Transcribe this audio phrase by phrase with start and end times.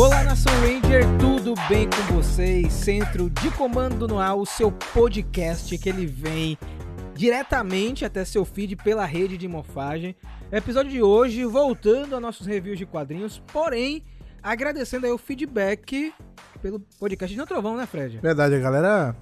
[0.00, 2.72] Olá, Nação Ranger, tudo bem com vocês?
[2.72, 6.56] Centro de Comando no Ar, o seu podcast que ele vem
[7.14, 10.16] diretamente até seu feed pela rede de morfagem.
[10.50, 14.02] Episódio de hoje, voltando a nossos reviews de quadrinhos, porém,
[14.42, 16.14] agradecendo aí o feedback
[16.62, 18.20] pelo podcast de Não Trovão, né, Fred?
[18.20, 19.16] Verdade, a galera.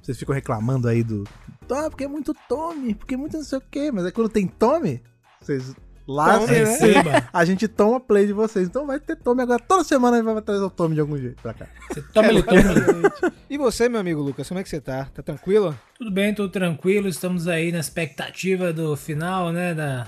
[0.00, 1.24] Vocês ficam reclamando aí do.
[1.70, 3.92] Ah, porque é muito Tome, porque é muito não sei o quê.
[3.92, 5.02] Mas aí quando tem Tome,
[5.38, 5.76] vocês
[6.06, 6.58] lá Tome, né?
[6.58, 8.68] receba, a gente toma play de vocês.
[8.68, 9.62] Então vai ter Tome agora.
[9.62, 11.66] Toda semana a gente vai trazer o Tome de algum jeito pra cá.
[11.88, 13.32] Você toma ele toma.
[13.48, 15.06] E você, meu amigo Lucas, como é que você tá?
[15.14, 15.78] Tá tranquilo?
[15.98, 17.08] Tudo bem, tudo tranquilo.
[17.08, 19.74] Estamos aí na expectativa do final, né?
[19.74, 20.06] Da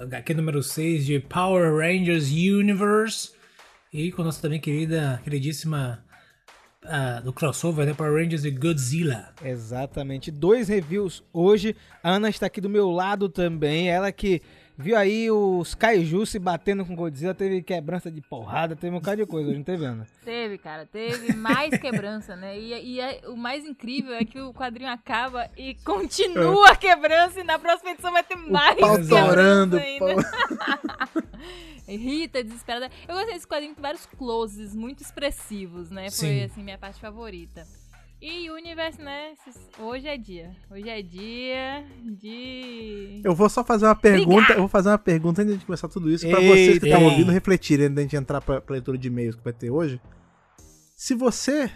[0.00, 3.32] HQ número 6 de Power Rangers Universe.
[3.92, 6.04] E com a nossa também querida, queridíssima
[6.86, 7.94] ah, do crossover, né?
[7.94, 9.32] Power Rangers e Godzilla.
[9.42, 10.30] Exatamente.
[10.30, 11.74] Dois reviews hoje.
[12.02, 13.88] A Ana está aqui do meu lado também.
[13.88, 14.42] Ela que
[14.76, 19.18] viu aí os Kaiju se batendo com Godzilla, teve quebrança de porrada, teve um bocado
[19.18, 20.06] de coisa hoje, não teve, Ana?
[20.24, 22.58] Teve, cara, teve mais quebrança, né?
[22.58, 27.40] E, e é- o mais incrível é que o quadrinho acaba e continua a quebrança
[27.40, 29.98] e na próxima edição vai ter mais pau quebrança ainda.
[29.98, 31.24] pau-
[31.86, 32.90] Rita, desesperada.
[33.06, 36.04] Eu gostei desse quadrinho com vários closes muito expressivos, né?
[36.10, 36.42] Foi, Sim.
[36.44, 37.66] assim, minha parte favorita.
[38.26, 39.34] E Universe, né?
[39.78, 40.56] Hoje é dia.
[40.70, 43.20] Hoje é dia de...
[43.22, 44.54] Eu vou só fazer uma pergunta.
[44.54, 46.26] Eu vou fazer uma pergunta antes de começar tudo isso.
[46.26, 49.36] Pra vocês que estão ouvindo refletirem antes da gente entrar pra, pra leitura de e-mails
[49.36, 50.00] que vai ter hoje.
[50.96, 51.70] Se você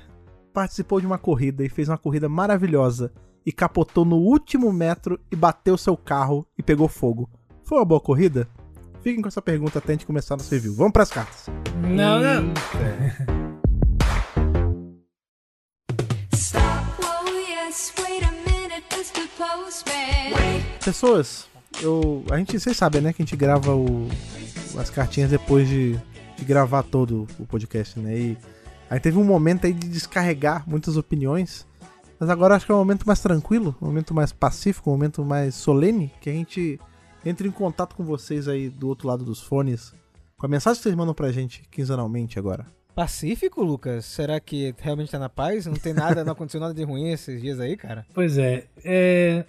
[0.55, 3.13] participou de uma corrida e fez uma corrida maravilhosa
[3.45, 7.29] e capotou no último metro e bateu seu carro e pegou fogo,
[7.63, 8.49] foi uma boa corrida?
[9.03, 10.75] Fiquem com essa pergunta até a gente começar nosso review.
[10.75, 11.45] Vamos pras cartas.
[11.83, 12.55] Não, não.
[12.55, 13.58] Stop,
[20.85, 21.47] Pessoas,
[21.83, 24.09] eu, a gente, vocês sabem, né, que a gente grava o,
[24.79, 25.99] as cartinhas depois de,
[26.37, 28.19] de gravar todo o podcast, né?
[28.19, 28.39] E
[28.89, 31.67] aí teve um momento aí de descarregar muitas opiniões,
[32.19, 35.25] mas agora acho que é um momento mais tranquilo, um momento mais pacífico, um momento
[35.25, 36.81] mais solene, que a gente
[37.25, 39.93] entra em contato com vocês aí do outro lado dos fones,
[40.37, 42.78] com a mensagem que vocês mandam pra gente quinzenalmente agora.
[42.99, 44.07] Pacífico, Lucas?
[44.07, 45.67] Será que realmente tá na paz?
[45.67, 48.05] Não tem nada, não aconteceu nada de ruim esses dias aí, cara?
[48.13, 49.45] Pois é, é,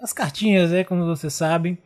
[0.00, 1.76] as cartinhas, né, como vocês sabem,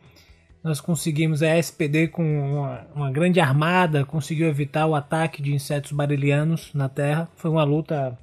[0.63, 5.93] nós conseguimos a SPD com uma, uma grande armada, conseguiu evitar o ataque de insetos
[5.93, 7.27] barilianos na Terra.
[7.35, 8.15] Foi uma luta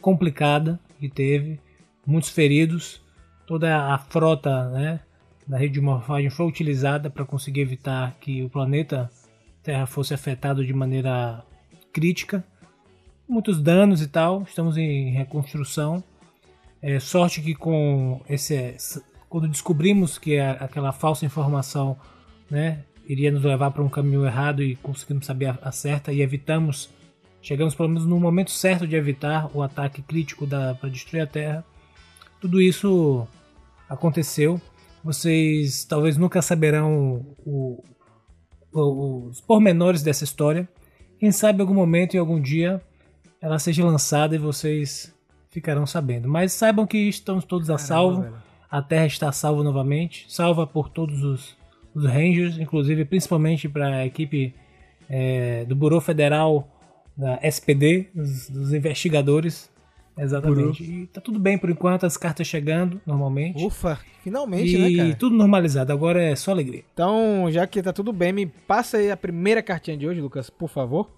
[0.00, 1.60] complicada que teve,
[2.06, 3.02] muitos feridos,
[3.46, 5.00] toda a frota, né,
[5.46, 9.10] da rede de morfagem foi utilizada para conseguir evitar que o planeta
[9.62, 11.44] Terra fosse afetado de maneira
[11.98, 12.44] crítica.
[13.26, 16.02] Muitos danos e tal, estamos em reconstrução.
[16.82, 18.76] É, sorte que com esse
[19.30, 21.96] quando descobrimos que a- aquela falsa informação,
[22.50, 26.20] né, iria nos levar para um caminho errado e conseguimos saber a, a certa e
[26.20, 26.88] evitamos,
[27.42, 31.64] chegamos pelo menos no momento certo de evitar o ataque crítico para destruir a Terra.
[32.40, 33.26] Tudo isso
[33.88, 34.60] aconteceu.
[35.02, 37.82] Vocês talvez nunca saberão o-
[38.72, 40.68] o- os pormenores dessa história.
[41.18, 42.80] Quem sabe em algum momento, em algum dia,
[43.40, 45.14] ela seja lançada e vocês
[45.50, 46.28] ficarão sabendo.
[46.28, 48.26] Mas saibam que estamos todos a salvo.
[48.70, 51.56] A Terra está salva novamente, salva por todos os,
[51.94, 54.52] os Rangers, inclusive principalmente para a equipe
[55.08, 56.68] é, do Bureau Federal
[57.16, 59.70] da SPD, dos, dos investigadores.
[60.16, 60.82] Exatamente.
[60.82, 63.64] E tá tudo bem por enquanto, as cartas chegando normalmente.
[63.64, 65.16] Ufa, finalmente, e né, cara?
[65.16, 66.84] tudo normalizado, agora é só alegria.
[66.92, 70.48] Então, já que tá tudo bem, me passa aí a primeira cartinha de hoje, Lucas,
[70.50, 71.10] por favor.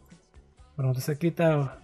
[0.74, 1.78] Pronto, essa aqui tá.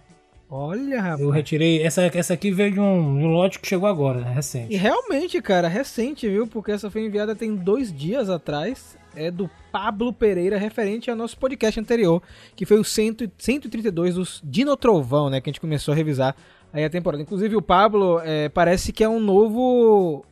[0.49, 1.21] Olha, rapaz.
[1.21, 1.81] Eu retirei.
[1.81, 4.75] Essa, essa aqui veio de um, de um lote que chegou agora, né, E recente.
[4.75, 6.45] realmente, cara, recente, viu?
[6.45, 8.97] Porque essa foi enviada tem dois dias atrás.
[9.15, 12.21] É do Pablo Pereira, referente ao nosso podcast anterior,
[12.55, 15.39] que foi o 100 132 dos Dino Trovão, né?
[15.39, 16.35] Que a gente começou a revisar
[16.73, 17.21] aí a temporada.
[17.21, 20.25] Inclusive, o Pablo é, parece que é um novo.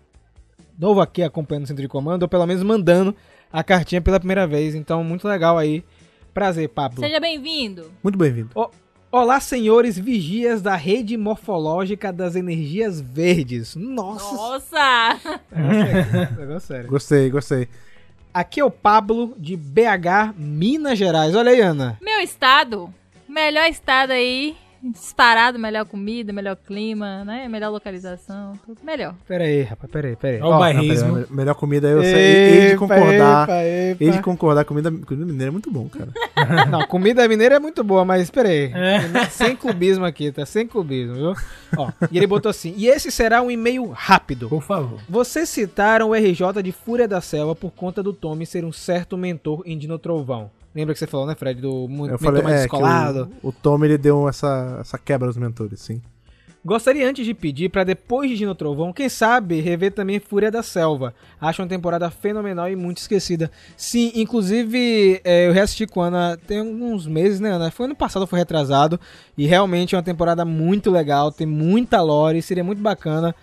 [0.77, 3.15] Novo aqui acompanhando o centro de comando, ou pelo menos mandando
[3.53, 4.73] a cartinha pela primeira vez.
[4.73, 5.83] Então, muito legal aí.
[6.33, 6.99] Prazer, Pablo.
[6.99, 7.91] Seja bem-vindo.
[8.01, 8.49] Muito bem-vindo.
[9.11, 13.75] Olá, senhores vigias da rede morfológica das energias verdes.
[13.75, 15.19] Nossa, Nossa!
[16.39, 16.89] negócio sério.
[16.89, 17.67] Gostei, gostei.
[18.33, 21.35] Aqui é o Pablo de BH, Minas Gerais.
[21.35, 21.97] Olha aí, Ana.
[22.01, 22.91] Meu estado,
[23.27, 27.47] melhor estado aí, disparado, melhor comida, melhor clima, né?
[27.47, 29.15] Melhor localização, tudo melhor.
[29.27, 30.41] Pera aí, rapaz, pera aí, pera aí.
[30.41, 31.19] Ó o bairrismo.
[31.19, 32.13] Não, melhor comida eu sei.
[32.13, 33.43] Hei de concordar.
[33.43, 34.03] epa, epa.
[34.03, 36.11] Hei de concordar, comida, comida mineira é muito bom, cara.
[36.69, 38.71] Não, comida mineira é muito boa, mas pera aí.
[38.73, 39.25] É.
[39.29, 40.45] Sem clubismo aqui, tá?
[40.45, 41.33] Sem clubismo, viu?
[41.77, 44.49] Ó, e ele botou assim, e esse será um e-mail rápido.
[44.49, 44.99] Por favor.
[45.07, 49.17] Vocês citaram o RJ de Fúria da Selva por conta do Tommy ser um certo
[49.17, 50.49] mentor em Dino Trovão.
[50.73, 51.61] Lembra que você falou, né, Fred?
[51.61, 53.29] Do mentor falei, mais é, descolado.
[53.43, 56.01] o, o Tom ele deu essa, essa quebra nos mentores, sim.
[56.63, 60.61] Gostaria antes de pedir pra depois de Dino Trovão, quem sabe, rever também Fúria da
[60.61, 61.11] Selva.
[61.39, 63.49] Acho uma temporada fenomenal e muito esquecida.
[63.75, 67.71] Sim, inclusive é, eu reassisti com a Ana tem alguns meses, né, Ana?
[67.71, 68.99] Foi ano passado, foi retrasado.
[69.35, 73.35] E realmente é uma temporada muito legal, tem muita lore, seria muito bacana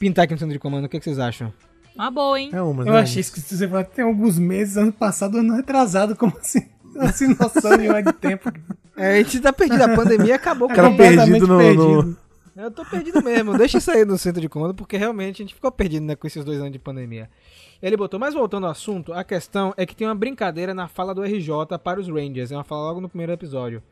[0.00, 0.86] pintar aqui no centro de comando.
[0.86, 1.52] O que, que vocês acham?
[1.94, 2.48] Uma boa, hein?
[2.54, 5.56] É uma, Eu né, achei isso que você falou tem alguns meses, ano passado, ano
[5.56, 6.71] retrasado, como assim?
[6.98, 8.52] Assim, noção nenhuma de tempo.
[8.96, 10.98] É, a gente tá perdido, a pandemia acabou com Cara gente.
[10.98, 12.16] perdido no- no-
[12.54, 13.56] Eu tô perdido mesmo.
[13.56, 16.26] Deixa isso aí no centro de comando, porque realmente a gente ficou perdido né, com
[16.26, 17.30] esses dois anos de pandemia.
[17.82, 21.14] Ele botou, mas voltando ao assunto, a questão é que tem uma brincadeira na fala
[21.14, 22.52] do RJ para os Rangers.
[22.52, 23.82] É uma fala logo no primeiro episódio.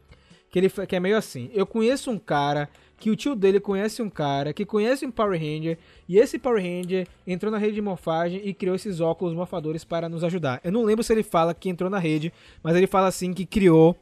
[0.50, 2.69] Que, ele, que é meio assim: Eu conheço um cara,
[2.99, 6.62] que o tio dele conhece um cara, que conhece um Power Ranger, e esse Power
[6.62, 10.61] Ranger entrou na rede de morfagem e criou esses óculos morfadores para nos ajudar.
[10.62, 12.32] Eu não lembro se ele fala que entrou na rede,
[12.62, 13.97] mas ele fala assim que criou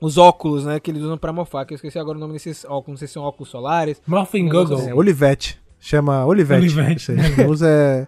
[0.00, 2.64] os óculos, né, que eles usam pra morfar, que eu esqueci agora o nome desses
[2.64, 4.02] óculos, não sei se são óculos solares.
[4.04, 4.78] Morphing Google.
[4.78, 4.90] assim.
[4.90, 5.62] É, Olivete.
[5.78, 6.60] Chama Olivete.
[6.60, 7.12] Olivete.
[7.48, 8.06] Usa é.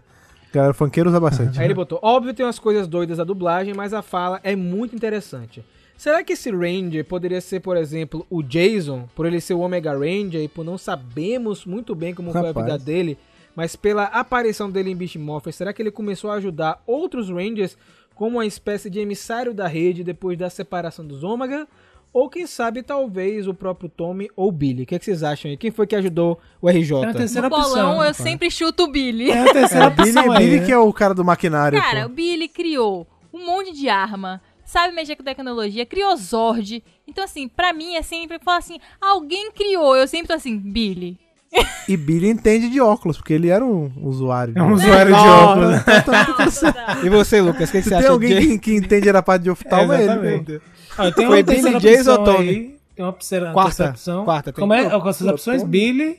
[0.53, 1.59] Galera funkeiro usa bastante.
[1.59, 4.95] Aí ele botou, óbvio tem umas coisas doidas da dublagem, mas a fala é muito
[4.95, 5.65] interessante.
[5.97, 9.93] Será que esse Ranger poderia ser, por exemplo, o Jason, por ele ser o Omega
[9.93, 12.67] Ranger e por não sabemos muito bem como foi a Rapaz.
[12.67, 13.17] vida dele,
[13.57, 17.77] mas pela aparição dele em Beast Morpher, será que ele começou a ajudar outros Rangers
[18.15, 21.67] como uma espécie de emissário da rede depois da separação dos Omega?
[22.13, 24.85] Ou quem sabe, talvez, o próprio Tommy ou Billy.
[24.85, 25.57] O que, é que vocês acham aí?
[25.57, 26.89] Quem foi que ajudou o RJ?
[26.91, 28.05] Tem uma terceira No bolão, opção.
[28.05, 29.27] eu sempre chuto o Billy.
[29.27, 30.39] Tem a terceira É, Billy, opção aí.
[30.45, 30.67] Billy né?
[30.67, 31.77] que é o cara do maquinário.
[31.77, 32.07] Cara, pô.
[32.07, 36.83] o Billy criou um monte de arma, sabe mexer com tecnologia, criou Zord.
[37.07, 39.97] Então, assim, pra mim é sempre falar assim: alguém criou.
[39.97, 41.19] Eu sempre tô assim, Billy.
[41.89, 44.55] E Billy entende de óculos, porque ele era um usuário.
[44.57, 46.63] É um usuário de óculos.
[47.05, 47.69] E você, Lucas?
[47.69, 48.47] O que, você tem acha alguém Jay?
[48.47, 50.61] que, que entende a parte de oftalmo, é, ele.
[50.97, 52.77] Ah, tem Foi Billy, Jason ou Tommy?
[52.97, 53.69] Tem uma terceira, Quarta.
[53.71, 54.25] terceira opção.
[54.25, 54.89] Quarta, tem- Como é?
[54.99, 55.71] Com essas opções, Tommy.
[55.71, 56.19] Billy.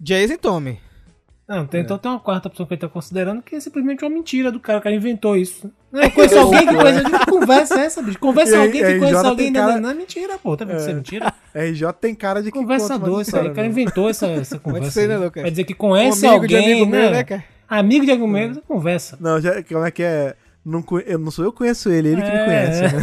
[0.00, 0.78] Jason e Tommy.
[1.48, 4.10] Não, tem, então tem uma quarta opção que ele tá considerando que é simplesmente uma
[4.10, 5.70] mentira do cara, o cara inventou isso.
[5.92, 7.04] Não, eu conheço alguém que conhece.
[7.04, 8.18] Que conversa é essa, bicho?
[8.18, 9.52] Conversa aí- alguém que conhece alguém.
[9.52, 10.56] cara- Não, é mentira, pô.
[10.56, 11.34] Tá vendo que isso é mentira?
[11.54, 13.48] RJ tem cara de que Conversador, isso aí.
[13.48, 13.68] O cara né?
[13.68, 14.90] inventou essa, essa conversa.
[14.90, 15.24] ser, né, aí.
[15.24, 15.42] Lucas?
[15.42, 17.00] Vai dizer que conhece Um amigo de alguém, amigo né?
[17.00, 17.44] meu, né, cara?
[17.68, 19.18] Amigo de amigo meu, conversa.
[19.20, 20.34] Não, já, como é que é?
[20.64, 22.84] Não, eu não sou eu que conheço ele, ele que me É, conhece.
[22.84, 22.92] é.
[22.92, 23.02] Né?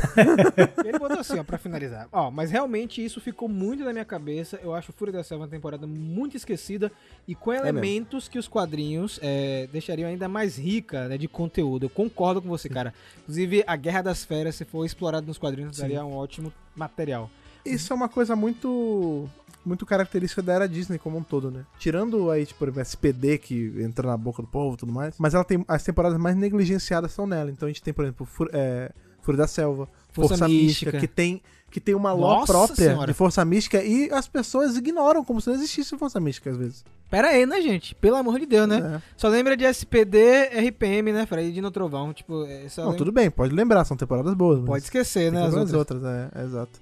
[0.90, 2.08] Ele botou assim, ó, pra finalizar.
[2.12, 4.58] Ó, mas realmente isso ficou muito na minha cabeça.
[4.64, 6.90] Eu acho Fúria da Selva uma temporada muito esquecida
[7.28, 11.86] e com elementos que os quadrinhos é, deixariam ainda mais rica né, de conteúdo.
[11.88, 12.94] Eu concordo com você, cara.
[13.24, 17.30] Inclusive, a Guerra das Feras, se for explorado nos quadrinhos, daria um ótimo material.
[17.66, 19.30] Isso é uma coisa muito
[19.70, 21.66] muito característica da era Disney como um todo, né?
[21.78, 25.34] Tirando aí, tipo, exemplo, SPD que entra na boca do povo e tudo mais, mas
[25.34, 27.50] ela tem as temporadas mais negligenciadas são nela.
[27.52, 31.00] Então a gente tem, por exemplo, Fur, é, Fúria da Selva, Força Força, Mística, Mística.
[31.00, 33.06] que tem que tem uma lore própria Senhora.
[33.06, 36.84] de Força Mística e as pessoas ignoram como se não existisse Força Mística às vezes.
[37.12, 37.94] Pera aí, né, gente?
[37.96, 38.98] Pelo amor de Deus, né?
[38.98, 39.02] É.
[39.18, 40.18] Só lembra de SPD,
[40.68, 41.52] RPM, né, Fred?
[41.52, 42.12] De No Trovão.
[42.14, 44.64] Tipo, é, só Não, lembra- tudo bem, pode lembrar, são temporadas boas.
[44.66, 45.44] Pode esquecer, né?
[45.44, 45.74] As outras.
[45.74, 46.80] outras, é, exato.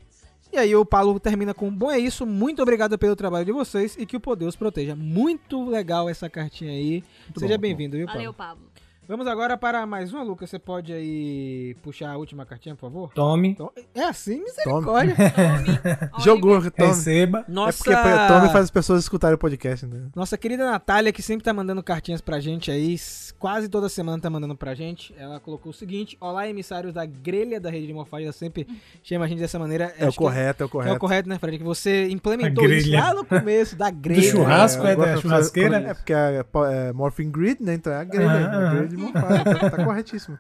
[0.58, 3.96] E aí o Paulo termina com Bom é isso, muito obrigado pelo trabalho de vocês
[3.96, 4.96] e que o poder os proteja.
[4.96, 7.04] Muito legal essa cartinha aí.
[7.38, 8.58] Seja bom, bem-vindo, viu, Valeu, Paulo?
[8.58, 8.77] Pablo.
[9.08, 10.50] Vamos agora para mais uma, Lucas.
[10.50, 13.14] Você pode aí puxar a última cartinha, por favor?
[13.14, 15.16] Tome, Então, é assim, misericórdia.
[15.16, 16.60] Tommy, Jogou.
[16.72, 16.88] Tommy.
[16.90, 17.46] receba.
[17.48, 20.10] Nossa, É porque a Tommy faz as pessoas escutarem o podcast, né?
[20.14, 22.98] Nossa querida Natália, que sempre tá mandando cartinhas pra gente aí,
[23.40, 25.16] quase toda semana tá mandando pra gente.
[25.18, 28.26] Ela colocou o seguinte: Olá, emissários da grelha da rede de morfagem.
[28.26, 28.68] Ela sempre
[29.02, 29.94] chama a gente dessa maneira.
[29.98, 30.96] É o Acho que correto, é o É correto.
[30.96, 31.58] o correto, né, Fred?
[31.58, 34.22] Que você implementou isso lá no começo da grelha.
[34.22, 35.78] churrasco, é, gosto da de churrasqueira?
[35.78, 36.44] É porque é,
[36.74, 37.74] é Morphing Grid, né?
[37.76, 38.50] Então é a grelha.
[38.52, 40.38] Ah, a de morfagem, tá, tá corretíssimo.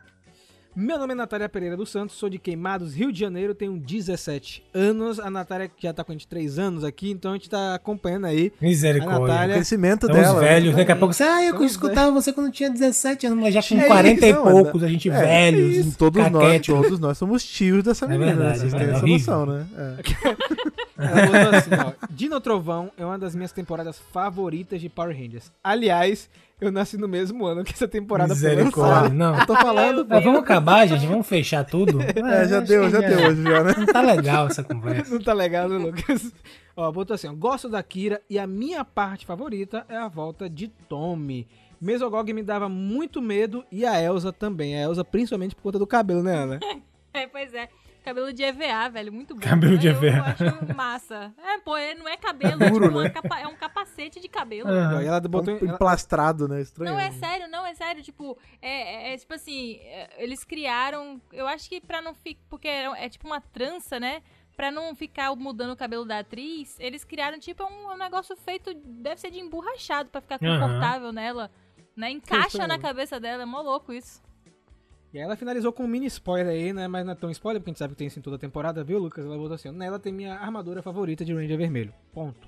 [0.79, 4.63] Meu nome é Natália Pereira dos Santos, sou de Queimados, Rio de Janeiro, tenho 17
[4.75, 5.19] anos.
[5.19, 8.53] A Natália já tá com 23 anos aqui, então a gente tá acompanhando aí.
[8.61, 9.17] A Misericórdia.
[9.19, 10.39] O Natália- crescimento Estamos dela.
[10.39, 10.77] velhos, né?
[10.77, 13.63] daqui a pouco você, ah, eu Estamos escutava você quando tinha 17 anos, mas já
[13.63, 16.61] com É 40 isso, e não, poucos, é- a gente É, velhos, isso, todos nós,
[16.67, 19.65] todos nós somos tios dessa É menina, verdade, vocês é têm essa noção, né?
[19.75, 19.95] É.
[20.97, 25.51] Botou assim, ó, Dino Trovão é uma das minhas temporadas favoritas de Power Rangers.
[25.63, 28.93] Aliás, eu nasci no mesmo ano que essa temporada foi Misericórdia.
[28.93, 29.13] lançada.
[29.13, 29.39] Não.
[29.39, 31.99] Eu tô falando, Mas vamos acabar, gente, vamos fechar tudo.
[32.17, 33.75] É, já acho deu, que já deu hoje já, né?
[33.77, 35.13] Não tá legal essa conversa.
[35.13, 36.33] Não tá legal, né, Lucas?
[36.75, 40.49] Ó, botou assim, ó, gosto da Kira e a minha parte favorita é a volta
[40.49, 41.47] de Tommy.
[41.79, 44.75] Mesogog me dava muito medo e a Elsa também.
[44.75, 46.59] A Elsa principalmente por conta do cabelo, né, Ana?
[47.13, 47.67] É, pois é.
[48.07, 49.11] Cabelo de EVA, velho.
[49.11, 49.41] Muito bom.
[49.41, 50.21] Cabelo de Eu EVA.
[50.27, 51.33] acho massa.
[51.37, 53.09] É, pô, é- não é cabelo, é, Duro, tipo né?
[53.09, 54.69] capa- é um capacete de cabelo.
[54.69, 55.03] Aham.
[55.03, 55.53] E ela botou.
[55.53, 56.61] Um ela- emplastrado, né?
[56.61, 56.91] Estranho.
[56.91, 58.01] Não, é sério, não, é sério.
[58.01, 61.21] Tipo, é, é- é tipo assim, é, eles criaram.
[61.33, 62.39] Eu acho que pra não ficar.
[62.49, 64.21] Porque é, é tipo uma trança, né?
[64.55, 68.73] Pra não ficar mudando o cabelo da atriz, eles criaram tipo um, um negócio feito.
[68.73, 71.51] Deve ser de emborrachado pra ficar confortável nela.
[71.95, 72.11] Né?
[72.11, 74.21] Encaixa na cabeça dela, é mó louco isso.
[75.13, 76.87] E aí ela finalizou com um mini spoiler aí, né?
[76.87, 78.39] Mas não é tão spoiler, porque a gente sabe que tem isso em toda a
[78.39, 79.25] temporada, viu, Lucas?
[79.25, 81.93] Ela botou assim: nela tem minha armadura favorita de Ranger Vermelho.
[82.13, 82.47] Ponto.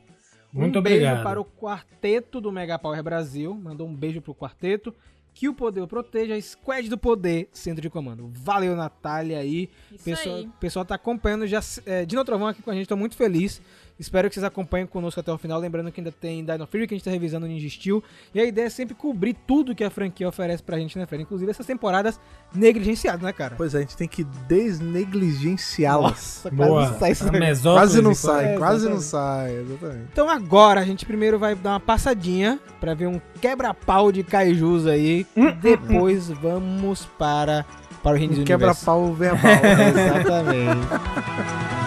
[0.51, 1.23] Muito um beijo obrigado.
[1.23, 3.53] para o quarteto do Mega Power Brasil.
[3.53, 4.93] Mandou um beijo pro quarteto.
[5.31, 6.39] Que o poder o proteja.
[6.41, 8.29] Squad do Poder, centro de comando.
[8.33, 9.69] Valeu, Natália aí.
[9.91, 10.49] Isso Pessoal, aí.
[10.59, 11.61] pessoal tá acompanhando já.
[11.85, 13.61] É, Dino Trovão aqui com a gente, tô muito feliz.
[13.99, 15.59] Espero que vocês acompanhem conosco até o final.
[15.59, 18.01] Lembrando que ainda tem Dino Fury, que a gente tá revisando o Ninja Steel.
[18.33, 21.21] E a ideia é sempre cobrir tudo que a franquia oferece pra gente, né, Fera?
[21.21, 22.17] Inclusive essas temporadas
[22.55, 23.55] negligenciadas, né, cara?
[23.57, 26.45] Pois é, a gente tem que desnegligenciá-las.
[26.51, 26.93] Boa.
[26.93, 30.07] Quase sai mesóclise, Quase não sai, É, quase não sai, exatamente.
[30.11, 34.87] Então agora a gente primeiro vai dar uma passadinha pra ver um quebra-pau de kaijus
[34.87, 35.27] aí.
[35.61, 37.65] Depois vamos para,
[38.01, 39.51] para o Reino Um quebra-pau verbal.
[39.89, 41.78] Exatamente.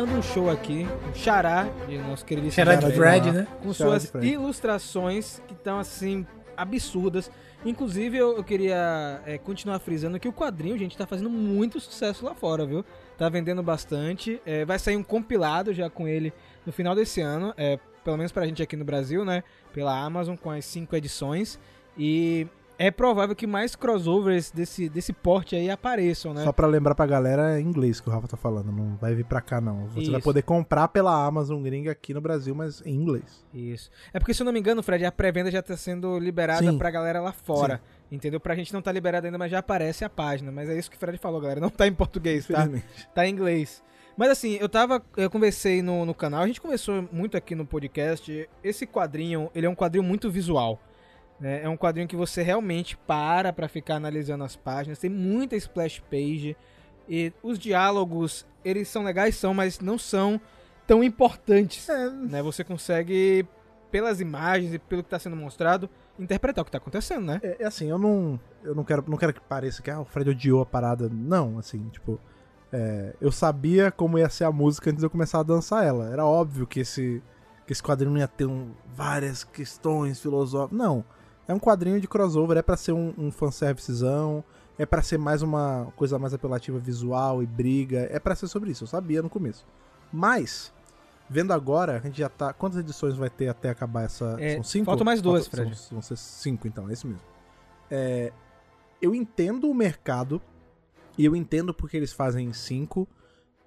[0.00, 3.46] Dando um show aqui, um xará de nosso querido Xará de Fred, né?
[3.62, 6.26] com Xará suas ilustrações que estão assim
[6.56, 7.30] absurdas.
[7.66, 12.24] Inclusive, eu, eu queria é, continuar frisando que o quadrinho, gente, tá fazendo muito sucesso
[12.24, 12.82] lá fora, viu?
[13.18, 14.40] Tá vendendo bastante.
[14.46, 16.32] É, vai sair um compilado já com ele
[16.64, 19.44] no final desse ano, é, pelo menos pra gente aqui no Brasil, né?
[19.70, 21.60] Pela Amazon, com as cinco edições.
[21.98, 22.46] E
[22.80, 26.42] é provável que mais crossovers desse, desse porte aí apareçam, né?
[26.42, 29.26] Só pra lembrar pra galera, é inglês que o Rafa tá falando, não vai vir
[29.26, 29.86] pra cá não.
[29.88, 30.24] Você vai Isso.
[30.24, 33.44] poder comprar pela Amazon gringa aqui no Brasil, mas em inglês.
[33.52, 33.90] Isso.
[34.14, 36.78] É porque, se eu não me engano, Fred, a pré-venda já tá sendo liberada Sim.
[36.78, 37.82] pra galera lá fora.
[38.10, 38.40] Entendeu?
[38.40, 40.50] Pra gente não tá liberado ainda, mas já aparece a página.
[40.50, 41.60] Mas é isso que o Fred falou, galera.
[41.60, 42.66] Não tá em português, tá?
[43.14, 43.82] Tá em inglês.
[44.16, 45.02] Mas assim, eu tava.
[45.18, 48.48] Eu conversei no, no canal, a gente conversou muito aqui no podcast.
[48.64, 50.80] Esse quadrinho, ele é um quadrinho muito visual.
[51.40, 51.62] Né?
[51.62, 54.98] É um quadrinho que você realmente para pra ficar analisando as páginas.
[54.98, 56.56] Tem muita splash page.
[57.08, 60.40] E os diálogos, eles são legais, são, mas não são
[60.86, 61.88] tão importantes.
[62.28, 62.42] Né?
[62.42, 63.46] Você consegue,
[63.90, 67.40] pelas imagens e pelo que tá sendo mostrado, interpretar o que tá acontecendo, né?
[67.42, 70.04] É, é assim, eu não, eu não quero, não quero que pareça que ah, o
[70.04, 71.08] Fred odiou a parada.
[71.08, 72.20] Não, assim, tipo,
[72.72, 76.12] é, eu sabia como ia ser a música antes de eu começar a dançar ela.
[76.12, 77.22] Era óbvio que esse,
[77.66, 80.78] que esse quadrinho não ia ter um, várias questões filosóficas.
[80.78, 81.04] Não,
[81.50, 84.44] é um quadrinho de crossover, é pra ser um, um fanservicezão,
[84.78, 88.70] é pra ser mais uma coisa mais apelativa visual e briga, é pra ser sobre
[88.70, 89.66] isso, eu sabia no começo.
[90.12, 90.72] Mas,
[91.28, 92.52] vendo agora, a gente já tá.
[92.52, 94.36] Quantas edições vai ter até acabar essa.
[94.38, 94.86] É, são cinco?
[94.86, 95.76] faltam mais duas, Fred.
[95.76, 97.22] São, vão ser cinco, então, é isso mesmo.
[97.90, 98.32] É,
[99.02, 100.40] eu entendo o mercado
[101.18, 103.06] e eu entendo porque eles fazem cinco.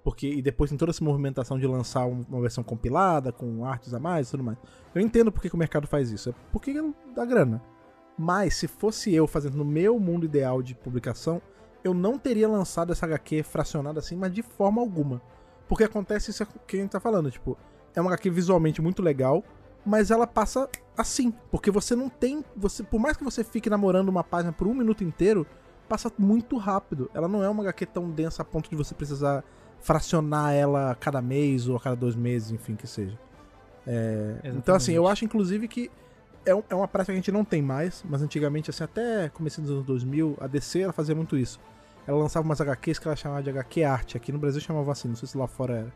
[0.02, 3.94] Porque, e depois tem toda essa movimentação de lançar um- uma versão compilada, com artes
[3.94, 4.58] a mais e tudo mais.
[4.94, 6.28] Eu entendo porque que o mercado faz isso.
[6.28, 6.74] É porque
[7.16, 7.62] dá grana.
[8.16, 11.42] Mas se fosse eu fazendo no meu mundo ideal de publicação,
[11.82, 15.20] eu não teria lançado essa HQ fracionada assim, mas de forma alguma.
[15.68, 17.58] Porque acontece isso que a gente tá falando, tipo,
[17.94, 19.42] é uma HQ visualmente muito legal,
[19.84, 24.08] mas ela passa assim, porque você não tem, você, por mais que você fique namorando
[24.08, 25.46] uma página por um minuto inteiro,
[25.88, 27.10] passa muito rápido.
[27.12, 29.44] Ela não é uma HQ tão densa a ponto de você precisar
[29.80, 33.18] fracionar ela a cada mês ou a cada dois meses, enfim, que seja.
[33.86, 35.90] É, então, assim, eu acho inclusive que
[36.46, 39.28] é, um- é uma prática que a gente não tem mais, mas antigamente, assim, até
[39.30, 41.60] comecei nos anos 2000, a DC ela fazia muito isso.
[42.06, 44.16] Ela lançava umas HQs que ela chamava de HQ Arte.
[44.16, 45.92] Aqui no Brasil chamava assim, não sei se lá fora era.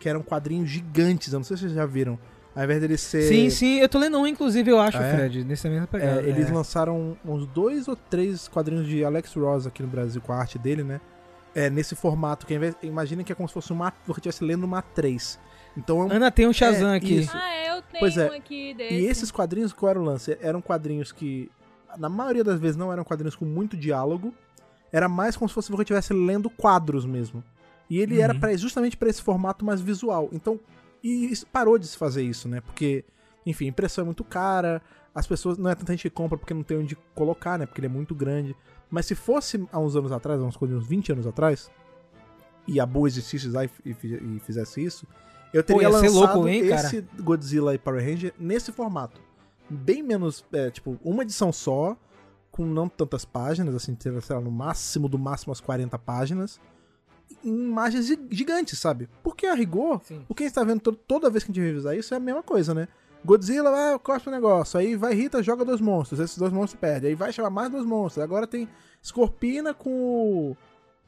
[0.00, 2.18] Que eram quadrinhos gigantes, eu não sei se vocês já viram.
[2.56, 3.22] Ao invés deles ser.
[3.22, 5.16] Sim, sim, eu tô lendo um, inclusive, eu acho, Ah, é?
[5.16, 6.22] Fred, nessa mesma É, pegada.
[6.22, 6.52] eles É.
[6.52, 10.58] lançaram uns dois ou três quadrinhos de Alex Ross aqui no Brasil com a arte
[10.58, 11.00] dele, né?
[11.54, 13.92] É, nesse formato, que ao invés, imagina que é como se fosse uma.
[14.06, 15.38] Você estivesse lendo uma A3.
[15.76, 17.20] Então é um Ana tem um Shazam É, aqui.
[17.20, 17.30] isso.
[17.34, 18.30] Ah, eu tenho Pois é.
[18.30, 18.94] um aqui desse.
[18.94, 20.36] E esses quadrinhos, qual era o lance?
[20.40, 21.50] Eram quadrinhos que,
[21.98, 24.32] na maioria das vezes, não eram quadrinhos com muito diálogo.
[24.92, 27.42] Era mais como se fosse você estivesse lendo quadros mesmo.
[27.90, 30.28] E ele era pra, justamente pra esse formato mais visual.
[30.32, 30.58] Então,
[31.02, 32.60] e isso- parou de se fazer isso, né?
[32.60, 33.04] Porque,
[33.44, 34.80] enfim, a impressão é muito cara.
[35.14, 37.66] As pessoas, não é tanta gente que compra porque não tem onde colocar, né?
[37.66, 38.54] Porque ele é muito grande.
[38.90, 41.70] Mas se fosse há uns anos atrás, há uns coisa, uns 20 anos atrás,
[42.66, 43.90] e a Boa existisse lá e, e
[44.36, 45.06] e fizesse isso,
[45.56, 49.20] eu teria ia ser lançado louco, hein, esse Godzilla e Power Ranger nesse formato.
[49.70, 51.96] Bem menos, é, tipo, uma edição só,
[52.50, 56.60] com não tantas páginas, assim, sei lá, no máximo, do máximo as 40 páginas,
[57.42, 59.08] em imagens gi- gigantes, sabe?
[59.22, 60.24] Porque a rigor, Sim.
[60.28, 62.16] o que a gente tá vendo to- toda vez que a gente revisar isso é
[62.18, 62.86] a mesma coisa, né?
[63.24, 64.78] Godzilla, ah, corta o negócio.
[64.78, 66.20] Aí vai Rita, joga dois monstros.
[66.20, 67.08] Esses dois monstros perdem.
[67.08, 68.22] Aí vai chamar mais dois monstros.
[68.22, 68.68] Agora tem
[69.02, 70.54] Scorpina com.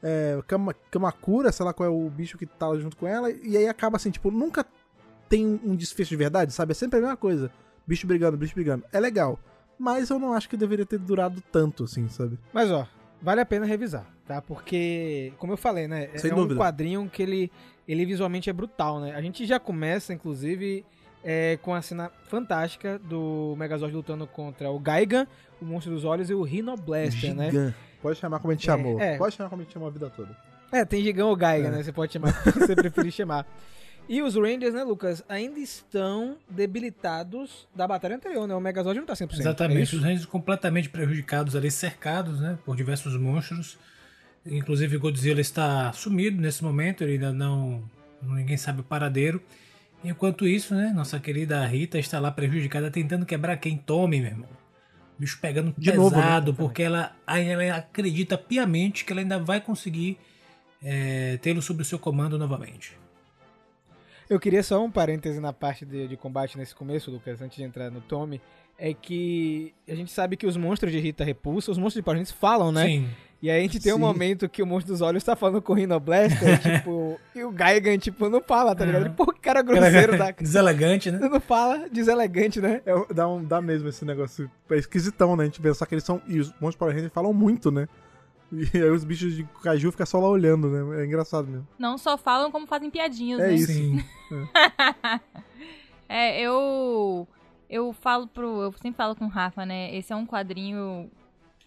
[0.01, 3.31] É, Kama- Kamakura, sei lá qual é o bicho que tá junto com ela.
[3.31, 4.65] E aí acaba assim, tipo, nunca
[5.29, 6.71] tem um um desfecho de verdade, sabe?
[6.71, 7.51] É sempre a mesma coisa.
[7.85, 8.83] Bicho brigando, bicho brigando.
[8.91, 9.39] É legal.
[9.79, 12.37] Mas eu não acho que deveria ter durado tanto, assim, sabe?
[12.53, 12.87] Mas ó,
[13.21, 14.41] vale a pena revisar, tá?
[14.41, 16.09] Porque, como eu falei, né?
[16.17, 16.55] Sem é dúvida.
[16.55, 17.51] um quadrinho que ele,
[17.87, 19.13] ele visualmente é brutal, né?
[19.15, 20.83] A gente já começa, inclusive,
[21.23, 25.27] é, com a cena fantástica do Megazord lutando contra o Gaigan,
[25.61, 27.73] o Monstro dos Olhos e o Rhinoblaster, né?
[28.01, 28.99] Pode chamar como a gente É, chamou.
[28.99, 29.17] é.
[29.17, 30.35] Pode chamar como a gente chamou a vida toda.
[30.71, 31.71] É, tem Gigão ou Gaiga, É.
[31.71, 31.83] né?
[31.83, 33.45] Você pode chamar como você preferir chamar.
[34.09, 38.55] E os Rangers, né, Lucas, ainda estão debilitados da batalha anterior, né?
[38.55, 39.33] O Megazord não tá 100%.
[39.37, 39.97] é Exatamente, isso?
[39.97, 43.77] os Rangers completamente prejudicados ali, cercados, né, por diversos monstros.
[44.45, 47.83] Inclusive Godzilla está sumido nesse momento, ele ainda não,
[48.21, 49.41] ninguém sabe o paradeiro.
[50.03, 54.49] Enquanto isso, né, nossa querida Rita está lá prejudicada, tentando quebrar quem tome, meu irmão.
[55.17, 56.55] Bicho pegando De pesado, novo, né?
[56.57, 60.17] porque ela, ela acredita piamente que ela ainda vai conseguir
[60.83, 62.97] é, tê-lo sob o seu comando novamente.
[64.29, 67.63] Eu queria só um parêntese na parte de, de combate nesse começo, Lucas, antes de
[67.63, 68.41] entrar no Tommy.
[68.77, 72.19] É que a gente sabe que os monstros de Rita repulsa, os monstros de Power
[72.19, 72.85] Rangers falam, né?
[72.85, 74.01] Sim, E aí a gente tem um Sim.
[74.01, 77.97] momento que o monstro dos olhos tá falando com o Rhinoblaster, tipo, e o Gaigan,
[77.99, 79.13] tipo, não fala, tá ligado?
[79.15, 80.31] Pô, que cara grosseiro da.
[80.31, 81.19] deselegante, né?
[81.19, 82.81] Não fala, deselegante, né?
[82.83, 84.49] É, dá, um, dá mesmo esse negócio.
[84.71, 85.43] É esquisitão, né?
[85.43, 86.19] A gente pensar que eles são.
[86.27, 87.87] E os monstros Power Rangers falam muito, né?
[88.51, 91.01] E aí os bichos de Kaiju ficam só lá olhando, né?
[91.03, 91.67] É engraçado mesmo.
[91.77, 93.53] Não só falam, como fazem piadinhas, É né?
[93.53, 93.71] isso.
[93.71, 94.03] Sim.
[96.09, 97.27] É, eu.
[97.69, 98.61] Eu falo pro.
[98.61, 99.93] Eu sempre falo com o Rafa, né?
[99.95, 101.11] Esse é um quadrinho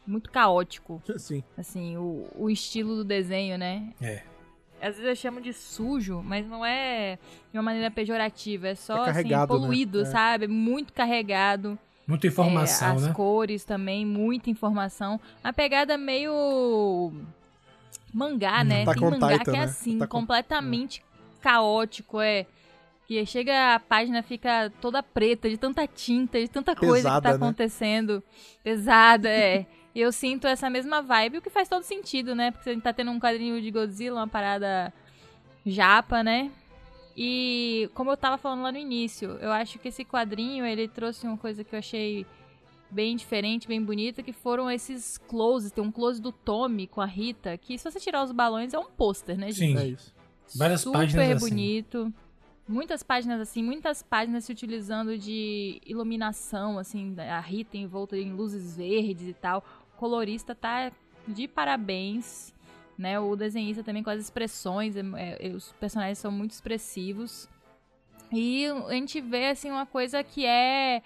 [0.06, 1.02] muito caótico.
[1.18, 1.42] Sim.
[1.56, 3.92] Assim, o, o estilo do desenho, né?
[4.00, 4.22] É.
[4.82, 7.18] Às vezes eu chamo de sujo, mas não é
[7.52, 8.68] de uma maneira pejorativa.
[8.68, 9.46] É só, É assim, né?
[9.46, 10.04] poluído, É.
[10.06, 10.48] sabe?
[10.48, 11.78] Muito carregado.
[12.06, 13.12] Muita informação, É, as né?
[13.12, 15.20] cores também, muita informação.
[15.44, 17.12] A pegada meio
[18.12, 18.82] mangá, né?
[18.82, 19.64] Attack Tem mangá Titan, que é né?
[19.64, 21.04] assim, on- completamente
[21.40, 22.46] caótico, é.
[23.06, 27.20] Que chega a página fica toda preta, de tanta tinta, de tanta coisa que Pesada,
[27.22, 27.36] tá né?
[27.36, 28.22] acontecendo.
[28.64, 29.66] Pesada, é.
[29.94, 32.50] E eu sinto essa mesma vibe, o que faz todo sentido, né?
[32.50, 34.92] Porque a gente tá tendo um quadrinho de Godzilla, uma parada
[35.66, 36.50] japa, né?
[37.16, 41.26] E como eu tava falando lá no início, eu acho que esse quadrinho, ele trouxe
[41.26, 42.24] uma coisa que eu achei
[42.90, 45.70] bem diferente, bem bonita, que foram esses closes.
[45.70, 48.78] Tem um close do Tommy com a Rita, que se você tirar os balões é
[48.78, 49.78] um pôster, né, gente?
[49.78, 49.78] Sim.
[49.78, 50.14] É isso.
[50.56, 51.48] Várias Super páginas assim.
[51.48, 52.14] bonito.
[52.66, 58.32] Muitas páginas assim, muitas páginas se utilizando de iluminação, assim, a Rita em volta em
[58.32, 59.64] luzes verdes e tal.
[60.00, 60.90] O colorista tá
[61.28, 62.54] de parabéns,
[62.96, 63.20] né?
[63.20, 65.02] O desenhista também com as expressões, é-
[65.38, 67.46] é- os personagens são muito expressivos.
[68.32, 71.02] E a gente vê assim uma coisa que é,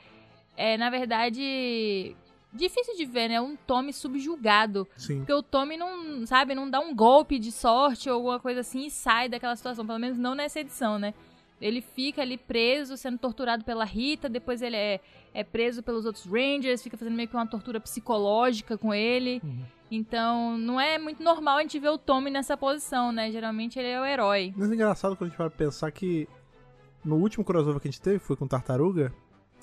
[0.57, 2.15] é na verdade
[2.53, 3.41] difícil de ver, né?
[3.41, 4.87] Um Tommy subjugado.
[4.97, 5.19] Sim.
[5.19, 8.87] Porque o Tommy não, sabe, não dá um golpe de sorte ou alguma coisa assim
[8.87, 9.85] e sai daquela situação.
[9.85, 11.13] Pelo menos não nessa edição, né?
[11.61, 15.01] Ele fica ali preso, sendo torturado pela Rita, depois ele é,
[15.33, 19.41] é preso pelos outros Rangers, fica fazendo meio que uma tortura psicológica com ele.
[19.91, 23.31] Então, não é muito normal a gente ver o Tommy nessa posição, né?
[23.31, 24.53] Geralmente ele é o herói.
[24.57, 26.29] Mas é engraçado quando a gente vai pensar que
[27.05, 29.13] no último crossover que a gente teve, foi com Tartaruga,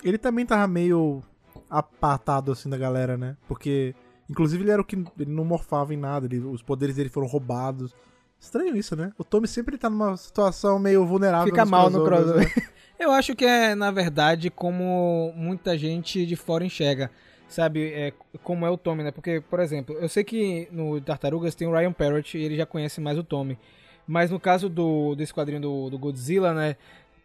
[0.03, 1.21] ele também tava meio
[1.69, 3.35] apartado assim da galera, né?
[3.47, 3.93] Porque,
[4.29, 4.95] inclusive, ele era o que.
[4.95, 7.93] Ele não morfava em nada, ele- os poderes dele foram roubados.
[8.41, 9.13] Estranho isso, né?
[9.19, 11.45] O Tommy sempre tá numa situação meio vulnerável.
[11.45, 12.63] Fica mal no crossovers, crossover.
[12.63, 12.81] né?
[12.99, 17.09] Eu acho que é, na verdade, como muita gente de fora enxerga.
[17.47, 19.11] Sabe, é, como é o Tommy, né?
[19.11, 22.65] Porque, por exemplo, eu sei que no Tartarugas tem o Ryan Parrott e ele já
[22.65, 23.59] conhece mais o Tommy.
[24.07, 26.77] Mas no caso do, desse quadrinho do, do Godzilla, né?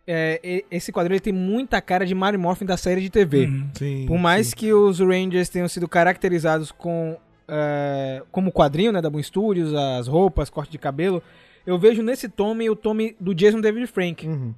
[0.06, 3.46] é, esse quadrinho ele tem muita cara de Mario Morphin da série de TV.
[3.46, 3.68] Uhum.
[3.74, 4.04] Sim.
[4.06, 4.56] Por mais sim.
[4.56, 7.16] que os Rangers tenham sido caracterizados com
[7.48, 11.22] é, como quadrinho, né, da Boom Studios, as roupas, corte de cabelo,
[11.66, 14.54] eu vejo nesse Tommy o Tommy do Jason David Frank, Uhum.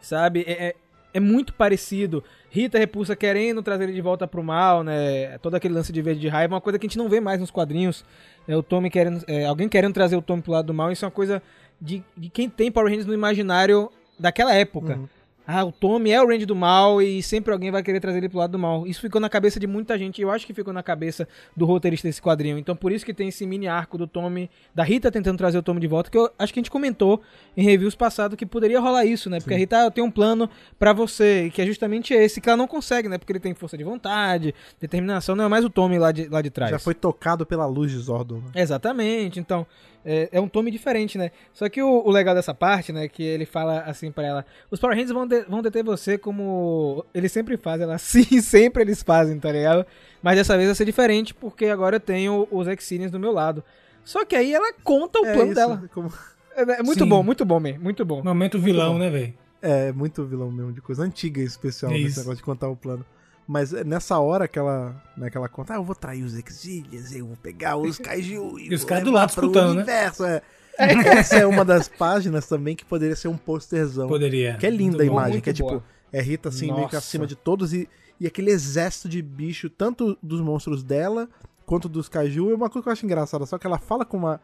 [0.00, 0.44] sabe?
[0.46, 0.74] É, é,
[1.14, 2.22] é muito parecido.
[2.50, 5.38] Rita Repulsa querendo trazer ele de volta pro mal, né?
[5.38, 7.40] Todo aquele lance de verde de raiva, uma coisa que a gente não vê mais
[7.40, 8.04] nos quadrinhos.
[8.46, 10.92] É o Tommy querendo, é, alguém querendo trazer o Tommy pro lado do mal.
[10.92, 11.42] Isso é uma coisa
[11.80, 14.96] de, de quem tem Power Rangers no imaginário daquela época.
[14.96, 15.08] Uhum.
[15.46, 18.28] Ah, o Tommy é o Ranger do mal e sempre alguém vai querer trazer ele
[18.28, 18.86] pro lado do mal.
[18.86, 20.18] Isso ficou na cabeça de muita gente.
[20.18, 22.58] e Eu acho que ficou na cabeça do roteirista desse quadrinho.
[22.58, 25.62] Então por isso que tem esse mini arco do Tommy, da Rita tentando trazer o
[25.62, 27.20] Tommy de volta, que eu acho que a gente comentou
[27.56, 29.38] em reviews passados que poderia rolar isso, né?
[29.38, 32.66] Porque a Rita, tenho um plano pra você, que é justamente esse, que ela não
[32.66, 33.18] consegue, né?
[33.18, 36.40] Porque ele tem força de vontade, determinação, não é mais o Tommy lá de, lá
[36.40, 36.70] de trás.
[36.70, 38.36] Já foi tocado pela luz de Zordon.
[38.36, 38.62] Né?
[38.62, 39.38] Exatamente.
[39.38, 39.66] Então,
[40.04, 41.30] É, é um tome diferente, né?
[41.52, 44.78] Só que o, o legal dessa parte, né, que ele fala assim pra ela, os
[44.78, 47.84] Power Rangers vão, de- vão deter você como eles sempre fazem.
[47.84, 49.86] Ela, sim, sempre eles fazem, tá ligado?
[50.22, 53.64] Mas dessa vez vai ser diferente, porque agora eu tenho os Exilians do meu lado.
[54.04, 55.90] Só que aí ela conta o É plano isso, dela.
[55.94, 56.12] como-
[56.56, 57.08] É, é muito Sim.
[57.08, 58.22] bom, muito bom, man, muito bom.
[58.22, 59.34] Momento vilão, né, velho?
[59.62, 62.18] É, muito vilão mesmo, de coisa antiga especial, É nesse isso.
[62.20, 63.04] negócio de contar o plano.
[63.46, 66.34] Mas é nessa hora que ela, né, que ela conta, ah, eu vou trair os
[66.34, 69.82] exílios, eu vou pegar os kaiju E os vou caras do lado pro escutando, né?
[69.82, 70.42] universo, é.
[70.78, 74.08] Essa é uma das páginas também que poderia ser um posterzão.
[74.08, 74.56] Poderia.
[74.56, 75.12] Que é linda Muito a bom.
[75.12, 75.84] imagem, muito que é tipo, boa.
[76.12, 76.98] é Rita assim, meio que Nossa.
[76.98, 81.28] acima de todos e, e aquele exército de bicho, tanto dos monstros dela
[81.64, 82.50] quanto dos kaiju.
[82.50, 84.40] É uma coisa que eu acho engraçada, só que ela fala com uma.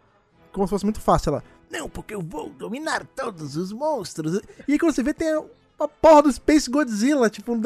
[0.53, 1.31] Como se fosse muito fácil.
[1.31, 4.41] Ela, não, porque eu vou dominar todos os monstros.
[4.69, 5.33] E aí quando você vê, tem
[5.81, 7.61] uma porra do Space Godzilla, tipo, um,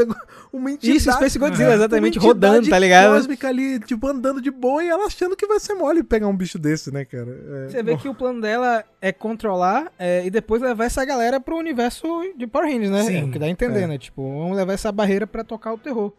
[0.52, 0.96] uma entidade.
[0.96, 3.14] Isso, Space Godzilla, exatamente, rodando, tá ligado?
[3.14, 6.36] cósmica ali, tipo, andando de boa e ela achando que vai ser mole pegar um
[6.36, 7.30] bicho desse, né, cara?
[7.66, 7.98] É, Você vê bom.
[7.98, 12.46] que o plano dela é controlar é, e depois levar essa galera pro universo de
[12.46, 13.02] Power Rangers, né?
[13.02, 13.86] Sim, é o que dá a entender, é.
[13.86, 13.98] né?
[13.98, 16.12] Tipo, vamos levar essa barreira pra tocar o terror.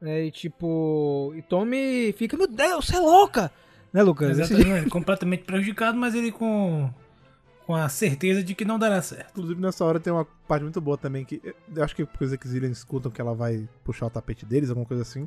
[0.00, 3.52] É, e tipo, e Tommy fica, meu Deus, você é louca!
[3.92, 4.38] Né, Lucas?
[4.38, 4.88] Esse- Exatamente.
[4.90, 6.90] completamente prejudicado, mas ele com,
[7.72, 9.30] com a certeza de que não dará certo.
[9.30, 11.40] Inclusive, nessa hora tem uma parte muito boa também, que
[11.74, 14.84] eu acho que porque os Exilians escutam que ela vai puxar o tapete deles, alguma
[14.84, 15.26] coisa assim.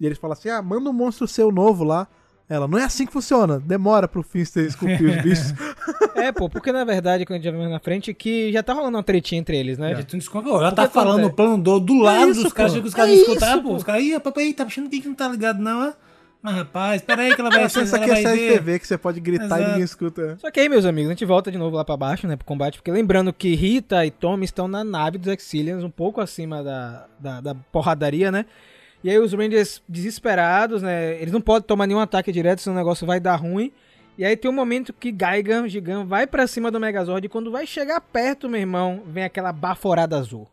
[0.00, 2.08] E eles falam assim: ah, manda um monstro seu novo lá.
[2.48, 5.52] Ela, não é assim que funciona, demora pro Finster esculpir os bichos.
[6.14, 8.96] É, pô, porque na verdade, quando a gente mais na frente, que já tá rolando
[8.96, 9.94] uma tretinha entre eles, né?
[9.94, 10.60] Já tu desconfiou.
[10.62, 13.14] Ela tá falando o plano do, do lado isso, dos caras, chega os caras É
[13.14, 13.68] escutaram, pô.
[13.70, 13.76] pô.
[13.76, 15.94] Os caras, ih, papai, tá achando que não tá ligado, não, é?
[16.44, 18.52] Mas rapaz, peraí que ela vai Essa ela aqui é vai série ver.
[18.52, 19.62] TV que você pode gritar e Exato.
[19.62, 20.36] ninguém escuta.
[20.38, 22.44] Só que aí, meus amigos, a gente volta de novo lá pra baixo, né, pro
[22.44, 26.62] combate, porque lembrando que Rita e Tommy estão na nave dos Exilians, um pouco acima
[26.62, 28.44] da, da, da porradaria, né?
[29.02, 32.78] E aí os Rangers desesperados, né, eles não podem tomar nenhum ataque direto, senão o
[32.78, 33.72] negócio vai dar ruim.
[34.18, 37.50] E aí tem um momento que Gaigan, Gigan, vai pra cima do Megazord e quando
[37.50, 40.46] vai chegar perto, meu irmão, vem aquela baforada azul.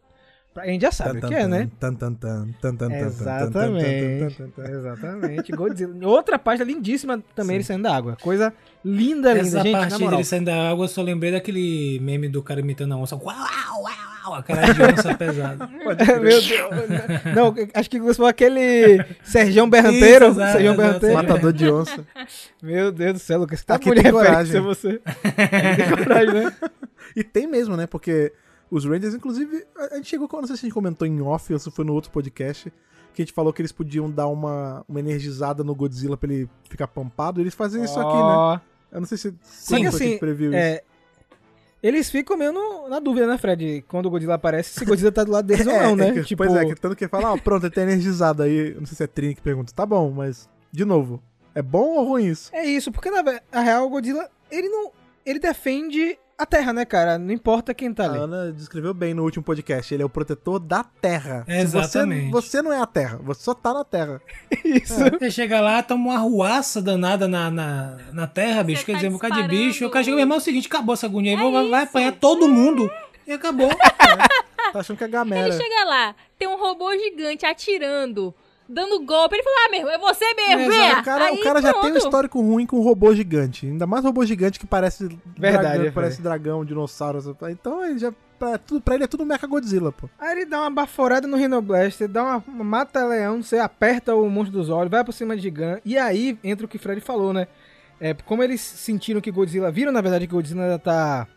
[0.55, 1.69] A gente já sabe tan, o que tan, é, né?
[1.79, 4.37] Tan, tan, tan, tan, tan, exatamente.
[4.57, 5.51] Exatamente.
[5.53, 6.07] Godzilla.
[6.07, 7.55] Outra página lindíssima também, Sim.
[7.55, 8.17] ele saindo da água.
[8.21, 9.39] Coisa linda, linda.
[9.39, 12.93] Essa gente, parte dele saindo da água, eu só lembrei daquele meme do cara imitando
[12.93, 13.15] a onça.
[13.15, 14.35] Uau, uau, uau.
[14.35, 15.67] A cara de onça pesada.
[15.67, 16.51] Meu Deus.
[17.33, 20.31] Não, acho que você aquele Sergião Berranteiro.
[20.31, 21.15] Isso, Sergião Berranteiro.
[21.15, 22.05] Matador de onça.
[22.61, 23.63] Meu Deus do céu, Lucas.
[23.63, 24.61] Tá Aqui tem coragem.
[24.61, 25.01] Você.
[25.05, 26.53] Aqui tem coragem, né?
[27.15, 27.87] E tem mesmo, né?
[27.87, 28.31] Porque
[28.71, 31.60] os Rangers, inclusive, a gente chegou, não sei se a gente comentou em off ou
[31.60, 32.71] se foi no outro podcast,
[33.13, 36.49] que a gente falou que eles podiam dar uma, uma energizada no Godzilla pra ele
[36.69, 37.41] ficar pampado.
[37.41, 38.62] Eles fazem isso aqui, né?
[38.93, 40.57] Eu não sei se foi assim, previu isso.
[40.57, 40.81] é,
[41.84, 43.84] eles ficam meio no- na dúvida, né, Fred?
[43.88, 46.10] Quando o Godzilla aparece, se o Godzilla tá do lado deles ou É, não, né?
[46.10, 48.43] é que- tipo, Pois é, que tanto que fala, ó, pronto, ele tá energizado.
[48.43, 51.21] Aí, não sei se é Trini que pergunta, tá bom, mas, de novo,
[51.55, 52.49] é bom ou ruim isso?
[52.53, 54.91] É isso, porque na a real o Godzilla, ele não.
[55.25, 57.17] Ele defende a Terra, né, cara?
[57.17, 58.19] Não importa quem tá A ali.
[58.19, 61.45] Ana descreveu bem no último podcast, ele é o protetor da Terra.
[61.47, 62.32] Exatamente.
[62.32, 64.21] Você, você não é a Terra, você só tá na Terra.
[64.63, 64.95] Isso.
[65.19, 68.82] Você chega lá, toma uma arruaça danada na, na, na terra, bicho.
[68.82, 69.86] Você Quer tá dizer, um bocado de bicho.
[69.86, 71.84] O cara chega, meu irmão, é o seguinte, acabou essa agonia aí, É vai, vai
[71.84, 72.89] apanhar todo mundo.
[73.25, 73.69] E acabou.
[74.71, 75.47] Tá achando que é gamera.
[75.47, 78.34] Ele chega lá, tem um robô gigante atirando,
[78.67, 79.36] dando golpe.
[79.36, 81.00] Ele fala, ah, meu irmão, é você mesmo, Exato, vem.
[81.00, 83.65] O cara, Aí, o cara já tem um histórico ruim com robô gigante.
[83.65, 87.38] Ainda mais robô gigante que parece Verdade, dragão, é, parece dragão, dinossauro.
[87.50, 88.13] Então ele já.
[88.39, 90.10] Pra, tudo, pra ele é tudo Mecha Godzilla, pô.
[90.17, 94.28] Aí ele dá uma baforada no Rhino Blaster, dá uma, uma mata-leão, você aperta o
[94.28, 97.00] monstro dos olhos, vai por cima de Gigan, e aí entra o que o Fred
[97.02, 97.47] falou, né?
[98.00, 101.28] É, como eles sentiram que Godzilla, viram na verdade que Godzilla ainda tá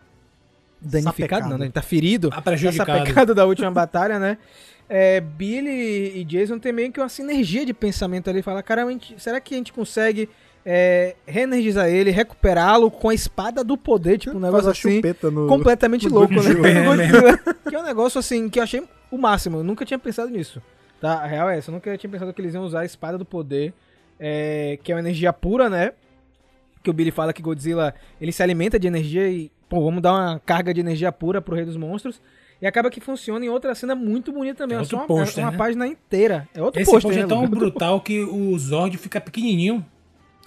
[0.81, 1.51] danificado, Sapecado.
[1.51, 1.67] não, né?
[1.67, 2.99] Ele tá ferido, Tá tá prejudicado.
[3.01, 4.39] sapecado da última batalha, né?
[4.89, 9.15] É, Billy e Jason tem meio que uma sinergia de pensamento ali, fala, cara, gente-
[9.19, 10.29] será que a gente consegue
[10.67, 15.47] é, reenergizar ele, recuperá-lo com a espada do poder, tipo um negócio assim no.
[15.47, 16.41] completamente no louco, né?
[17.67, 19.59] É, que é um negócio assim que eu achei o máximo.
[19.59, 20.63] Eu nunca tinha pensado nisso.
[21.01, 21.15] Tá?
[21.23, 21.71] A real é essa.
[21.71, 23.75] Eu nunca tinha pensado que eles iam usar a espada do poder,
[24.19, 25.93] é, que é uma energia pura, né?
[26.83, 30.13] Que o Billy fala que Godzilla ele se alimenta de energia e, pô, vamos dar
[30.13, 32.21] uma carga de energia pura pro Rei dos Monstros.
[32.63, 34.79] E acaba que funciona em outra cena muito bonita também.
[34.79, 35.59] É É só uma, pôster, é uma né?
[35.59, 36.49] página inteira.
[36.55, 37.59] É outro Esse pôster, post né, é tão Lucas?
[37.59, 39.85] brutal que o Zord fica pequenininho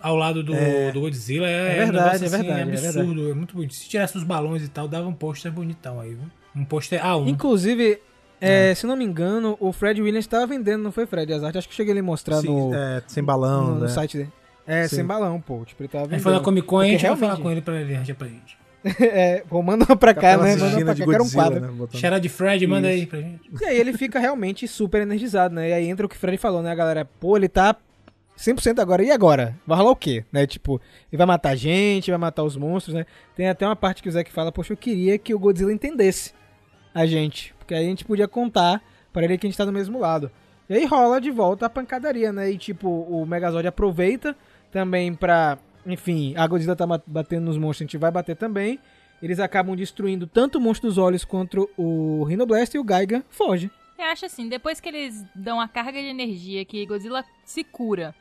[0.02, 0.92] ao lado do, É.
[0.92, 1.48] do Godzilla.
[1.48, 3.30] É, É um verdade, negócio, é assim, verdade, é absurdo.
[3.30, 3.74] É, muito bonito.
[3.76, 6.26] Se tirasse os balões e tal, dava um pôster bonitão aí, viu?
[6.56, 7.28] Um pôster A1.
[7.28, 8.00] Inclusive,
[8.42, 11.32] é, se não me engano, o Fred Williams estava vendendo, não foi, Fred?
[11.34, 11.58] As artes.
[11.60, 13.88] Acho que cheguei ali mostrar Sim, no, é, sem balão, no, no né?
[13.90, 14.30] site dele.
[14.66, 14.98] É, Sim.
[14.98, 15.64] sem balão, pô.
[15.66, 16.22] Tipo, ele tava vendendo.
[16.24, 18.58] foi na Comic Con a gente vai falar com ele pra ele arranjar pra gente.
[19.00, 20.56] É, pô, manda pra cá, né?
[20.56, 21.60] Manda pra de cá, quero um quadro.
[21.60, 22.00] né, botando.
[22.00, 23.02] Cheira de Fred, manda Isso.
[23.02, 23.50] aí pra gente.
[23.62, 25.70] E aí ele fica realmente super energizado, né?
[25.70, 27.06] E aí entra o que o Fred falou, né, galera?
[27.20, 27.76] Pô, ele tá
[28.38, 29.04] 100% agora.
[29.04, 29.56] E agora?
[29.66, 30.24] Vai rolar o quê?
[30.32, 30.46] Né?
[30.46, 30.80] Tipo,
[31.12, 33.06] ele vai matar a gente, vai matar os monstros, né?
[33.36, 36.34] Tem até uma parte que o Zack fala, poxa, eu queria que o Godzilla entendesse
[36.94, 37.54] a gente.
[37.58, 40.32] Porque aí a gente podia contar pra ele que a gente tá do mesmo lado.
[40.70, 42.52] E aí rola de volta a pancadaria, né?
[42.52, 44.36] E tipo, o Megazord aproveita
[44.72, 45.58] também pra.
[45.88, 48.80] Enfim, a Godzilla tá batendo nos monstros, a gente vai bater também.
[49.22, 53.72] Eles acabam destruindo tanto o monstro dos olhos quanto o Rhinoblast e o Gaiga foge.
[53.98, 58.14] Eu acho assim, depois que eles dão a carga de energia que Godzilla se cura.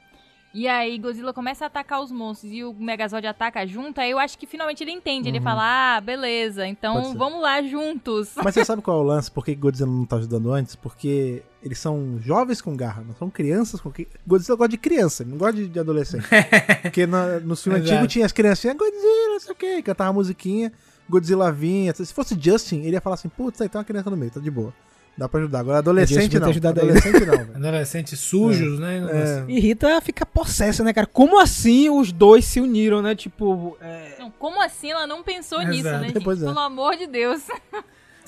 [0.57, 4.19] E aí Godzilla começa a atacar os monstros e o Megazord ataca junto, aí eu
[4.19, 5.29] acho que finalmente ele entende.
[5.29, 8.31] Ele fala, ah, beleza, então vamos lá juntos.
[8.37, 9.31] Mas você sabe qual é o lance?
[9.31, 10.75] Por que Godzilla não tá ajudando antes?
[10.75, 13.92] Porque eles são jovens com garra, não são crianças com.
[14.27, 16.27] Godzilla gosta de criança, não gosta de, adolescente.
[16.81, 20.73] Porque na, no filme antigo tinha as criancinhas, Godzilla, não sei o que, cantava musiquinha,
[21.07, 21.92] Godzilla vinha.
[21.95, 24.40] Se fosse Justin, ele ia falar assim: putz, aí tem uma criança no meio, tá
[24.40, 24.73] de boa.
[25.18, 25.61] Dá pra ajudar.
[25.61, 26.48] Agora adolescente não.
[26.50, 27.57] Adolescente não, velho.
[27.57, 29.02] Adolescentes sujos, né?
[29.11, 29.44] É.
[29.50, 31.07] E Rita fica possessa, né, cara?
[31.07, 33.14] Como assim os dois se uniram, né?
[33.14, 34.16] Tipo, é...
[34.18, 35.74] Não, como assim ela não pensou Exato.
[35.74, 36.20] nisso, né, gente?
[36.22, 36.46] Pois é.
[36.46, 37.42] Pelo amor de Deus.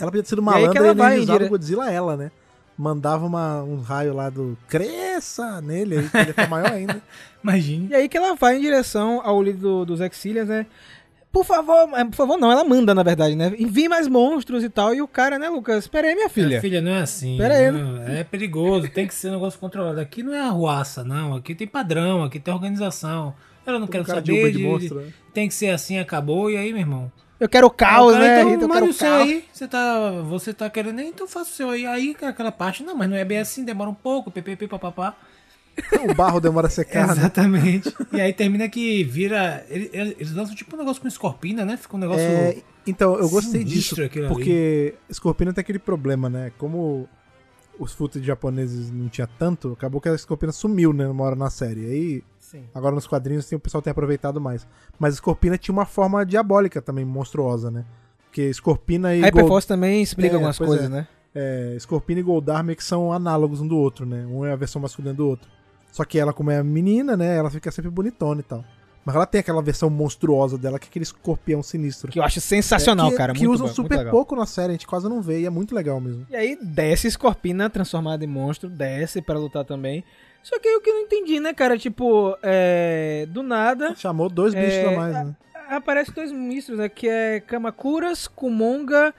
[0.01, 2.31] Ela podia ter sido E aí que malandra e, ela vai, o Godzilla ela, né?
[2.77, 7.03] Mandava uma, um raio lá do cresça nele, aí ele ficar maior ainda.
[7.43, 7.89] Imagine.
[7.91, 10.65] E aí que ela vai em direção ao líder do- dos Exilias, né?
[11.31, 13.53] Por favor, é, por favor, não, ela manda, na verdade, né?
[13.59, 14.95] Envie mais monstros e tal.
[14.95, 15.87] E o cara, né, Lucas?
[15.87, 16.49] Pera aí, minha filha.
[16.49, 17.37] Minha filha, não é assim.
[17.37, 20.01] Pera aí, não, É perigoso, tem que ser um negócio controlado.
[20.01, 21.35] Aqui não é arruaça, não.
[21.37, 23.35] Aqui tem padrão, aqui tem organização.
[23.67, 25.13] Eu não de saber de, de monstro, né?
[25.35, 26.51] Tem que ser assim, acabou.
[26.51, 27.13] E aí, meu irmão?
[27.39, 28.53] Eu quero caos, Ah, o cara, né, então?
[28.55, 29.23] Eu manda quero o seu caos.
[29.23, 29.45] aí.
[29.53, 31.87] Você tá, você tá querendo, então faça o seu aí.
[31.87, 35.15] Aí, aquela parte, não, mas não é bem assim, demora um pouco, ppp, papapá.
[36.11, 37.13] O barro demora a secar, né?
[37.15, 37.95] Exatamente.
[38.13, 39.65] e aí termina que vira.
[39.69, 41.77] ele- ele- Eles lançam tipo um negócio com escorpina, né?
[41.77, 42.23] Fica um negócio.
[42.23, 44.35] É, então, eu gostei disso, aquilo ali.
[44.35, 46.53] porque Scorpion tem aquele problema, né?
[46.59, 47.09] Como
[47.79, 51.49] os footage japoneses não tinha tanto, acabou que a Scorpion sumiu, né, uma hora na
[51.49, 51.87] série.
[51.87, 52.65] Aí, Sim.
[52.75, 54.67] agora nos quadrinhos tem, o pessoal tem aproveitado mais.
[54.99, 57.85] Mas Scorpina tinha uma forma diabólica também, monstruosa, né?
[58.25, 60.89] Porque Scorpina e A Gold, Hyperforce também explica É, algumas pois coisas, é.
[60.89, 61.07] né?
[61.35, 64.27] é, Scorpina e Goldar meio que são análogos um do outro, né?
[64.27, 65.49] Um é a versão masculina do outro.
[65.91, 68.65] Só que ela, como é menina, né, ela fica sempre bonitona e tal.
[69.05, 72.13] Mas ela tem aquela versão monstruosa dela, que é aquele escorpião sinistro.
[72.13, 73.33] Que eu acho sensacional, É, que, cara.
[73.33, 75.51] Que muito usam bom, super pouco na série, a gente quase não vê e é
[75.51, 76.27] muito legal mesmo.
[76.29, 80.05] E aí desce Scorpina transformada em monstro, desce pra lutar também.
[80.43, 81.79] Só que o que eu não entendi, né, cara?
[81.79, 83.27] Tipo, é.
[83.31, 83.95] Do nada.
[83.97, 85.37] Chamou dois bichos É, a mais, né?
[85.71, 86.89] Aparece dois monstros, né?
[86.89, 89.15] Que é Kamakuras, Kumonga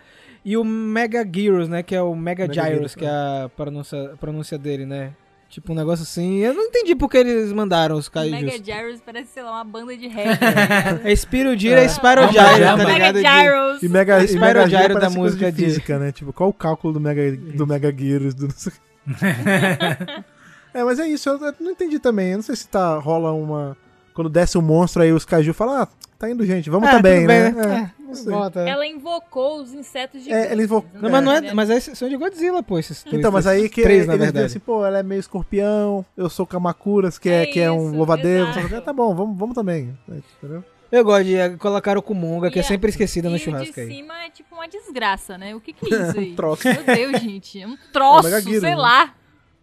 [0.45, 1.82] e o Mega Gyros, né?
[1.82, 5.13] Que é o Mega, Mega Gyros, Gyros, que é a pronúncia, a pronúncia dele, né?
[5.49, 6.38] Tipo um negócio assim.
[6.38, 8.62] Eu não entendi porque eles mandaram os Mega Kaijus.
[8.65, 11.01] Gyros parece, sei lá, uma banda de tá ligado?
[11.07, 12.57] É Spiro Gira e Spyro Mega Gyro, tá Gyro.
[12.59, 12.88] ligado?
[12.88, 13.83] Mega De- Gyros.
[13.83, 16.12] E Mega, e Spyro Mega Gyro Gyro da música de de- física, né?
[16.12, 18.35] Tipo, qual o cálculo do Mega, do Mega Gears?
[18.35, 18.43] Do...
[18.43, 18.73] não sei-
[20.73, 22.29] é, mas é isso, eu não entendi também.
[22.31, 23.75] Eu não sei se tá, rola uma...
[24.19, 27.19] Quando desce um monstro, aí os Kaiju falam, ah, tá indo gente, vamos Ah, também,
[27.21, 27.51] tudo né?
[27.51, 27.93] bem, né?
[28.05, 28.60] É, É, volta.
[28.67, 31.53] Ela invocou os insetos de É, ele invocou- Não, mas não é.
[31.53, 32.77] Mas esses são de Godzilla, pô.
[32.77, 34.45] Esses dois, Então, mas aí que três, eles na dizem verdade.
[34.47, 37.95] assim, pô, ela é meio escorpião, eu sou Kamakuras, que é, É que é um
[37.95, 38.49] louvadeiro.
[38.75, 39.97] Ah, tá bom, vamos, vamos também.
[40.10, 40.65] Entendeu?
[40.91, 43.88] Eu gosto de colocar o Kumonga, que é sempre esquecida no churrasco o de aí.
[43.88, 45.55] cima é tipo uma desgraça, né?
[45.55, 46.34] O que que é isso aí?
[46.36, 46.67] troço.
[46.67, 47.62] Meu Deus, gente.
[47.62, 48.75] É um troço, É o sei né?
[48.75, 49.13] lá.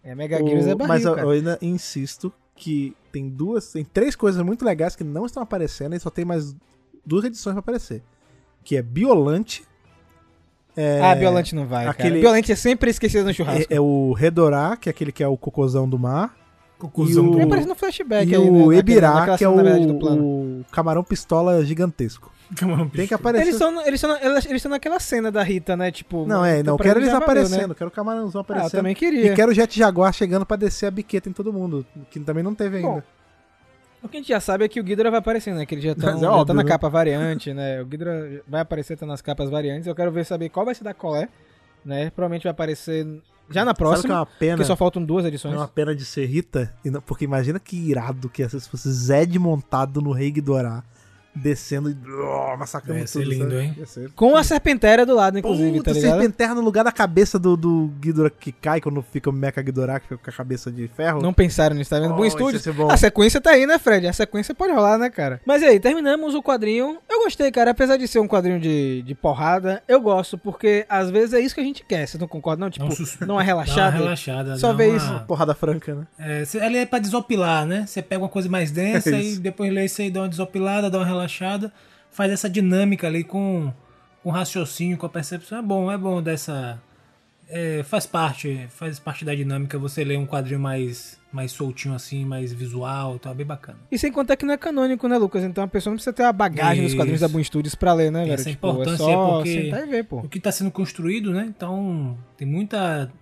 [0.03, 4.17] É, Mega Gears é O- barril, mas eu ainda insisto que tem duas, tem três
[4.17, 6.57] coisas muito legais que não estão aparecendo e só tem mais
[7.05, 8.03] duas edições pra aparecer.
[8.65, 9.63] Que é Biolante.
[10.77, 12.21] É, Ah, Biolante não vai, aquele- cara.
[12.21, 13.73] Biolante é sempre esquecido no churrasco.
[13.73, 16.37] é, é o Redorá, que é aquele que é o cocôzão do mar.
[16.79, 19.45] Cocôzão e o- do- Ele aparece no flashback e aí, né, o naquele- Ebirá, que
[19.45, 22.31] é o, o camarão pistola gigantesco.
[22.93, 23.43] Tem que aparecer.
[23.45, 24.17] Eles estão eles tão,
[24.51, 25.91] eles tão naquela cena da Rita, né?
[25.91, 26.27] Tipo.
[26.27, 27.75] Não, é, não quero eles valeu, aparecendo, né?
[27.77, 28.79] quero o camarãozão Ah, eu aparecendo.
[28.81, 29.33] também queria.
[29.33, 32.45] E quero o Jet Jaguar chegando pra descer a biqueta em todo mundo, que também
[32.45, 32.89] não teve ainda.
[32.89, 33.03] Bom,
[34.03, 35.67] O que a gente já sabe é que o Ghidorah vai aparecer, né?
[35.67, 36.69] Que ele já tá, Mas é já óbvio, tá na né?
[36.69, 37.83] capa variante, né?
[37.83, 39.87] O Ghidorah vai aparecer, tá nas capas variantes.
[39.89, 41.29] Eu quero ver saber qual vai ser da colé,
[41.85, 42.11] né?
[42.11, 43.05] Provavelmente vai aparecer
[43.51, 44.57] já na Sabe que é próxima, uma pena?
[44.57, 45.55] porque só faltam duas edições.
[45.55, 46.73] É uma pena de ser Rita,
[47.07, 50.83] porque imagina que irado que ia ser se fosse Zed montado no Rei Ghidorah,
[51.37, 53.31] descendo e oh, massacrando Ia ser tudo.
[53.31, 53.63] lindo, sabe?
[53.63, 53.77] hein?
[53.87, 54.11] Ser.
[54.13, 56.11] Com a Serpentéria do lado, inclusive, Puta, tá ligado?
[56.13, 60.01] serpenterra no lugar da cabeça do, do Ghidorah que cai quando fica o Mecha Ghidorah,
[60.01, 61.21] que fica com a cabeça de ferro.
[61.23, 62.13] Não pensaram nisso, tá vendo?
[62.15, 62.75] Oh, bom estúdio.
[62.75, 62.91] bom.
[62.91, 64.07] A sequência tá aí, né, Fred?
[64.07, 65.41] A sequência pode rolar, né, cara?
[65.45, 66.99] Mas e aí, terminamos o quadrinho.
[67.09, 67.71] Eu gostei, cara.
[67.73, 71.55] Apesar de ser um quadrinho de, de porrada, eu gosto, porque às vezes é isso
[71.55, 72.07] que a gente quer.
[72.07, 72.71] Você não concorda, não?
[72.71, 73.93] Tipo, sus- não é Dá uma relaxado.
[73.95, 74.57] relaxada.
[74.57, 75.25] Só vê uma- isso.
[75.27, 76.07] Porrada franca, né?
[76.19, 77.85] É, ali é pra desopilar, né?
[77.87, 80.89] Você pega uma coisa mais densa É e depois lê isso aí, dá uma desopilada,
[80.91, 81.26] dá uma relaxada,
[82.11, 83.73] faz essa dinâmica ali com
[84.23, 85.59] com raciocínio, com a percepção.
[85.59, 86.83] É bom, é bom dessa
[87.49, 92.25] é, faz parte, faz parte da dinâmica você ler um quadrinho mais, mais soltinho assim,
[92.25, 93.79] mais visual, tá bem bacana.
[93.91, 95.45] E sem contar que não é canônico, né, Lucas?
[95.45, 97.01] Então a pessoa não precisa ter a bagagem dos Isso.
[97.01, 98.35] quadrinhos da Boom Studios pra ler, né, velho?
[98.35, 100.19] Essa tipo, é importância só é porque- sentar e ver, pô.
[100.19, 101.45] O que está sendo construído, né?
[101.49, 103.13] Então tem muita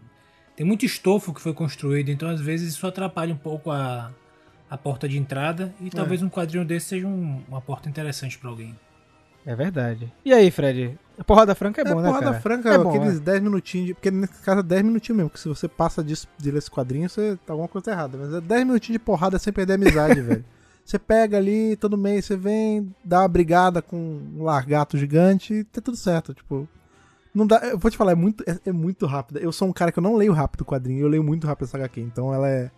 [0.57, 4.11] tem muito estofo que foi construído, então às vezes isso atrapalha um pouco a,
[4.75, 8.51] a porta de entrada e talvez um quadrinho desse seja um- uma porta interessante para
[8.51, 8.75] alguém.
[9.47, 10.13] É verdade.
[10.25, 10.99] E aí, Fred?
[11.19, 12.41] A porrada franca é bom, né, porrada cara?
[12.41, 13.21] franca, é bom, aqueles é.
[13.21, 16.27] 10 minutinhos, de, porque nesse caso é 10 minutinhos mesmo, porque se você passa disso
[16.39, 18.19] de ler esse quadrinho, você tá alguma coisa errada.
[18.19, 20.45] Mas é 10 minutinhos de porrada sem perder a amizade, velho.
[20.85, 23.97] Você pega ali, todo mês você vem, dá uma brigada com
[24.37, 26.69] um largato gigante e tá tudo certo, tipo...
[27.35, 29.41] Não dá, eu vou te falar, é muito, é, é muito rápida.
[29.41, 31.65] Eu sou um cara que eu não leio rápido o quadrinho, eu leio muito rápido
[31.65, 32.71] essa HQ, então ela é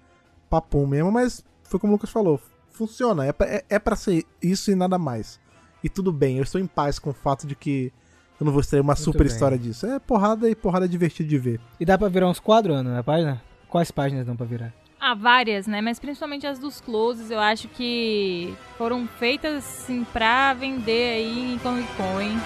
[0.49, 4.25] papum mesmo, mas foi como o Lucas falou, funciona, é pra, é, é pra ser
[4.43, 5.41] isso e nada mais.
[5.83, 7.93] E tudo bem, eu estou em paz com o fato de que
[8.41, 9.27] eu não vou extrair uma super bem.
[9.29, 9.87] história disso.
[9.87, 11.61] É porrada e porrada divertida de ver.
[11.81, 13.43] E dá pra virar uns quadros, Ana, na página?
[13.69, 14.75] Quais páginas dão pra virar?
[15.01, 15.81] Há várias, né?
[15.81, 21.59] Mas principalmente as dos closes, eu acho que foram feitas assim pra vender aí em
[21.59, 22.37] Comic Con, hein?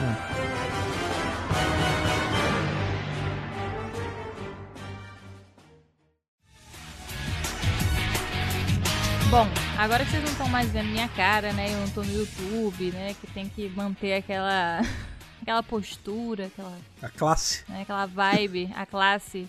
[9.31, 9.47] Bom,
[9.79, 11.73] agora que vocês não estão mais vendo minha cara, né?
[11.73, 13.15] Eu não tô no YouTube, né?
[13.21, 14.81] Que tem que manter aquela
[15.41, 17.65] aquela postura, aquela A classe.
[17.69, 19.49] né, aquela vibe, a classe.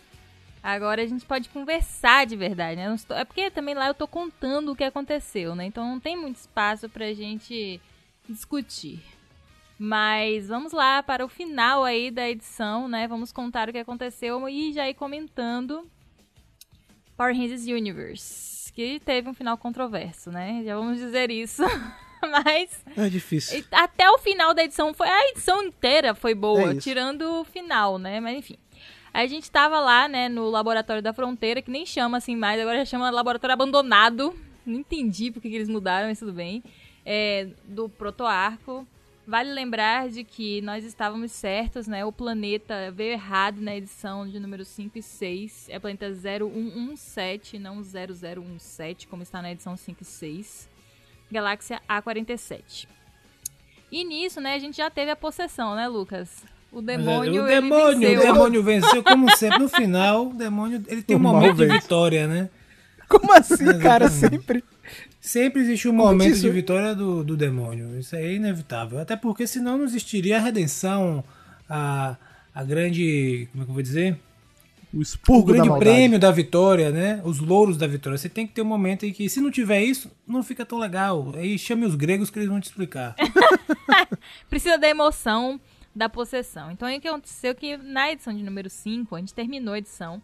[0.62, 2.94] Agora a gente pode conversar de verdade, né?
[2.94, 5.66] Estou- É porque também lá eu tô contando o que aconteceu, né?
[5.66, 7.82] Então não tem muito espaço pra gente
[8.30, 9.02] discutir.
[9.80, 13.08] Mas vamos lá para o final aí da edição, né?
[13.08, 15.90] Vamos contar o que aconteceu e já ir comentando
[17.18, 20.62] Power Rangers Universe, que teve um final controverso, né?
[20.66, 21.64] Já vamos dizer isso.
[22.22, 23.64] Mas É difícil.
[23.72, 25.08] Até o final da edição foi.
[25.08, 28.20] A edição inteira foi boa, É tirando o final, né?
[28.20, 28.58] Mas enfim.
[29.14, 32.78] A gente tava lá, né, no Laboratório da Fronteira, que nem chama assim mais, agora
[32.78, 34.34] já chama Laboratório Abandonado.
[34.66, 36.64] Não entendi porque que eles mudaram, mas tudo bem.
[37.06, 38.88] É, do Protoarco.
[39.32, 42.04] Vale lembrar de que nós estávamos certos, né?
[42.04, 45.68] O planeta veio errado na edição de número 5 e 6.
[45.70, 50.70] É planeta 0117, não 0017, como está na edição 5 e 6.
[51.32, 52.90] Galáxia A47.
[53.90, 56.44] E nisso, né, a gente já teve a possessão, né, Lucas?
[56.70, 58.20] O demônio, o ele demônio, venceu.
[58.20, 60.28] o demônio venceu como sempre no final.
[60.28, 62.50] O demônio, ele tem um momento de vitória, né?
[63.08, 64.10] Como assim, cara?
[64.10, 64.62] Sempre.
[65.22, 68.00] Sempre existe um Como momento disse- de vitória do, do demônio.
[68.00, 68.98] Isso é inevitável.
[69.00, 71.24] Até porque senão não existiria a redenção,
[71.70, 72.18] a,
[72.56, 73.48] a grande.
[73.52, 74.18] Como é que eu vou dizer?
[74.94, 75.92] O O expurgo da grande maldade.
[75.92, 77.22] prêmio da vitória, né?
[77.24, 78.18] Os louros da vitória.
[78.18, 80.80] Você tem que ter um momento em que, se não tiver isso, não fica tão
[80.80, 81.32] legal.
[81.36, 83.16] Aí chame os gregos que eles vão te explicar.
[84.50, 85.60] Precisa da emoção
[85.96, 86.72] da possessão.
[86.72, 89.74] Então, aí o que aconteceu é que na edição de número 5, a gente terminou
[89.74, 90.22] a edição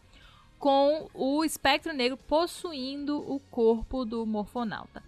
[0.59, 5.03] com o espectro negro possuindo o corpo do morfonauta.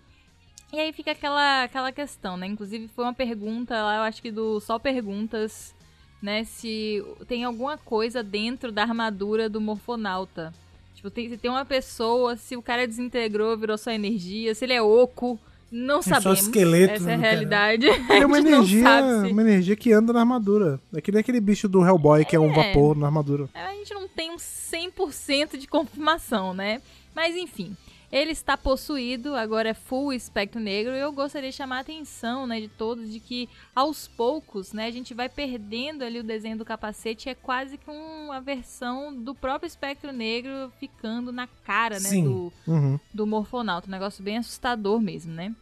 [0.71, 2.45] E aí fica aquela, aquela questão, né?
[2.45, 5.75] Inclusive foi uma pergunta lá, eu acho que do Só Perguntas,
[6.21, 6.43] né?
[6.43, 10.53] Se tem alguma coisa dentro da armadura do morfonauta.
[10.93, 14.73] Tipo, tem, se tem uma pessoa, se o cara desintegrou, virou só energia, se ele
[14.73, 15.39] é oco,
[15.71, 16.39] não só sabemos.
[16.41, 17.29] esqueleto Essa é a cara.
[17.29, 17.87] realidade.
[17.87, 18.85] É uma energia,
[19.25, 20.79] se- uma energia que anda na armadura.
[20.93, 22.55] É que nem aquele bicho do Hellboy que é um É.
[22.67, 23.47] vapor na armadura.
[23.53, 26.81] A gente não tem um 100% de confirmação, né?
[27.15, 27.75] Mas enfim,
[28.11, 32.47] ele está possuído, agora é full espectro negro, e eu gostaria de chamar a atenção,
[32.47, 36.57] né, de todos, de que aos poucos, né, a gente vai perdendo ali o desenho
[36.57, 42.09] do capacete, é quase que uma versão do próprio espectro negro ficando na cara, né,
[42.09, 42.23] Sim.
[42.23, 42.99] do, Uhum.
[43.13, 43.87] do Morfonauta.
[43.87, 45.53] Um negócio bem assustador mesmo, né?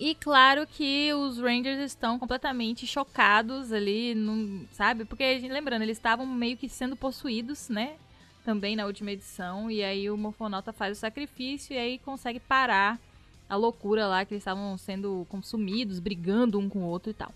[0.00, 5.04] E claro que os Rangers estão completamente chocados ali, não, sabe?
[5.04, 7.94] Porque, lembrando, eles estavam meio que sendo possuídos, né?
[8.44, 9.70] Também na última edição.
[9.70, 13.00] E aí o Morfonauta faz o sacrifício e aí consegue parar
[13.48, 17.32] a loucura lá, que eles estavam sendo consumidos, brigando um com o outro e tal.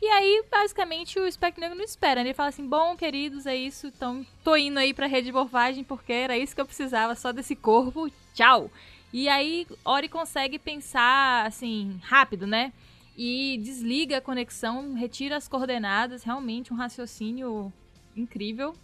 [0.00, 2.22] E aí, basicamente, o Spectre Negro não espera.
[2.22, 2.28] né?
[2.28, 3.86] Ele fala assim: Bom, queridos, é isso.
[3.86, 7.56] Então, tô indo aí pra rede de porque era isso que eu precisava, só desse
[7.56, 8.10] corpo.
[8.34, 8.70] Tchau.
[9.12, 12.72] E aí, Ori consegue pensar, assim, rápido, né?
[13.16, 16.22] E desliga a conexão, retira as coordenadas.
[16.22, 17.72] Realmente, um raciocínio
[18.14, 18.74] incrível.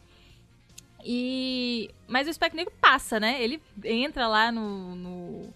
[1.04, 1.90] E.
[2.06, 3.42] Mas o Spectre Negro passa, né?
[3.42, 5.48] Ele entra lá no, no,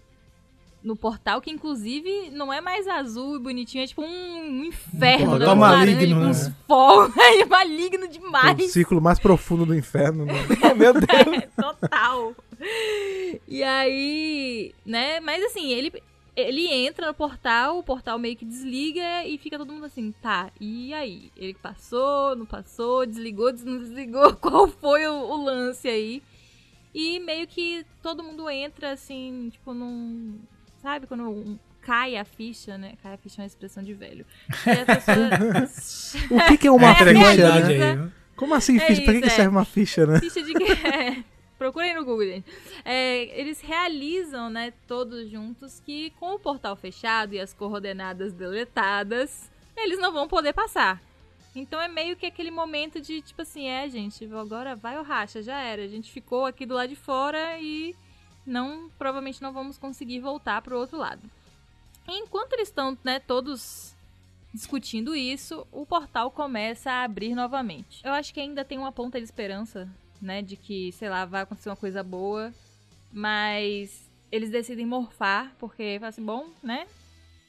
[0.83, 5.31] no portal, que inclusive não é mais azul e bonitinho, é tipo um, um inferno,
[5.31, 5.53] portal né?
[5.53, 6.27] Um maligno, né?
[6.27, 7.15] uns fogos.
[7.17, 8.71] É maligno O demais.
[8.71, 10.25] círculo mais profundo do inferno.
[10.25, 10.33] Né?
[10.75, 11.43] Meu Deus.
[11.55, 12.33] Total.
[13.47, 15.19] E aí, né?
[15.19, 15.91] Mas assim, ele
[16.37, 20.51] ele entra no portal, o portal meio que desliga e fica todo mundo assim, tá,
[20.61, 21.31] e aí?
[21.35, 26.21] Ele passou, não passou, desligou, des- não desligou, qual foi o, o lance aí?
[26.93, 30.39] E meio que todo mundo entra assim, tipo, num.
[30.81, 32.93] Sabe, quando um- cai a ficha, né?
[33.01, 34.25] Cai a ficha é uma expressão de velho.
[34.65, 35.29] E a pessoa.
[36.37, 38.11] O que, que é uma É, ficha, né?
[38.35, 39.01] Como assim É ficha?
[39.01, 39.35] Pra que, isso, que é.
[39.35, 40.19] serve uma ficha, né?
[40.19, 41.23] Ficha de é,
[41.57, 42.51] Procurem no Google, gente.
[42.85, 49.49] É, eles realizam, né, todos juntos, que com o portal fechado e as coordenadas deletadas,
[49.75, 51.01] eles não vão poder passar.
[51.55, 55.41] Então é meio que aquele momento de, tipo assim, é, gente, agora vai ou racha,
[55.41, 55.83] já era.
[55.83, 57.95] A gente ficou aqui do lado de fora e
[58.45, 61.21] não, provavelmente não vamos conseguir voltar pro outro lado.
[62.07, 63.95] Enquanto eles estão, né, todos
[64.53, 68.01] discutindo isso, o portal começa a abrir novamente.
[68.03, 69.89] Eu acho que ainda tem uma ponta de esperança,
[70.21, 72.53] né, de que, sei lá, vai acontecer uma coisa boa,
[73.11, 76.85] mas eles decidem morfar, porque fala assim, bom, né,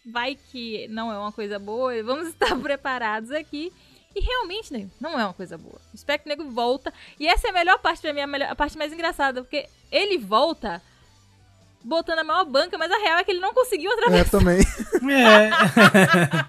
[0.06, 3.72] vai que não é uma coisa boa, vamos estar preparados aqui.
[4.16, 5.78] E realmente, não é uma coisa boa.
[5.92, 8.56] O Espectro Negro volta, e essa é a melhor parte pra mim, a, melhor- a
[8.56, 10.82] parte mais engraçada, porque ele volta
[11.84, 14.20] botando a maior banca, mas a real é que ele não conseguiu atravessar.
[14.20, 14.60] É, também.
[14.60, 15.50] É.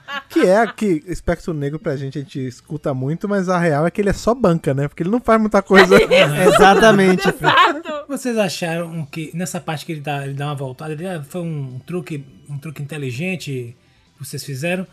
[0.30, 3.92] Que é que espectro negro pra gente a gente escuta muito, mas a real é
[3.92, 4.88] que ele é só banca, né?
[4.88, 5.98] Porque ele não faz muita coisa.
[6.48, 7.28] Exatamente.
[7.28, 8.06] Exato.
[8.08, 11.42] Vocês acharam que nessa parte que ele dá, ele dá uma voltada, ele, ah, foi
[11.42, 13.76] um truque, um truque inteligente
[14.16, 14.86] que vocês fizeram?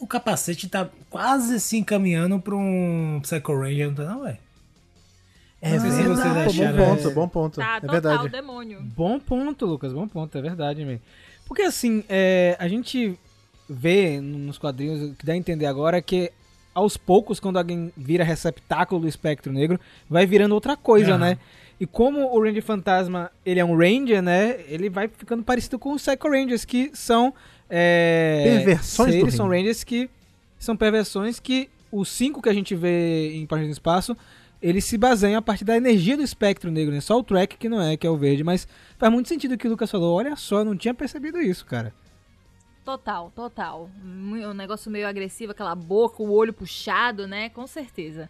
[0.00, 4.38] O capacete tá quase se encaminhando pra um Psycho Ranger, não tá não, velho?
[5.60, 6.76] É sei se vocês verdade.
[6.76, 7.12] Bom ponto, é.
[7.12, 7.56] bom ponto.
[7.56, 8.28] Tá, é total, verdade.
[8.28, 8.80] demônio.
[8.82, 11.02] Bom ponto, Lucas, bom ponto, é verdade mesmo.
[11.46, 13.18] Porque assim, é, a gente
[13.68, 16.30] vê nos quadrinhos, o que dá a entender agora é que
[16.74, 19.80] aos poucos, quando alguém vira receptáculo do espectro negro,
[20.10, 21.18] vai virando outra coisa, Aham.
[21.18, 21.38] né?
[21.80, 24.60] E como o Ranger Fantasma, ele é um Ranger, né?
[24.68, 27.32] Ele vai ficando parecido com os Psycho Rangers, que são...
[27.68, 29.60] É, Perversões do seres, são Ranger.
[29.60, 30.10] Rangers que
[30.58, 34.16] são perversões que os cinco que a gente vê em Páginas do Espaço,
[34.68, 37.00] eles se baseiam a partir da energia do espectro negro, né?
[37.00, 38.66] Só o track que não é, que é o verde, mas
[38.98, 40.16] faz muito sentido o que o Lucas falou.
[40.16, 41.94] Olha só, eu não tinha percebido isso, cara.
[42.84, 43.88] Total, total.
[44.04, 47.48] Um negócio meio agressivo, aquela boca, o olho puxado, né?
[47.50, 48.28] Com certeza.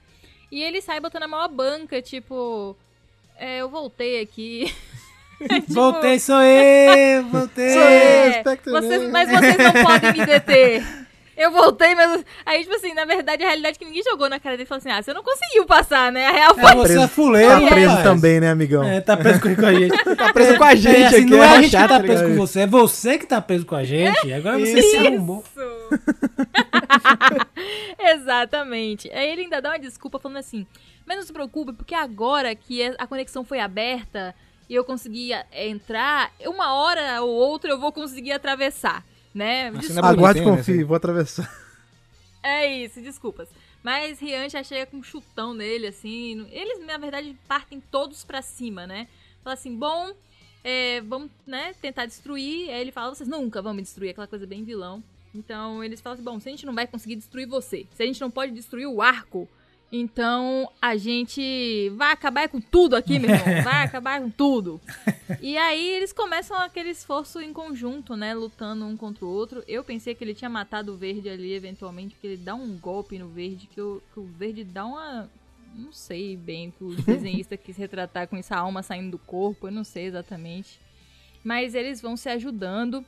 [0.53, 2.77] E ele sai botando a maior banca, tipo.
[3.39, 4.73] É, eu voltei aqui.
[5.37, 7.25] Tipo, Voltei, sou eu!
[7.25, 7.71] Voltei!
[7.71, 7.89] Sou eu.
[7.89, 9.13] É, espectro vocês, negro.
[9.13, 10.83] mas vocês não podem me deter.
[11.37, 12.25] Eu voltei, mas.
[12.47, 14.67] Aí, tipo assim, na verdade, a realidade é que ninguém jogou na cara dele e
[14.67, 16.27] falou assim: ah, você não conseguiu passar, né?
[16.27, 16.73] A real foi.
[16.73, 18.05] É, você é fuleiro, Tá preso rapaz.
[18.05, 18.83] também, né, amigão?
[18.85, 19.97] É, tá preso com, a gente.
[20.17, 21.89] Tá preso com a gente É, assim, aqui, não é é a gente que tá
[21.89, 24.33] tá preso com você, é você que tá preso com a gente.
[24.33, 25.45] Agora você se arrumou.
[25.47, 25.67] Isso!
[27.99, 29.11] Exatamente.
[29.13, 30.67] Aí ele ainda dá uma desculpa falando assim:
[31.05, 34.35] Mas não se preocupe, porque agora que a conexão foi aberta
[34.69, 39.05] e eu consegui a- entrar, uma hora ou outra eu vou conseguir atravessar.
[39.37, 39.71] Né?
[39.71, 40.01] Desculpa.
[40.01, 40.85] na Aguarde e né, confie, assim.
[40.85, 41.67] vou atravessar.
[42.43, 43.49] É isso, desculpas.
[43.83, 46.47] Mas Rian já chega com um chutão nele, assim.
[46.51, 49.09] Eles, na verdade, partem todos pra cima, né?
[49.43, 50.13] Fala assim, bom,
[50.65, 52.71] é, vamos, né, tentar destruir.
[52.71, 55.03] Aí ele fala, vocês nunca vão me destruir, aquela coisa bem vilão.
[55.35, 58.07] Então eles falam assim, bom, se a gente não vai conseguir destruir você, se a
[58.07, 59.47] gente não pode destruir o arco,
[59.91, 63.47] então a gente vai acabar com tudo aqui, meu irmão.
[63.63, 64.81] Vai acabar com tudo.
[65.41, 68.35] E aí eles começam aquele esforço em conjunto, né?
[68.35, 69.63] Lutando um contra o outro.
[69.67, 73.19] Eu pensei que ele tinha matado o verde ali eventualmente, porque ele dá um golpe
[73.19, 75.31] no verde, que o, que o verde dá uma.
[75.75, 79.73] Não sei bem que o desenhista quis retratar com essa alma saindo do corpo, eu
[79.73, 80.81] não sei exatamente.
[81.45, 83.05] Mas eles vão se ajudando.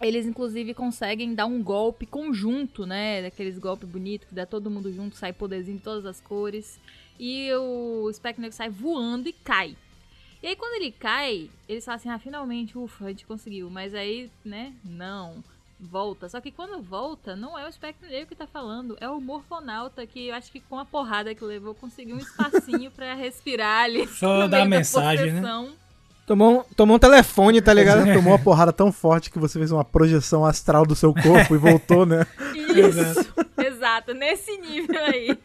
[0.00, 3.22] Eles, inclusive, conseguem dar um golpe conjunto, né?
[3.22, 6.78] Daqueles golpes bonitos que dá todo mundo junto, sai poderzinho de todas as cores.
[7.18, 9.76] E o Spec Negro sai voando e cai.
[10.42, 13.70] E aí, quando ele cai, eles falam assim: ah, finalmente, ufa, a gente conseguiu.
[13.70, 14.74] Mas aí, né?
[14.84, 15.42] Não.
[15.80, 16.28] Volta.
[16.28, 20.06] Só que quando volta, não é o Spectre Negro que tá falando, é o Morfonauta
[20.06, 24.06] que eu acho que com a porrada que levou conseguiu um espacinho pra respirar ali.
[24.06, 25.40] Só dar meio da mensagem, né?
[26.26, 28.04] Tomou, um- tomou um telefone, tá ligado?
[28.14, 31.58] Tomou uma porrada tão forte que você fez uma projeção astral do seu corpo e
[31.58, 32.26] voltou, né?
[32.54, 35.38] Isso, exato, nesse nível aí.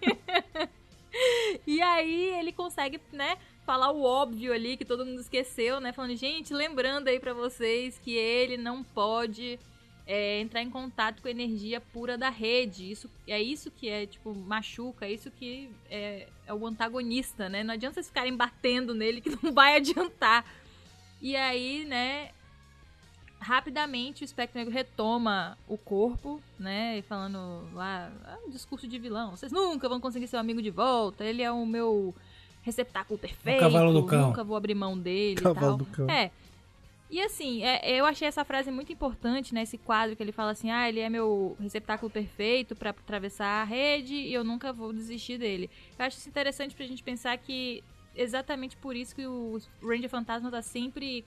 [1.68, 5.92] e aí ele consegue, né, falar o óbvio ali que todo mundo esqueceu, né?
[5.92, 9.60] Falando, gente, lembrando aí pra vocês que ele não pode
[10.08, 12.90] é, entrar em contato com a energia pura da rede.
[12.90, 17.64] Isso é isso que é, tipo, machuca, é isso que é, é o antagonista, né?
[17.64, 20.46] Não adianta vocês ficarem batendo nele que não vai adiantar.
[21.22, 22.30] E aí, né,
[23.40, 26.98] rapidamente o Espectro Negro retoma o corpo, né?
[26.98, 29.32] E falando lá, ah, um discurso de vilão.
[29.32, 31.24] Vocês nunca vão conseguir ser um amigo de volta.
[31.24, 32.14] Ele é o meu
[32.62, 33.60] receptáculo perfeito.
[33.60, 34.28] cavalo do cão.
[34.28, 35.78] Nunca vou abrir mão dele Cavalo e tal.
[35.78, 36.10] do cão.
[36.10, 36.32] É.
[37.10, 39.64] E assim, é- eu achei essa frase muito importante, né?
[39.64, 43.64] Esse quadro que ele fala assim: ah, ele é meu receptáculo perfeito pra atravessar a
[43.64, 45.70] rede e eu nunca vou desistir dele.
[45.98, 47.84] Eu acho isso interessante pra gente pensar que
[48.16, 51.24] exatamente por isso que o Ranger Fantasma tá sempre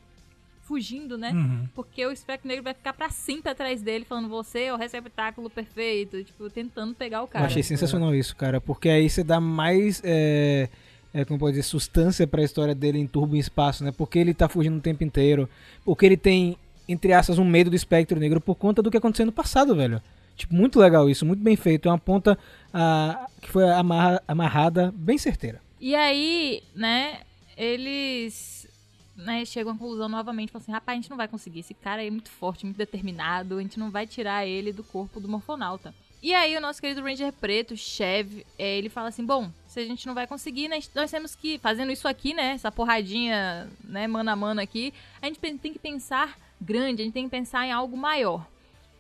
[0.62, 1.33] fugindo, né?
[1.33, 1.68] Uhum.
[1.74, 5.51] Porque o Espectro Negro vai ficar pra sempre atrás dele, falando você é o receptáculo
[5.51, 7.47] perfeito, tipo, tentando pegar o Eu cara.
[7.47, 10.68] achei sensacional isso, cara, porque aí você dá mais, é,
[11.12, 13.93] é, como pode dizer, sustância pra história dele em Turbo em Espaço, né?
[13.93, 15.49] Porque ele tá fugindo o tempo inteiro,
[15.85, 16.57] porque ele tem,
[16.89, 20.01] entre aspas, um medo do Espectro Negro por conta do que aconteceu no passado, velho.
[20.37, 21.89] Tipo, muito legal isso, muito bem feito.
[21.89, 22.39] É uma ponta
[22.72, 25.61] ah, que foi amarra- amarrada bem certeira.
[25.83, 27.22] E aí, né,
[27.57, 28.68] eles
[29.16, 32.07] né, chegam à conclusão novamente, falam assim, rapaz, a gente não vai conseguir, esse cara
[32.07, 35.93] é muito forte, muito determinado, a gente não vai tirar ele do corpo do morfonauta.
[36.22, 39.85] E aí o nosso querido Ranger Preto, Chev, é, ele fala assim, bom, se a
[39.85, 44.07] gente não vai conseguir, né, nós temos que, fazendo isso aqui, né, essa porradinha, né,
[44.07, 47.66] mano a mano aqui, a gente tem que pensar grande, a gente tem que pensar
[47.66, 48.47] em algo maior.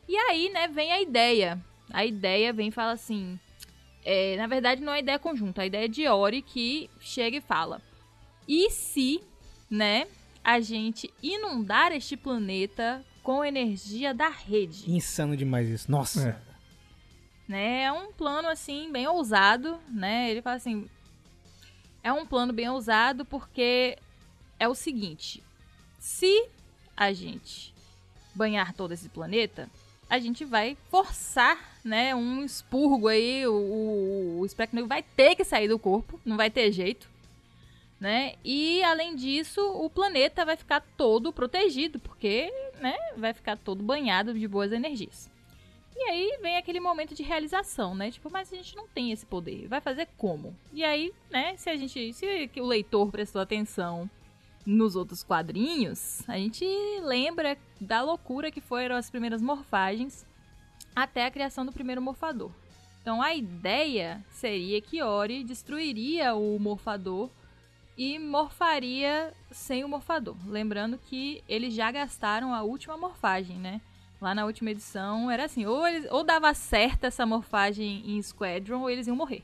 [0.08, 1.64] E aí, né, vem a ideia.
[1.92, 3.38] A ideia vem e fala assim,
[4.04, 7.40] é, na verdade, não é ideia conjunta, é a ideia de Ori que chega e
[7.40, 7.80] fala:
[8.46, 9.22] e se,
[9.70, 10.06] né,
[10.42, 14.90] a gente inundar este planeta com energia da rede?
[14.90, 15.90] Insano demais isso.
[15.90, 16.28] Nossa.
[16.28, 17.50] É.
[17.50, 17.82] né?
[17.84, 20.30] É um plano assim bem ousado, né?
[20.30, 20.88] Ele fala assim,
[22.02, 23.96] é um plano bem ousado porque
[24.58, 25.42] é o seguinte:
[25.98, 26.48] se
[26.96, 27.72] a gente
[28.34, 29.68] banhar todo esse planeta,
[30.10, 35.34] a gente vai forçar, né, um expurgo aí, o, o, o espectro negro vai ter
[35.34, 37.10] que sair do corpo, não vai ter jeito,
[38.00, 38.34] né?
[38.44, 44.34] E além disso, o planeta vai ficar todo protegido, porque, né, vai ficar todo banhado
[44.34, 45.30] de boas energias.
[45.94, 48.10] E aí vem aquele momento de realização, né?
[48.10, 49.68] Tipo, mas a gente não tem esse poder.
[49.68, 50.56] Vai fazer como?
[50.72, 52.12] E aí, né, se a gente.
[52.12, 54.10] Se o leitor prestou atenção
[54.64, 56.64] nos outros quadrinhos, a gente
[57.02, 60.24] lembra da loucura que foram as primeiras morfagens
[60.94, 62.50] até a criação do primeiro morfador.
[63.00, 67.30] Então a ideia seria que Ori destruiria o morfador
[67.96, 70.36] e morfaria sem o morfador.
[70.46, 73.80] Lembrando que eles já gastaram a última morfagem, né?
[74.20, 78.82] Lá na última edição era assim, ou, eles, ou dava certo essa morfagem em Squadron
[78.82, 79.42] ou eles iam morrer.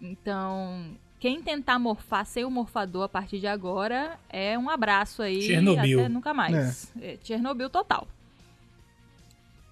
[0.00, 5.42] Então, quem tentar morfar sem o morfador a partir de agora é um abraço aí
[5.42, 5.98] Chernobyl.
[5.98, 6.92] até nunca mais.
[7.00, 7.18] É.
[7.22, 8.06] Chernobyl total.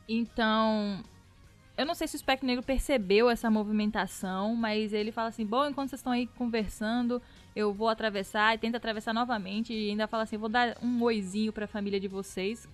[0.09, 1.03] Então,
[1.77, 5.67] eu não sei se o Espectro Negro percebeu essa movimentação, mas ele fala assim: bom,
[5.67, 7.21] enquanto vocês estão aí conversando,
[7.55, 9.73] eu vou atravessar e tenta atravessar novamente.
[9.73, 12.69] E ainda fala assim: vou dar um oizinho pra família de vocês,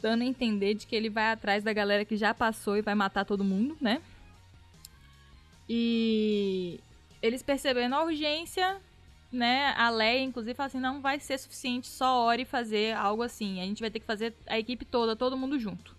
[0.00, 2.94] dando a entender de que ele vai atrás da galera que já passou e vai
[2.94, 4.00] matar todo mundo, né?
[5.68, 6.78] E
[7.20, 8.80] eles percebendo a urgência,
[9.32, 9.74] né?
[9.76, 13.60] A Leia, inclusive, fala assim: não vai ser suficiente só Ori fazer algo assim.
[13.60, 15.95] A gente vai ter que fazer a equipe toda, todo mundo junto.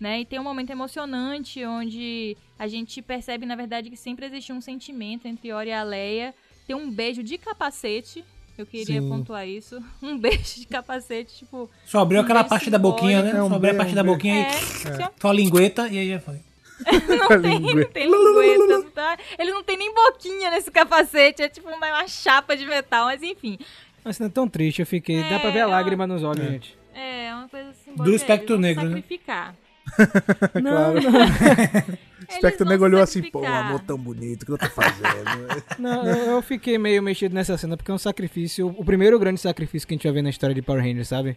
[0.00, 0.20] Né?
[0.20, 4.60] E tem um momento emocionante onde a gente percebe, na verdade, que sempre existiu um
[4.60, 6.32] sentimento entre Ori e a Leia.
[6.66, 8.24] Tem um beijo de capacete.
[8.56, 9.08] Eu queria Sim.
[9.08, 9.80] pontuar isso.
[10.02, 11.70] Um beijo de capacete, tipo.
[11.86, 13.30] Só abriu Um aquela parte da boquinha, né?
[13.30, 13.38] simbólico.
[13.38, 15.88] É, um Só abriu a parte um da boquinha É, e tinha- só a lingueta
[15.88, 16.40] e aí já foi.
[17.08, 18.66] não tem, não tem lingueta.
[18.66, 19.16] não tá?
[19.38, 21.42] Ele não tem nem boquinha nesse capacete.
[21.42, 23.58] É tipo uma, uma chapa de metal, mas enfim.
[24.04, 25.22] Mas não é tão triste, eu fiquei.
[25.24, 26.50] Dá pra ver É, a é lágrima nos olhos, É.
[26.50, 26.78] gente.
[26.94, 27.94] É, é uma coisa assim.
[27.94, 28.96] Do espectro negro, né?
[28.96, 29.48] sacrificar.
[29.52, 29.67] Não,
[30.62, 30.94] não,
[32.28, 33.66] Espectro vão Negro olhou assim, pô, sacrificar.
[33.66, 35.64] amor tão bonito, o que eu tô fazendo?
[35.78, 39.40] não, eu, eu fiquei meio mexido nessa cena, porque é um sacrifício, o primeiro grande
[39.40, 41.36] sacrifício que a gente vai ver na história de Power Rangers, sabe?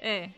[0.00, 0.28] É.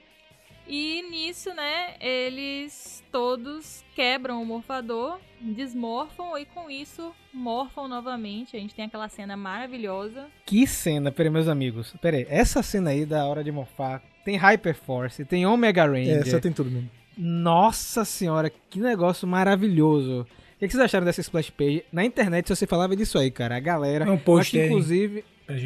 [0.69, 8.55] E nisso, né, eles todos quebram o morfador, desmorfam e com isso morfam novamente.
[8.55, 10.27] A gente tem aquela cena maravilhosa.
[10.45, 11.95] Que cena, peraí, meus amigos.
[12.03, 16.19] Peraí, essa cena aí da hora de morfar tem Hyperforce, tem Omega Ranger.
[16.19, 16.91] é, você tem tudo mesmo.
[17.19, 20.21] Nossa senhora, que negócio maravilhoso.
[20.21, 21.85] O que vocês acharam dessa splash page?
[21.93, 23.57] Na internet você falava disso aí, cara.
[23.57, 24.05] A galera.
[24.05, 25.25] É um post que, inclusive,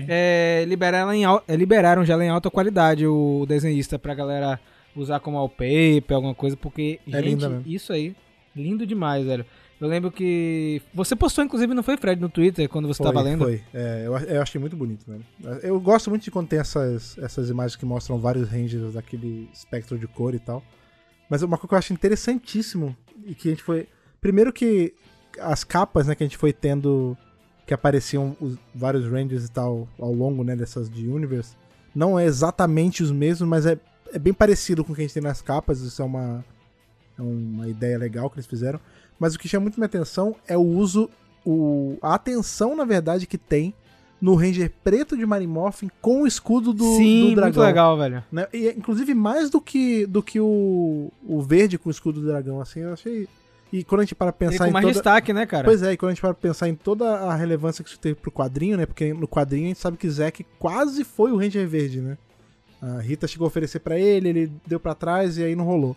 [0.09, 4.61] é, liberaram, em, é, liberaram já em alta qualidade o desenhista pra galera
[4.95, 8.15] usar como wallpaper, alguma coisa, porque, É gente, isso aí,
[8.55, 9.45] lindo demais, velho.
[9.81, 10.81] Eu lembro que.
[10.95, 13.45] Você postou, inclusive, não foi, Fred, no Twitter, quando você Foi, tava lendo?
[13.45, 13.63] Foi.
[13.75, 15.25] É, eu, eu achei muito bonito, velho.
[15.61, 19.99] Eu gosto muito de quando tem essas, essas imagens que mostram vários rangers daquele espectro
[19.99, 20.63] de cor e tal.
[21.33, 23.89] Mas uma coisa que eu acho interessantíssimo e que a gente foi.
[24.20, 24.93] Primeiro que
[25.41, 27.16] as capas, né, que a gente foi tendo
[27.66, 31.57] que apareciam os vários rangers e tal ao longo, né, dessas de Universe,
[31.95, 33.80] não é exatamente os mesmos, mas é,
[34.12, 35.80] é bem parecido com o que a gente tem nas capas.
[35.80, 36.45] Isso é uma,
[37.18, 38.78] é uma ideia legal que eles fizeram.
[39.18, 41.09] Mas o que chama muito minha atenção é o uso,
[41.47, 43.72] o, a atenção, na verdade, que tem
[44.23, 47.43] no Ranger preto de Marimorphin com o escudo do, Sim, do dragão.
[47.43, 48.25] muito legal, velho.
[48.31, 48.47] né?
[48.53, 52.61] E, inclusive mais do que, do que o, o verde com o escudo do dragão,
[52.61, 53.29] assim, eu achei...
[53.73, 54.93] E quando a gente para Ele pensar com em mais toda...
[54.93, 55.64] destaque, né, cara?
[55.64, 58.14] Pois é, e quando a gente para pensar em toda a relevância que isso teve
[58.14, 58.87] pro quadrinho, né?
[58.87, 62.16] Porque no quadrinho a gente sabe que Zack quase foi o Ranger Verde, né?
[62.81, 65.97] A Rita chegou a oferecer pra ele, ele deu pra trás e aí não rolou.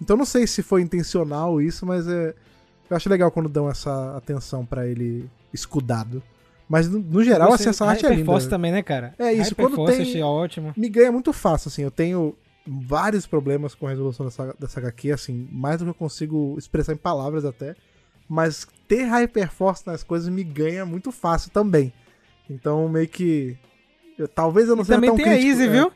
[0.00, 2.34] Então não sei se foi intencional isso, mas é,
[2.90, 6.22] eu acho legal quando dão essa atenção pra ele escudado.
[6.68, 8.48] Mas no, no geral, Você- assim, essa arte é linda.
[8.48, 9.14] também, né, cara?
[9.18, 10.72] É isso, quando tem- achei ótimo.
[10.76, 11.82] Me ganha muito fácil, assim.
[11.82, 12.34] Eu tenho
[12.66, 16.92] vários problemas com a resolução dessa, dessa HQ, assim, mais do que eu consigo expressar
[16.92, 17.74] em palavras até.
[18.28, 21.92] Mas ter Hyperforce nas coisas me ganha muito fácil também.
[22.48, 23.56] Então, meio que.
[24.18, 25.68] eu- talvez eu não E seja também tão tem a crítico, Easy, é.
[25.68, 25.92] viu?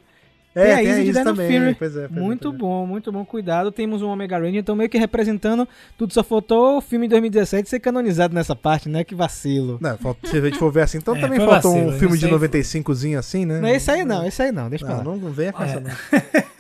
[0.57, 1.61] É, Tem a tem a Easy de Dino também.
[1.61, 1.75] Fury.
[1.75, 2.59] Pois é, pois é, Muito pois é.
[2.59, 3.25] bom, muito bom.
[3.25, 3.71] Cuidado.
[3.71, 6.13] Temos um Omega Ranger, então meio que representando tudo.
[6.15, 9.05] Só faltou o filme de 2017 ser canonizado nessa parte, né?
[9.05, 9.79] Que vacilo.
[9.81, 12.17] Não, falta- se a gente for ver assim, então É, também faltou vacilo, um filme
[12.19, 13.61] de aí foi- 95zinho assim, né?
[13.61, 15.19] Não é esse aí não, esse aí não, deixa pra Não, lá.
[15.19, 15.81] não venha com essa, É.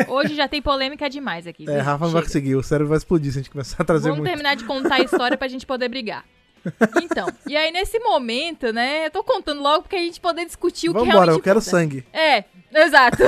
[0.06, 0.14] não.
[0.14, 1.64] Hoje já tem polêmica demais aqui.
[1.68, 1.78] É?
[1.80, 4.18] Rafa não vai conseguir, o cérebro vai explodir se a gente começar a trazer Vamos
[4.18, 4.28] muito.
[4.28, 6.22] terminar de contar a história pra gente poder brigar.
[7.02, 9.06] Então, e aí nesse momento, né?
[9.06, 11.60] Eu tô contando logo porque a gente poder discutir o que Vambora, realmente eu quero
[11.60, 12.04] sangue.
[12.12, 12.42] É,
[12.82, 13.22] exato.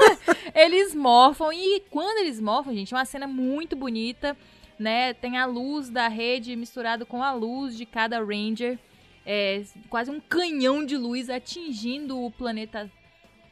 [0.54, 4.36] eles morfam e quando eles morfam, gente, é uma cena muito bonita,
[4.78, 5.14] né?
[5.14, 8.78] Tem a luz da rede misturado com a luz de cada Ranger.
[9.26, 12.90] É quase um canhão de luz atingindo o planeta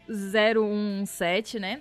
[0.08, 1.80] 017, né?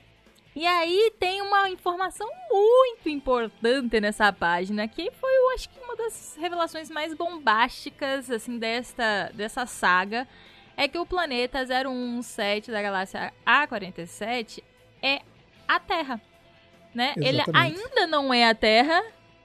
[0.55, 5.95] E aí tem uma informação muito importante nessa página, que foi, eu acho que uma
[5.95, 10.27] das revelações mais bombásticas, assim, desta, dessa saga,
[10.81, 14.63] é que o planeta 017 da galáxia A47
[14.99, 15.21] é
[15.67, 16.19] a Terra,
[16.91, 17.13] né?
[17.17, 18.99] Ele ainda não é a Terra,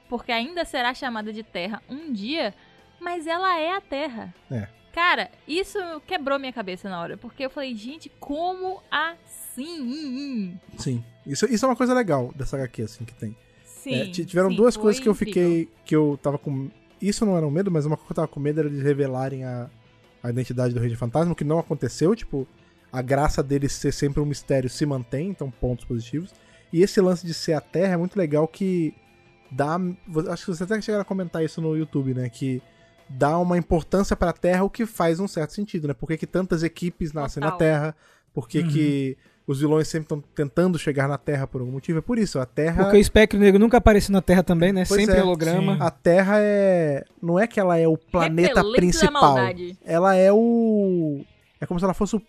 [0.09, 2.55] porque ainda será chamada de Terra um dia,
[2.99, 4.33] mas ela é a Terra.
[4.49, 4.67] É.
[4.91, 5.77] Cara, isso
[6.07, 10.59] quebrou minha cabeça na hora, porque eu falei, gente, como assim?
[10.75, 11.05] Sim.
[11.23, 13.37] Isso, isso é uma coisa legal dessa HQ, assim, que tem.
[13.63, 13.93] Sim.
[13.93, 15.33] É, tiveram sim, duas coisas que eu incrível.
[15.33, 15.69] fiquei.
[15.85, 16.71] que eu tava com.
[16.99, 18.81] Isso não era um medo, mas uma coisa que eu tava com medo era de
[18.81, 19.69] revelarem a,
[20.27, 22.47] a identidade do Rei de Fantasma, o que não aconteceu, tipo,
[22.91, 26.33] a graça dele ser sempre um mistério se mantém, então pontos positivos.
[26.71, 28.93] E esse lance de ser a Terra é muito legal que
[29.51, 29.79] dá.
[30.29, 32.29] Acho que você até chegaram a comentar isso no YouTube, né?
[32.29, 32.61] Que
[33.09, 35.93] dá uma importância pra Terra, o que faz um certo sentido, né?
[35.93, 37.57] Por que, que tantas equipes nascem na Total.
[37.59, 37.95] Terra?
[38.33, 38.67] Por que, Uhum.
[38.67, 39.17] que
[39.47, 41.99] os vilões sempre estão tentando chegar na Terra por algum motivo?
[41.99, 42.83] É por isso, a Terra.
[42.83, 44.83] Porque o espectro negro nunca apareceu na Terra também, né?
[44.85, 45.75] Pois Sempre é, holograma.
[45.75, 45.81] sim.
[45.81, 47.05] A Terra é.
[47.23, 49.37] Não é que ela é o planeta Repelente principal.
[49.85, 51.23] Ela é o.
[51.61, 52.21] É como se ela fosse o,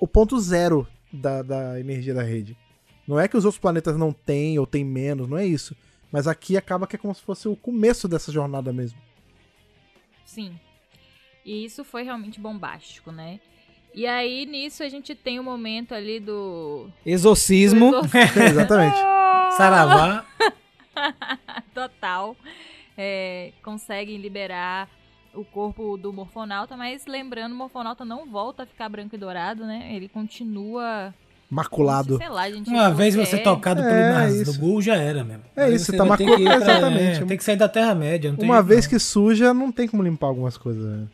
[0.00, 2.56] o ponto zero da, da energia da rede.
[3.06, 5.76] Não é que os outros planetas não têm ou têm menos, não é isso.
[6.10, 8.98] Mas aqui acaba que é como se fosse o começo dessa jornada mesmo.
[10.24, 10.58] Sim.
[11.44, 13.38] E isso foi realmente bombástico, né?
[13.94, 16.88] E aí, nisso, a gente tem o momento ali do.
[17.06, 17.90] Exorcismo.
[17.92, 18.42] do exorcismo.
[18.42, 18.96] Exatamente.
[19.56, 20.24] Saravá.
[21.72, 22.36] Total.
[22.98, 24.88] É, conseguem liberar
[25.32, 29.64] o corpo do Morfonauta, mas lembrando, o Morfonauta não volta a ficar branco e dourado,
[29.64, 29.90] né?
[29.92, 31.14] Ele continua.
[31.50, 32.16] Maculado.
[32.18, 32.70] Sei lá, gente.
[32.70, 34.52] Uma vez você é, tocado pelo É, isso.
[34.52, 35.44] do Gul, já era mesmo.
[35.54, 37.22] É Aí isso, você tá maculado, exatamente.
[37.22, 38.34] é, tem que sair da Terra-média.
[38.40, 38.90] Uma vez não.
[38.90, 41.06] que suja, não tem como limpar algumas coisas.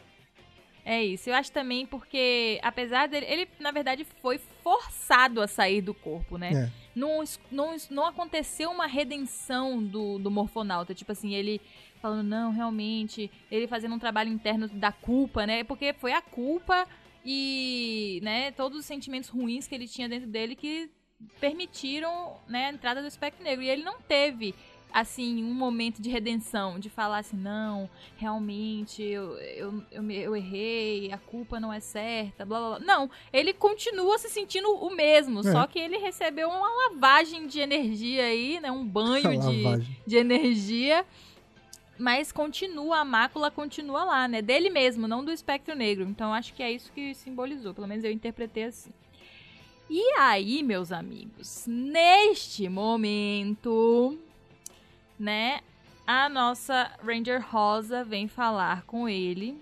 [0.91, 1.31] É isso.
[1.31, 3.25] Eu acho também porque, apesar dele.
[3.29, 6.51] Ele, na verdade, foi forçado a sair do corpo, né?
[6.53, 6.71] É.
[6.97, 10.93] Não, não, não aconteceu uma redenção do, do morfonauta.
[10.93, 11.61] Tipo assim, ele
[12.03, 15.63] falando, não, realmente, ele fazendo um trabalho interno da culpa, né?
[15.63, 16.89] Porque foi a culpa
[17.25, 20.91] e, né, todos os sentimentos ruins que ele tinha dentro dele que
[21.39, 23.63] permitiram, né, a entrada do espectro negro.
[23.63, 24.57] E ele não teve,
[24.93, 31.13] assim, um momento de redenção, de falar assim, não, realmente, eu, eu, eu, eu errei,
[31.13, 32.87] a culpa não é certa, blá blá blá.
[32.87, 35.53] Não, ele continua se sentindo o mesmo, É.
[35.53, 39.65] só que ele recebeu uma lavagem de energia aí, né, um banho de,
[40.07, 41.05] de energia.
[41.99, 44.41] Mas continua, a mácula continua lá, né?
[44.41, 46.05] Dele mesmo, não do espectro negro.
[46.09, 47.75] Então acho que é isso que simbolizou.
[47.75, 48.91] Pelo menos eu interpretei assim.
[49.91, 54.17] E aí, meus amigos, neste momento,
[55.21, 55.61] né?
[56.07, 59.61] A nossa Ranger Rosa vem falar com ele.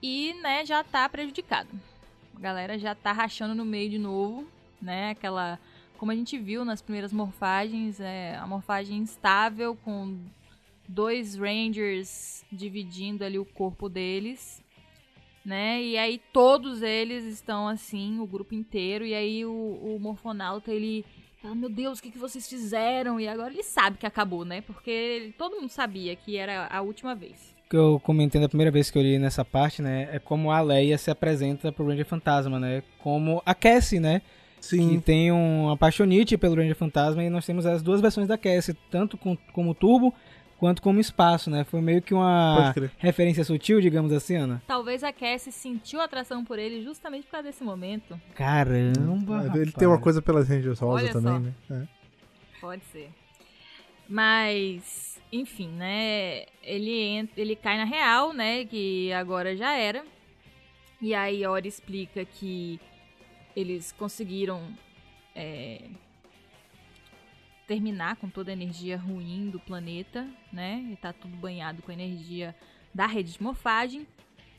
[0.00, 1.68] E, né, já tá prejudicado.
[2.34, 4.46] A galera já tá rachando no meio de novo,
[4.80, 5.10] né?
[5.10, 5.58] Aquela.
[5.98, 10.18] Como a gente viu nas primeiras morfagens, é a morfagem instável com
[10.88, 14.64] dois Rangers dividindo ali o corpo deles,
[15.44, 15.82] né?
[15.82, 21.04] E aí todos eles estão assim, o grupo inteiro, e aí o, o Morfonauta, ele
[21.42, 23.18] fala, meu Deus, o que, que vocês fizeram?
[23.20, 24.60] E agora ele sabe que acabou, né?
[24.62, 27.54] Porque ele- todo mundo sabia que era a última vez.
[27.68, 30.08] que eu comentei da primeira vez que eu li nessa parte, né?
[30.12, 32.82] É como a Leia se apresenta pro Ranger Fantasma, né?
[32.98, 34.22] Como a Cassie, né?
[34.56, 34.98] Que Sim.
[34.98, 39.16] tem um apaixonite pelo Ranger Fantasma e nós temos as duas versões da Cassie, tanto
[39.16, 40.12] com, como Turbo
[40.60, 41.64] quanto como Espaço, né?
[41.64, 44.62] Foi meio que uma referência sutil, digamos assim, Ana.
[44.66, 48.20] Talvez a Cassie sentiu atração por ele justamente por causa desse momento.
[48.34, 49.38] Caramba!
[49.38, 49.72] Ele rapaz.
[49.72, 51.74] tem uma coisa pelas Rangers Rosa Olha também, só.
[51.74, 51.88] né?
[51.88, 52.60] É.
[52.60, 53.10] Pode ser.
[54.06, 56.44] Mas, enfim, né?
[56.62, 58.66] Ele, entra, ele cai na real, né?
[58.66, 60.04] Que agora já era.
[61.00, 62.78] E aí Ori explica que
[63.56, 64.62] eles conseguiram
[65.34, 65.80] é,
[67.70, 70.84] terminar com toda a energia ruim do planeta, né?
[70.90, 72.52] E tá tudo banhado com a energia
[72.92, 74.08] da rede de morfagem,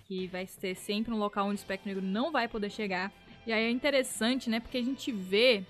[0.05, 3.11] que vai ser sempre um local onde o espectro negro não vai poder chegar.
[3.45, 4.61] E aí é interessante, né?
[4.61, 5.65] Porque a gente vê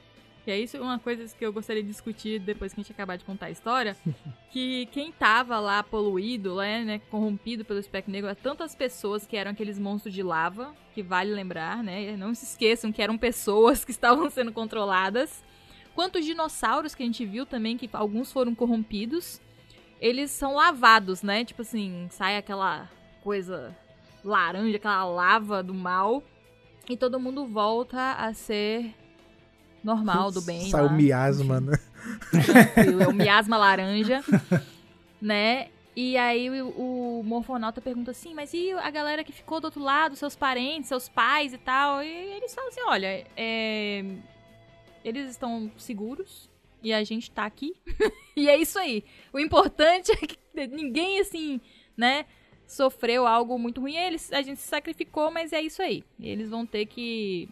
[0.45, 3.17] e é isso uma coisa que eu gostaria de discutir depois que a gente acabar
[3.17, 3.97] de contar a história.
[4.51, 9.35] que quem tava lá poluído, né, né, corrompido pelo espectro negro, eram tantas pessoas que
[9.35, 12.15] eram aqueles monstros de lava, que vale lembrar, né?
[12.17, 15.43] Não se esqueçam que eram pessoas que estavam sendo controladas.
[15.93, 19.41] Quanto os dinossauros que a gente viu também, que alguns foram corrompidos,
[19.99, 21.43] eles são lavados, né?
[21.45, 22.89] Tipo assim, sai aquela
[23.23, 23.75] coisa
[24.23, 26.23] laranja, aquela lava do mal.
[26.89, 28.93] E todo mundo volta a ser
[29.83, 30.69] normal, do bem.
[30.69, 30.91] Sai o lá.
[30.91, 31.77] miasma, né?
[32.31, 34.23] Tranquilo, é o miasma laranja,
[35.21, 35.67] né?
[35.95, 36.69] E aí o,
[37.19, 40.87] o morfonauta pergunta assim, mas e a galera que ficou do outro lado, seus parentes,
[40.87, 42.01] seus pais e tal?
[42.01, 44.05] E eles falam assim, olha, é,
[45.03, 46.49] eles estão seguros
[46.83, 47.73] e a gente tá aqui.
[48.35, 49.03] e é isso aí.
[49.31, 50.37] O importante é que
[50.67, 51.61] ninguém, assim,
[51.95, 52.25] né,
[52.67, 53.95] sofreu algo muito ruim.
[53.95, 56.03] Eles, a gente se sacrificou, mas é isso aí.
[56.19, 57.49] Eles vão ter que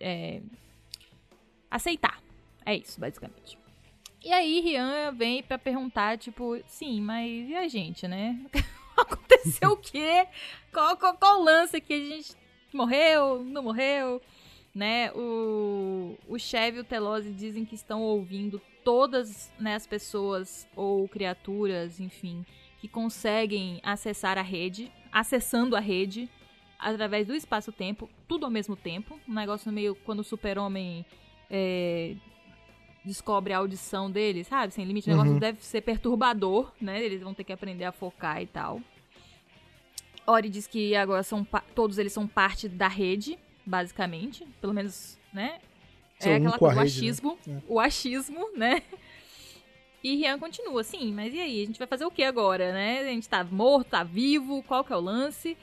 [0.00, 0.40] é,
[1.70, 2.22] aceitar.
[2.64, 3.58] É isso, basicamente.
[4.24, 8.40] E aí, Rian vem pra perguntar, tipo, sim, mas e a gente, né?
[8.96, 10.26] Aconteceu o quê?
[10.72, 11.92] Qual, qual, qual lance aqui?
[11.92, 12.34] A gente
[12.72, 13.44] morreu?
[13.44, 14.22] Não morreu?
[14.74, 15.12] Né?
[15.12, 21.06] O, o Chev e o Telose dizem que estão ouvindo todas né, as pessoas ou
[21.08, 22.44] criaturas, enfim,
[22.80, 26.28] que conseguem acessar a rede, acessando a rede
[26.78, 29.18] através do espaço-tempo, tudo ao mesmo tempo.
[29.28, 31.06] Um negócio meio quando o super-homem
[31.48, 32.16] é,
[33.04, 34.72] descobre a audição deles, sabe?
[34.74, 35.08] Sem limite.
[35.08, 35.38] O negócio Uhum.
[35.38, 37.02] deve ser perturbador, né?
[37.02, 38.80] Eles vão ter que aprender a focar e tal.
[40.26, 44.46] Ori diz que agora são todos eles são parte da rede, basicamente.
[44.60, 45.60] Pelo menos, né?
[46.18, 46.98] São é um aquela a coisa, o rede, né?
[47.00, 47.38] achismo.
[47.48, 47.58] É.
[47.68, 48.82] O achismo, né?
[50.02, 51.62] E Rian continua assim, mas e aí?
[51.62, 53.00] A gente vai fazer o que agora, né?
[53.00, 55.56] A gente tá morto, tá vivo, qual que é o lance?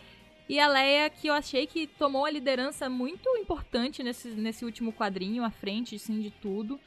[0.50, 4.92] E a Leia, que eu achei que tomou uma liderança muito importante nesse, nesse último
[4.92, 6.80] quadrinho, à frente, assim, de tudo.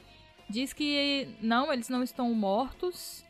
[0.51, 3.25] Diz que não, eles não estão mortos,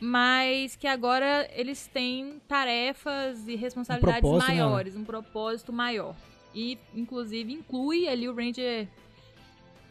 [0.00, 4.38] mas que agora eles têm tarefas e responsabilidades né?
[4.38, 6.16] maiores, um propósito maior.
[6.58, 8.88] E, inclusive, inclui ali o Ranger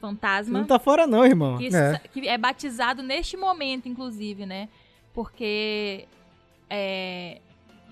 [0.02, 1.58] Fantasma Não tá fora não, irmão.
[1.58, 2.00] que, É.
[2.14, 4.68] que é batizado neste momento, inclusive, né?
[5.14, 6.06] Porque
[6.70, 7.40] é,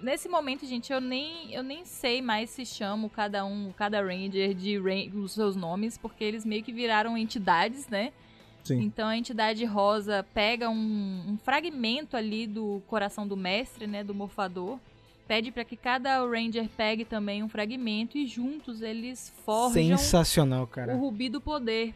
[0.02, 4.54] nesse momento, gente, eu nem, eu nem sei mais se chamo cada um, cada Ranger
[4.54, 8.12] de ran- os seus nomes, porque eles meio que viraram entidades, né?
[8.64, 8.82] Sim.
[8.82, 14.04] Então a entidade rosa pega um, um fragmento ali do coração do mestre, né?
[14.04, 14.78] Do morfador.
[15.28, 20.68] Pede para que cada Ranger pegue também um fragmento e juntos eles forjam Sensacional, o
[20.68, 20.94] cara.
[20.96, 21.96] rubi do poder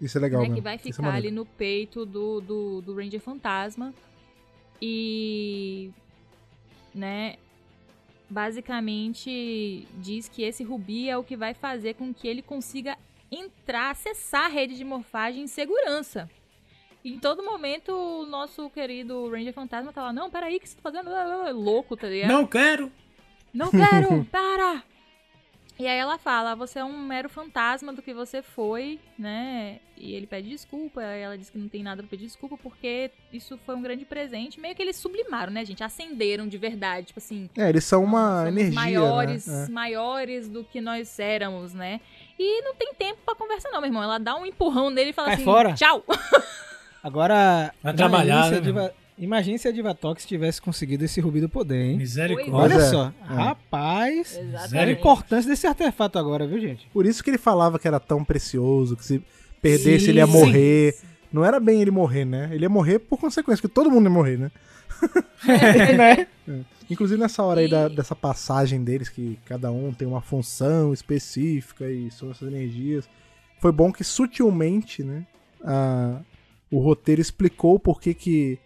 [0.00, 1.26] Isso é legal, né, que vai é ficar maneiro.
[1.26, 3.92] ali no peito do, do, do Ranger Fantasma.
[4.80, 5.90] E.
[6.94, 7.36] Né?
[8.30, 12.96] Basicamente diz que esse rubi é o que vai fazer com que ele consiga
[13.30, 16.28] entrar, acessar a rede de morfagem em segurança.
[17.04, 20.76] Em todo momento, o nosso querido Ranger Fantasma tá lá, não, peraí, o que você
[20.76, 21.10] tá fazendo?
[21.52, 22.30] Louco, tá ligado?
[22.30, 22.92] Não quero!
[23.54, 24.24] Não quero!
[24.30, 24.82] para!
[25.78, 29.78] E aí ela fala, você é um mero fantasma do que você foi, né?
[29.96, 33.12] E ele pede desculpa, aí ela diz que não tem nada pra pedir desculpa, porque
[33.32, 34.58] isso foi um grande presente.
[34.58, 35.84] Meio que eles sublimaram, né, gente?
[35.84, 37.48] Acenderam de verdade, tipo assim...
[37.56, 39.66] É, eles são uma energia, maiores, né?
[39.68, 39.70] É.
[39.70, 42.00] maiores do que nós éramos, né?
[42.36, 44.02] E não tem tempo pra conversa não, meu irmão.
[44.02, 45.74] Ela dá um empurrão nele e fala Cai assim, fora.
[45.74, 46.04] tchau!
[47.02, 51.20] Agora, Vai imagine trabalhar, se a né, Diva- Imagine se a Divatox tivesse conseguido esse
[51.20, 51.96] rubi do poder, hein?
[51.96, 52.54] Misericórdia.
[52.54, 52.90] Olha Pois é.
[52.90, 53.34] só, É.
[53.34, 55.00] rapaz, a Exatamente.
[55.00, 56.86] importância desse artefato agora, viu, gente?
[56.92, 59.20] Por isso que ele falava que era tão precioso, que se
[59.60, 60.32] perdesse Sim, ele ia sim.
[60.32, 60.94] morrer.
[61.32, 62.48] Não era bem ele morrer, né?
[62.52, 64.50] Ele ia morrer por consequência, porque todo mundo ia morrer, né?
[65.96, 66.26] né?
[66.90, 70.92] Inclusive nessa hora aí E- da- dessa passagem deles, que cada um tem uma função
[70.92, 73.08] específica e são essas energias,
[73.60, 75.26] foi bom que sutilmente, né,
[75.62, 76.20] a-
[76.70, 78.58] o roteiro explicou por que que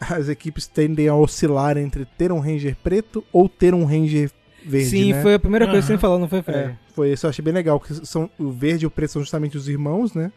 [0.00, 4.30] as equipes tendem a oscilar entre ter um Ranger preto ou ter um Ranger
[4.64, 5.22] verde, Sim, né?
[5.22, 6.58] foi a primeira coisa que você falou, não foi, Fred?
[6.58, 9.22] É, foi isso, eu achei bem legal, porque são, o verde e o preto são
[9.22, 10.32] justamente os irmãos, né?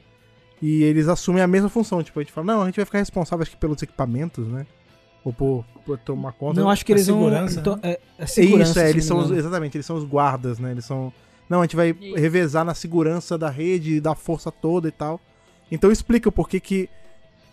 [0.61, 2.99] E eles assumem a mesma função, tipo, a gente fala, não, a gente vai ficar
[2.99, 4.65] responsável, acho que pelos equipamentos, né?
[5.23, 6.59] Ou por, por tomar conta.
[6.59, 7.17] Não, acho que A eles vão...
[7.17, 7.81] segurança, então, né?
[7.83, 10.71] é, a É segurança, isso, é, eles são os, exatamente, eles são os guardas, né?
[10.71, 11.11] Eles são.
[11.49, 15.19] Não, a gente vai revezar na segurança da rede, da força toda e tal.
[15.71, 16.89] Então explica o porquê que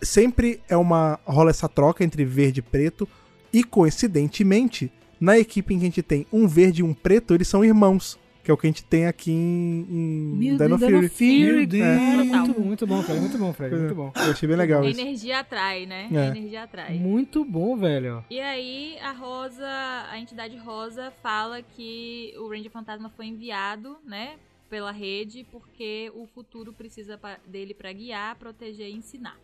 [0.01, 1.19] sempre é uma.
[1.25, 3.07] rola essa troca entre verde e preto.
[3.51, 7.47] E coincidentemente, na equipe em que a gente tem um verde e um preto, eles
[7.47, 8.17] são irmãos.
[8.41, 11.09] Que é o que a gente tem aqui em, em Meu Dino Deus, Fury.
[11.09, 12.27] Fury, Meu Deus.
[12.29, 12.45] Total.
[12.47, 14.11] muito, muito bom, Fred, muito bom, Fred, muito bom.
[14.15, 14.99] Eu achei bem legal A isso.
[14.99, 16.07] energia atrai, né?
[16.11, 16.17] É.
[16.17, 16.93] A energia atrai.
[16.97, 18.23] Muito bom, velho.
[18.29, 19.67] E aí a Rosa,
[20.09, 24.35] a entidade Rosa fala que o Ranger Fantasma foi enviado, né,
[24.69, 29.37] pela rede porque o futuro precisa dele pra guiar, proteger e ensinar.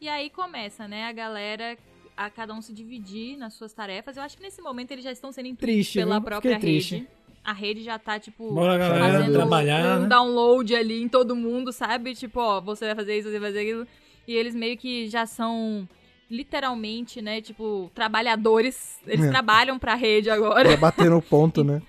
[0.00, 1.76] E aí começa, né, a galera
[2.16, 4.16] a cada um se dividir nas suas tarefas.
[4.16, 6.24] Eu acho que nesse momento eles já estão sendo Triste, pela viu?
[6.24, 6.94] própria Fiquei triste.
[6.96, 7.08] rede.
[7.42, 10.08] A rede já tá tipo Bora, galera, fazendo trabalhar, um né?
[10.08, 12.14] download ali em todo mundo, sabe?
[12.14, 13.86] Tipo, ó, você vai fazer isso, você vai fazer aquilo.
[14.28, 15.88] E eles meio que já são
[16.30, 18.98] literalmente, né, tipo, trabalhadores.
[19.06, 19.30] Eles É.
[19.30, 20.68] trabalham pra rede agora.
[20.68, 21.82] Pra bater no ponto, né?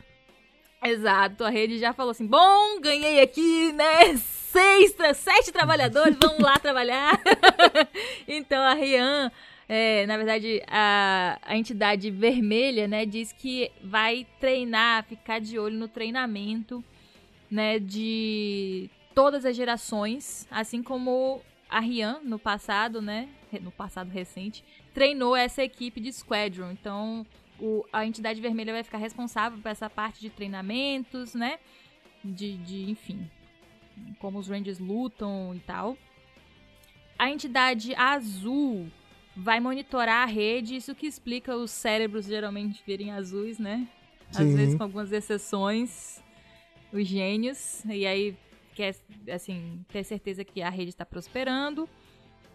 [0.83, 1.43] Exato.
[1.43, 7.19] A rede já falou assim: "Bom, ganhei aqui, né, seis, sete trabalhadores, vamos lá trabalhar".
[8.27, 9.31] então a Rian
[9.73, 15.77] é, na verdade, a, a entidade vermelha, né, diz que vai treinar, ficar de olho
[15.77, 16.83] no treinamento,
[17.49, 23.29] né, de todas as gerações, assim como a Rian no passado, né,
[23.61, 24.61] no passado recente,
[24.93, 26.71] treinou essa equipe de Squadron.
[26.71, 27.25] Então,
[27.61, 31.59] o- a entidade vermelha vai ficar responsável por essa parte de treinamentos, né,
[32.23, 33.29] de, de enfim,
[34.19, 35.97] como os Rangers lutam e tal.
[37.17, 38.87] A entidade azul
[39.35, 43.87] vai monitorar a rede, isso que explica os cérebros geralmente virem azuis, né?
[44.29, 44.55] Às Sim.
[44.55, 46.21] vezes com algumas exceções,
[46.91, 48.35] os gênios, e aí
[48.73, 48.95] quer,
[49.31, 51.87] assim, ter certeza que a rede está prosperando.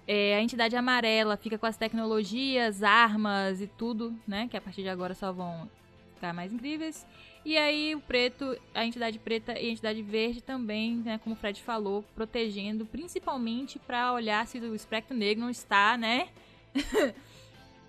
[0.07, 4.47] É, a entidade amarela fica com as tecnologias, armas e tudo, né?
[4.49, 5.69] Que a partir de agora só vão
[6.15, 7.07] ficar mais incríveis.
[7.45, 11.39] E aí o preto, a entidade preta e a entidade verde também, né, como o
[11.39, 16.29] Fred falou, protegendo, principalmente para olhar se o espectro negro não está, né,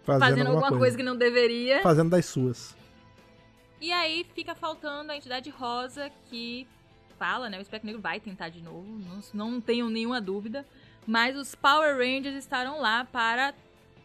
[0.05, 0.95] Fazendo, fazendo alguma coisa.
[0.95, 1.81] que não deveria.
[1.81, 2.77] Fazendo das suas.
[3.81, 6.67] E aí fica faltando a entidade rosa que
[7.17, 8.85] fala, né, o espectro negro vai tentar de novo,
[9.33, 10.67] não, não tenho nenhuma dúvida,
[11.07, 13.53] mas os Power Rangers estarão lá para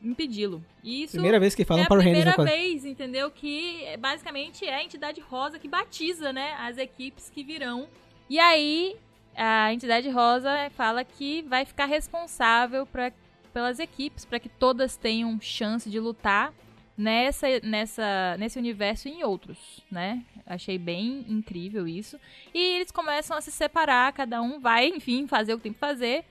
[0.03, 0.65] impedi-lo.
[0.83, 3.31] Isso Primeira vez que falam é a Power Rangers primeira vez, entendeu?
[3.31, 7.89] Que é, basicamente é a entidade rosa que batiza, né, as equipes que virão.
[8.31, 8.97] E aí
[9.35, 13.13] a entidade rosa fala que vai ficar responsável pra,
[13.53, 16.53] pelas equipes para que todas tenham chance de lutar
[16.97, 20.23] nessa, nessa, nesse universo e em outros, né?
[20.47, 22.19] Achei bem incrível isso.
[22.53, 25.79] E eles começam a se separar, cada um vai, enfim, fazer o que tem que
[25.79, 26.25] fazer.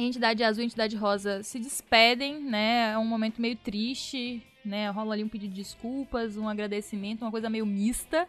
[0.00, 2.92] A entidade azul e a entidade rosa se despedem, né?
[2.92, 4.88] É um momento meio triste, né?
[4.88, 8.26] Rola ali um pedido de desculpas, um agradecimento, uma coisa meio mista.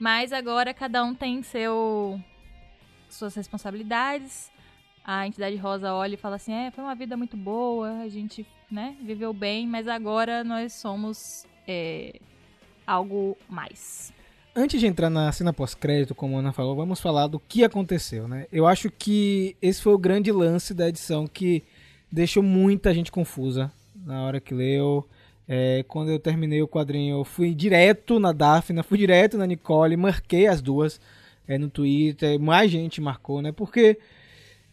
[0.00, 2.20] Mas agora cada um tem seu
[3.08, 4.50] suas responsabilidades.
[5.04, 8.44] A entidade rosa olha e fala assim: "É, foi uma vida muito boa, a gente,
[8.68, 12.18] né, viveu bem, mas agora nós somos é,
[12.84, 14.12] algo mais."
[14.54, 18.26] Antes de entrar na cena pós-crédito, como a Ana falou, vamos falar do que aconteceu,
[18.26, 18.46] né?
[18.52, 21.62] Eu acho que esse foi o grande lance da edição que
[22.10, 25.08] deixou muita gente confusa na hora que leu.
[25.46, 29.96] É, quando eu terminei o quadrinho, eu fui direto na Daphne, fui direto na Nicole,
[29.96, 31.00] marquei as duas
[31.46, 33.52] é, no Twitter, mais gente marcou, né?
[33.52, 33.98] Porque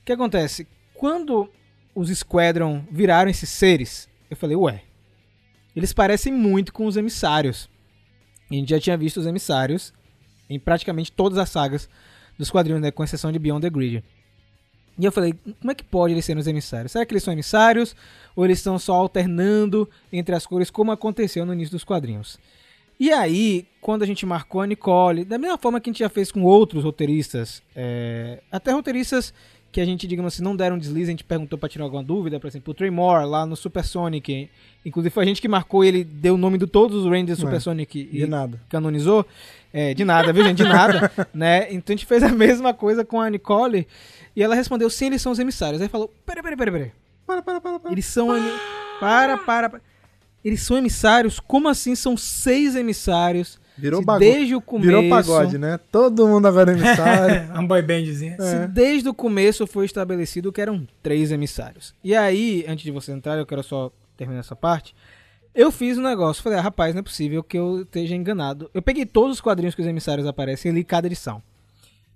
[0.02, 0.68] o que acontece?
[0.96, 1.50] Quando
[1.94, 4.82] os Squadron viraram esses seres, eu falei, ué,
[5.76, 7.70] eles parecem muito com os emissários.
[8.50, 9.94] A gente já tinha visto os emissários
[10.50, 11.90] em praticamente todas as sagas
[12.38, 14.04] dos quadrinhos, né, com exceção de Beyond the Grid.
[15.00, 16.92] E eu falei, como é que pode eles serem os emissários?
[16.92, 17.96] Será que eles são emissários
[18.36, 22.40] ou eles estão só alternando entre as cores, como aconteceu no início dos quadrinhos?
[23.00, 26.10] E aí, quando a gente marcou a Nicole, da mesma forma que a gente já
[26.10, 29.34] fez com outros roteiristas, é, até roteiristas
[29.72, 32.40] que a gente, digamos assim, não deram deslize, a gente perguntou pra tirar alguma dúvida,
[32.40, 34.50] por exemplo, o Trey Moore, lá no Super Sonic,
[34.86, 37.42] inclusive foi a gente que marcou ele, deu o nome de todos os Rangers do
[37.42, 38.60] Super É, Sonic De e nada.
[38.70, 39.26] canonizou.
[39.74, 40.58] É, de nada, viu, gente?
[40.58, 41.68] De nada, né?
[41.72, 43.88] Então a gente fez a mesma coisa com a Nicole
[44.36, 45.82] e ela respondeu, sim, eles são os emissários.
[45.82, 46.92] Aí falou, peraí, peraí, peraí, peraí.
[47.26, 47.92] Para, para, para, para.
[47.92, 48.28] Eles são...
[49.00, 49.82] Para, para, para.
[50.44, 51.40] Eles são emissários?
[51.40, 53.60] Como assim são seis emissários?
[53.78, 54.32] Virou bagulho.
[54.32, 54.88] Desde o começo...
[54.88, 55.80] Virou pagode, né?
[55.92, 57.52] Todo mundo agora é emissário.
[57.54, 58.36] uma boy bandzinha.
[58.40, 61.94] Se desde o começo foi estabelecido que eram três emissários.
[62.04, 64.96] E aí, antes de você entrar, eu quero só terminando essa parte,
[65.54, 66.42] eu fiz um negócio.
[66.42, 68.70] Falei, ah, rapaz, não é possível que eu esteja enganado.
[68.74, 71.42] Eu peguei todos os quadrinhos que os emissários aparecem e li cada edição.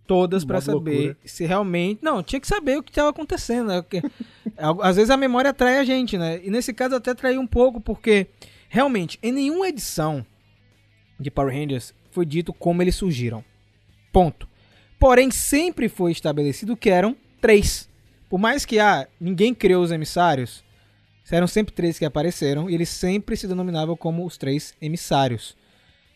[0.07, 1.17] Todas pra Uma saber loucura.
[1.23, 1.99] se realmente.
[2.03, 3.81] Não, tinha que saber o que estava acontecendo, né?
[3.81, 4.01] Porque,
[4.81, 6.41] às vezes a memória atrai a gente, né?
[6.43, 8.27] E nesse caso até atraiu um pouco, porque
[8.67, 10.25] realmente, em nenhuma edição
[11.21, 13.43] de Power Rangers foi dito como eles surgiram.
[14.11, 14.47] Ponto.
[14.99, 17.89] Porém, sempre foi estabelecido que eram três.
[18.29, 20.63] Por mais que ah, ninguém criou os emissários,
[21.31, 25.55] eram sempre três que apareceram e eles sempre se denominavam como os três emissários,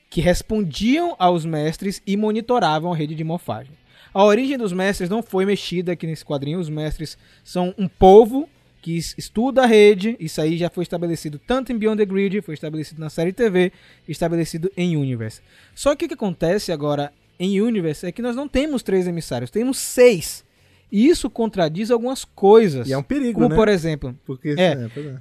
[0.09, 3.73] que respondiam aos mestres e monitoravam a rede de morfagem.
[4.13, 6.59] A origem dos mestres não foi mexida aqui nesse quadrinho.
[6.59, 8.49] Os mestres são um povo
[8.85, 10.15] que es- estuda a rede.
[10.19, 13.71] Isso aí já foi estabelecido tanto em Beyond the Grid, foi estabelecido na série TV,
[14.07, 15.41] estabelecido em Universe.
[15.73, 19.49] Só que o que acontece agora em Universe é que nós não temos três emissários,
[19.49, 20.45] temos seis.
[20.91, 22.87] E isso contradiz algumas coisas.
[22.87, 23.55] E é um perigo, como né?
[23.55, 24.61] por exemplo, Porque, É.
[24.61, 25.19] é, é.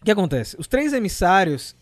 [0.00, 0.56] o que acontece?
[0.58, 1.76] Os três emissários,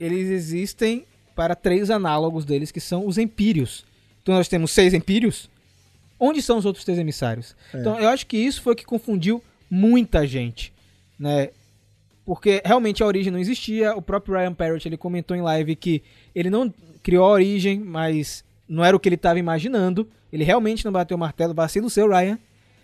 [0.00, 1.04] eles existem
[1.36, 3.84] para três análogos deles, que são os empírios.
[4.22, 5.50] Então nós temos seis empírios.
[6.18, 7.54] Onde são os outros três emissários?
[7.74, 10.72] Então eu acho que isso foi o que confundiu muita gente,
[11.18, 11.50] né?
[12.24, 13.94] Porque realmente a origem não existia.
[13.96, 16.02] O próprio Ryan Parrott ele comentou em live que
[16.34, 20.08] ele não criou a origem, mas não era o que ele estava imaginando.
[20.32, 21.54] Ele realmente não bateu o martelo.
[21.54, 22.38] Vacilo seu, Ryan.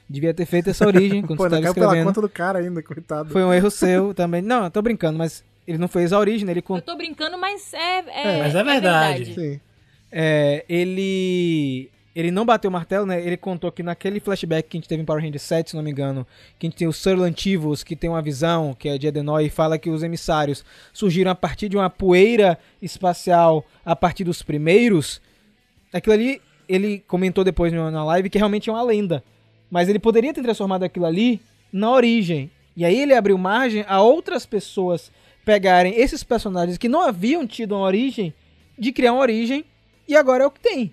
[0.09, 2.07] Devia ter feito essa origem quando Pô, você caiu pela escrevendo.
[2.07, 3.31] conta do cara ainda, coitado.
[3.31, 4.43] Foi um erro seu também.
[4.43, 6.95] Não, eu tô brincando, mas ele não fez a origem, ele Eu contou.
[6.95, 7.99] tô brincando, mas é.
[7.99, 9.35] é mas é verdade.
[9.35, 9.61] Sim.
[10.11, 11.91] É, ele.
[12.17, 13.21] Ele não bateu o martelo, né?
[13.21, 15.83] Ele contou que naquele flashback que a gente teve em Power Rangers 7, se não
[15.83, 16.27] me engano,
[16.59, 19.45] que a gente tem o Sir Lantivos, que tem uma visão, que é de Adenoi,
[19.45, 20.65] e fala que os emissários
[20.95, 25.21] surgiram a partir de uma poeira espacial a partir dos primeiros.
[25.93, 29.23] Aquilo ali, ele comentou depois na live que realmente é uma lenda.
[29.71, 31.39] Mas ele poderia ter transformado aquilo ali
[31.71, 32.51] na origem.
[32.75, 35.13] E aí ele abriu margem a outras pessoas
[35.45, 38.33] pegarem esses personagens que não haviam tido uma origem,
[38.79, 39.67] de criar uma origem,
[40.09, 40.91] e agora é o que tem.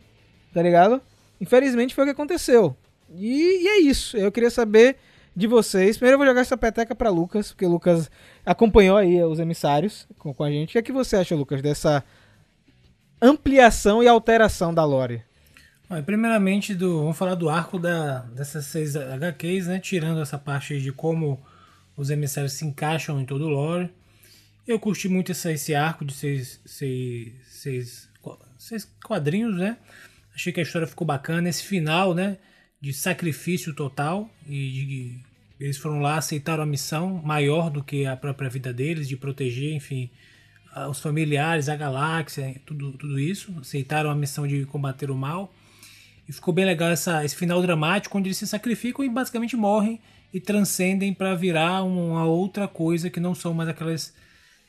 [0.53, 1.01] Tá ligado?
[1.44, 2.76] Infelizmente foi o que aconteceu.
[3.14, 4.16] E, e é isso.
[4.16, 4.96] Eu queria saber
[5.36, 5.98] de vocês.
[5.98, 8.10] Primeiro eu vou jogar essa peteca pra Lucas, porque o Lucas
[8.46, 10.70] acompanhou aí os emissários com, com a gente.
[10.70, 12.02] O que é que você acha, Lucas, dessa
[13.22, 15.22] ampliação e alteração da lore?
[16.06, 19.80] Primeiramente, do, vamos falar do arco da, dessas seis HQs, né?
[19.80, 21.39] Tirando essa parte de como
[21.96, 23.91] os emissários se encaixam em todo o lore.
[24.66, 28.10] Eu curti muito esse, esse arco de seis, seis, seis,
[28.58, 29.78] seis quadrinhos, né?
[30.34, 31.50] Achei que a história ficou bacana.
[31.50, 32.38] Esse final, né?
[32.82, 34.30] De sacrifício total.
[34.48, 35.20] E de,
[35.60, 39.74] eles foram lá, aceitaram a missão maior do que a própria vida deles, de proteger,
[39.74, 40.10] enfim,
[40.90, 43.54] os familiares, a galáxia, tudo, tudo isso.
[43.60, 45.54] Aceitaram a missão de combater o mal.
[46.28, 50.00] E ficou bem legal essa, esse final dramático, onde eles se sacrificam e basicamente morrem
[50.34, 54.14] e transcendem para virar uma outra coisa que não são mais aquelas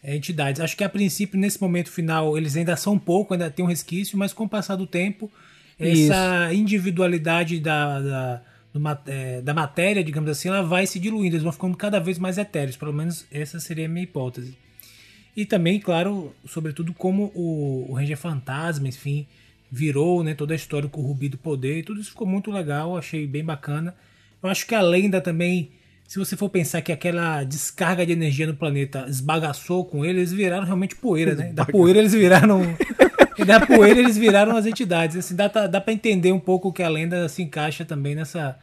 [0.02, 0.60] é, entidades.
[0.60, 4.18] Acho que a princípio, nesse momento final, eles ainda são pouco, ainda tem um resquício,
[4.18, 5.32] mas com o passar do tempo,
[5.78, 11.42] essa individualidade da, da, do é, da matéria, digamos assim, ela vai se diluindo, eles
[11.42, 12.76] vão ficando cada vez mais etéreos.
[12.76, 14.56] Pelo menos essa seria a minha hipótese.
[15.36, 19.26] E também, claro, sobretudo como o, o Ranger Fantasma, enfim,
[19.70, 21.84] virou né, toda a história com o Rubi do Poder.
[21.84, 23.94] Tudo isso ficou muito legal, achei bem bacana.
[24.40, 25.72] Eu acho que a lenda também,
[26.06, 30.32] se você for pensar que aquela descarga de energia no planeta esbagaçou com ele, eles
[30.32, 31.52] viraram realmente poeira, né?
[31.52, 32.62] Da poeira eles viraram.
[33.38, 35.16] e da poeira eles viraram as entidades.
[35.16, 38.56] Assim, dá, dá pra entender um pouco que a lenda se encaixa também nessa,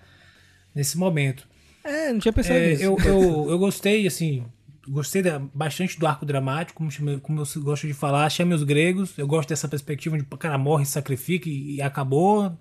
[0.73, 1.47] nesse momento.
[1.83, 2.83] É, não tinha pensado É, nisso.
[2.83, 4.45] eu, eu, eu gostei, assim,
[4.87, 5.23] gostei
[5.53, 9.49] bastante do arco dramático, como, como eu gosto de falar, chame os gregos, eu gosto
[9.49, 12.55] dessa perspectiva de o cara morre, sacrifica e, e acabou.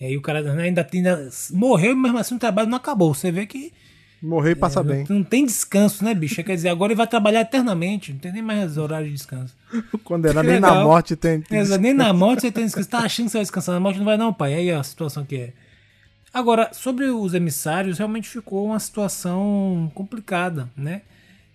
[0.00, 3.12] E aí o cara ainda, ainda morreu, mas mesmo assim o trabalho não acabou.
[3.14, 3.72] Você vê que
[4.20, 5.06] Morrer e passa bem.
[5.08, 6.42] não tem descanso, né, bicho?
[6.42, 9.54] Quer dizer, agora ele vai trabalhar eternamente, não tem nem mais horário de descanso.
[10.02, 11.40] Condenar Que nem na morte tem.
[11.40, 12.88] tem É, nem na morte você tem descanso.
[12.88, 13.98] Tá achando que você vai descansar na morte?
[13.98, 14.54] Não vai não, pai.
[14.54, 15.52] Aí ó, a situação que é.
[16.32, 21.02] Agora, sobre os emissários, realmente ficou uma situação complicada, né?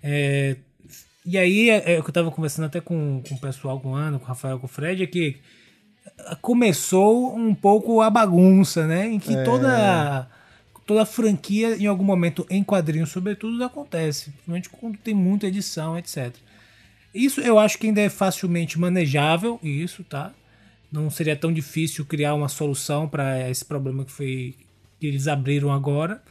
[0.02, 0.58] É,
[1.26, 4.20] e aí, é, é eu tava conversando até com, com o pessoal, com o Ana,
[4.20, 5.38] com o Rafael, com o Fred, é que
[6.42, 9.08] começou um pouco a bagunça, né?
[9.08, 10.28] Em que toda,
[10.86, 14.32] toda franquia, em algum momento, em quadrinhos, sobretudo, acontece.
[14.32, 16.36] Principalmente quando tem muita edição, etc.
[17.14, 20.34] Isso eu acho que ainda é facilmente manejável, isso, tá?
[20.92, 24.56] Não seria tão difícil criar uma solução para esse problema que foi
[25.00, 26.22] que eles abriram agora,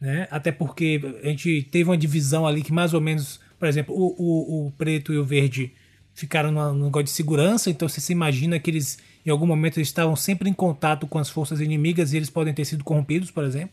[0.00, 0.26] né?
[0.30, 4.14] Até porque a gente teve uma divisão ali que mais ou menos, por exemplo, o,
[4.18, 5.72] o, o preto e o verde
[6.14, 9.78] ficaram numa- num negócio de segurança, então você se imagina que eles em algum momento
[9.78, 13.30] eles estavam sempre em contato com as forças inimigas e eles podem ter sido corrompidos,
[13.30, 13.70] por exemplo.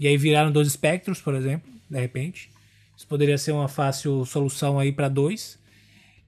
[0.00, 2.50] E aí viraram dois espectros, por exemplo, de repente.
[2.96, 5.58] Isso poderia ser uma fácil solução aí para dois.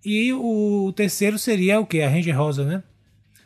[0.05, 2.03] E o terceiro seria o que?
[2.03, 2.83] A Ranger Rosa, né?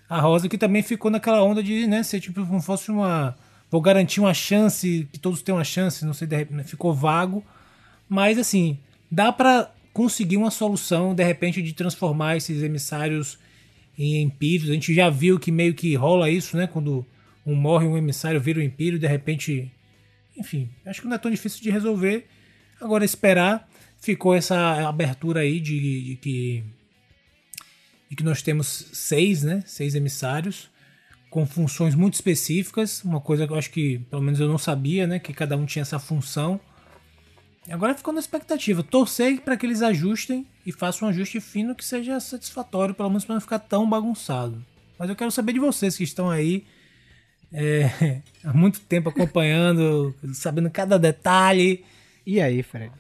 [0.09, 3.37] A Rosa que também ficou naquela onda de né, ser tipo como fosse uma.
[3.71, 7.45] Vou garantir uma chance, que todos tenham uma chance, não sei, de repente, ficou vago.
[8.09, 8.79] Mas assim,
[9.11, 13.39] dá pra conseguir uma solução, de repente, de transformar esses emissários
[13.99, 14.71] em empírios.
[14.71, 16.67] A gente já viu que meio que rola isso, né?
[16.67, 17.07] Quando
[17.45, 19.71] um morre, um emissário vira um empírio, de repente.
[20.37, 22.27] Enfim, acho que não é tão difícil de resolver.
[22.81, 23.69] Agora esperar.
[23.99, 26.65] Ficou essa abertura aí de, de que.
[28.09, 29.63] De que nós temos seis, né?
[29.67, 30.71] Seis emissários.
[31.31, 33.03] Com funções muito específicas.
[33.03, 35.19] Uma coisa que eu acho que, pelo menos eu não sabia, né?
[35.19, 36.61] Que cada um tinha essa função.
[37.69, 38.83] Agora ficou na expectativa.
[38.83, 43.25] Torcer para que eles ajustem e façam um ajuste fino que seja satisfatório, pelo menos
[43.25, 44.65] para não ficar tão bagunçado.
[44.99, 46.65] Mas eu quero saber de vocês que estão aí
[47.59, 51.83] é, há muito tempo acompanhando, sabendo cada detalhe.
[52.27, 52.93] E aí, Fred?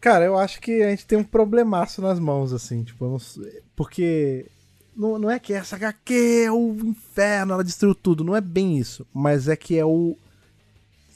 [0.00, 3.16] Cara, eu acho que a gente tem um problemaço nas mãos, assim, tipo,
[3.74, 4.46] porque
[4.96, 8.78] não, não é que essa HQ é o inferno, ela destruiu tudo, não é bem
[8.78, 10.16] isso, mas é que é o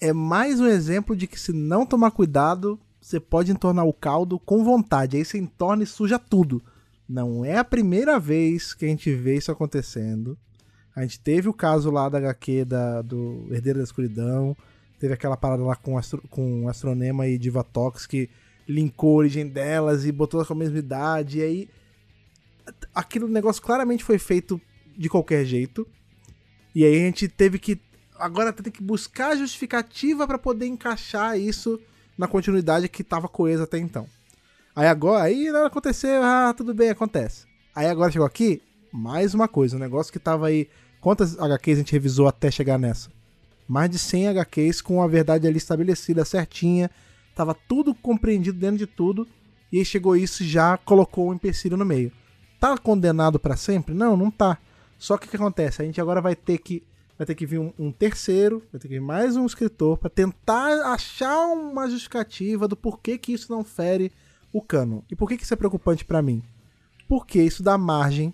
[0.01, 4.37] é mais um exemplo de que se não tomar cuidado, você pode entornar o caldo
[4.37, 6.61] com vontade, aí você entorna e suja tudo.
[7.09, 10.37] Não é a primeira vez que a gente vê isso acontecendo.
[10.95, 14.57] A gente teve o caso lá da HQ da, do Herdeiro da Escuridão,
[14.99, 18.29] teve aquela parada lá com, astro, com Astronema e Divatox que
[18.69, 21.69] linkou a origem delas e botou com a mesma idade, e aí
[22.95, 24.61] aquele negócio claramente foi feito
[24.97, 25.87] de qualquer jeito.
[26.75, 27.81] E aí a gente teve que
[28.19, 31.81] agora tem que buscar justificativa pra poder encaixar isso
[32.17, 34.07] na continuidade que tava coesa até então.
[34.75, 37.47] Aí agora, aí não aconteceu, ah, tudo bem, acontece.
[37.75, 38.63] Aí agora chegou aqui,
[38.93, 40.69] mais uma coisa, um negócio que tava aí.
[41.03, 43.11] Quantas HQs a gente revisou até chegar nessa?
[43.67, 46.89] Mais de 100 HQs com a verdade ali estabelecida, certinha.
[47.35, 49.27] Tava tudo compreendido dentro de tudo.
[49.73, 52.13] E aí chegou isso e já colocou um empecilho no meio.
[52.61, 53.93] Tá condenado pra sempre?
[53.93, 54.57] Não, não tá.
[54.97, 55.83] Só que o que acontece?
[55.83, 56.85] A gente agora vai ter que
[57.19, 60.09] vai ter que vir um, um terceiro, vai ter que vir mais um escritor pra
[60.09, 64.13] tentar achar uma justificativa do porquê que isso não fere
[64.53, 65.05] o cano.
[65.11, 66.43] E por que que isso é preocupante pra mim?
[67.09, 68.33] Porque isso dá margem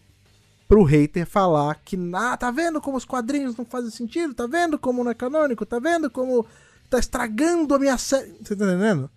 [0.69, 4.35] pro hater falar que, ah, tá vendo como os quadrinhos não fazem sentido?
[4.35, 5.64] Tá vendo como não é canônico?
[5.64, 6.47] Tá vendo como
[6.91, 8.37] tá estragando a minha série?
[8.43, 9.11] Você tá entendendo?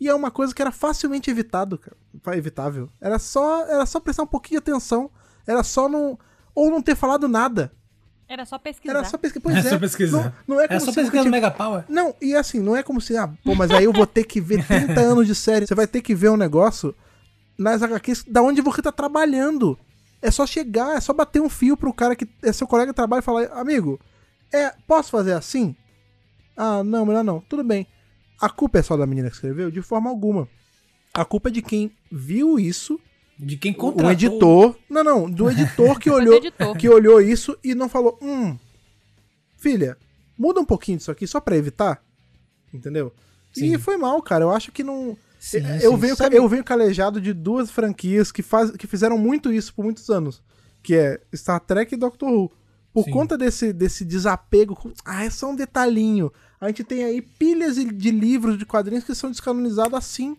[0.00, 1.96] E é uma coisa que era facilmente evitado, cara.
[2.36, 2.88] evitável.
[3.00, 5.10] Era só, era só prestar um pouquinho de atenção.
[5.46, 6.18] Era só não.
[6.54, 7.72] Ou não ter falado nada.
[8.28, 8.94] Era só pesquisar.
[8.98, 9.42] Era só pesquisar.
[9.42, 9.70] Pois É é.
[9.70, 10.34] só pesquisar.
[10.46, 11.84] Não, não é É como só se pesquisar no Mega Power.
[11.88, 14.40] não, e assim, não é como se, ah, pô, mas aí eu vou ter que
[14.40, 15.66] ver 30 anos de série.
[15.66, 16.94] Você vai ter que ver um negócio
[17.56, 19.78] nas HQs da onde você tá trabalhando.
[20.20, 22.96] É só chegar, é só bater um fio pro cara que é seu colega de
[22.96, 24.00] trabalho e falar, amigo,
[24.52, 25.76] é, posso fazer assim?
[26.56, 27.40] Ah, não, melhor não.
[27.40, 27.86] Tudo bem.
[28.40, 29.70] A culpa é só da menina que escreveu?
[29.70, 30.48] De forma alguma.
[31.14, 32.98] A culpa é de quem viu isso,
[33.38, 34.06] De quem contratou.
[34.08, 34.76] um editor.
[34.90, 36.76] Não, não, do editor que olhou, editor.
[36.76, 38.58] que olhou isso e não falou, hum,
[39.56, 39.96] filha,
[40.36, 42.02] muda um pouquinho disso aqui só pra evitar.
[42.72, 43.12] Entendeu?
[43.56, 43.78] E Sim.
[43.78, 44.44] foi mal, cara.
[44.44, 45.16] Eu acho que não.
[45.38, 45.96] Sim, eu, sim.
[45.98, 49.84] venho, Sabe- eu venho calejado de duas franquias que, faz, que fizeram muito isso por
[49.84, 50.42] muitos anos.
[50.82, 52.50] Que é Star Trek e Doctor Who.
[52.92, 53.10] Por Sim.
[53.12, 54.74] conta desse, desse desapego.
[54.74, 56.32] com- Ah, é só um detalhinho.
[56.60, 60.36] A gente tem aí pilhas de- de livros, de quadrinhos que são descanonizados assim.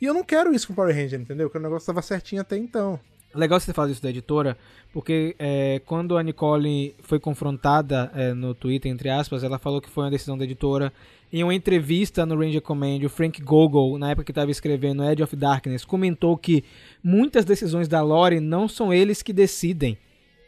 [0.00, 1.50] E eu não quero isso com Power Ranger, entendeu?
[1.50, 2.98] Que o negócio tava certinho até então.
[3.34, 4.56] Legal você falar isso da editora,
[4.92, 9.90] porque é, quando a Nicole foi confrontada é, no Twitter, entre aspas, ela falou que
[9.90, 10.92] foi uma decisão da editora.
[11.32, 15.22] Em uma entrevista no Ranger Command, o Frank Gogol, na época que estava escrevendo Edge
[15.22, 16.62] of Darkness, comentou que
[17.02, 19.98] muitas decisões da Lore não são eles que decidem,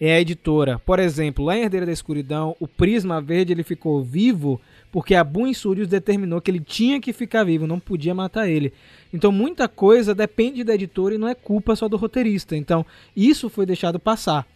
[0.01, 0.78] é a editora.
[0.78, 4.61] Por exemplo, lá em Herdeira da Escuridão, o Prisma Verde ele ficou vivo
[4.93, 8.72] porque a Boom Studios determinou que ele tinha que ficar vivo, não podia matar ele.
[9.16, 12.54] Então muita coisa depende da editora e não é culpa só do roteirista.
[12.56, 12.84] Então
[13.16, 14.46] isso foi deixado passar.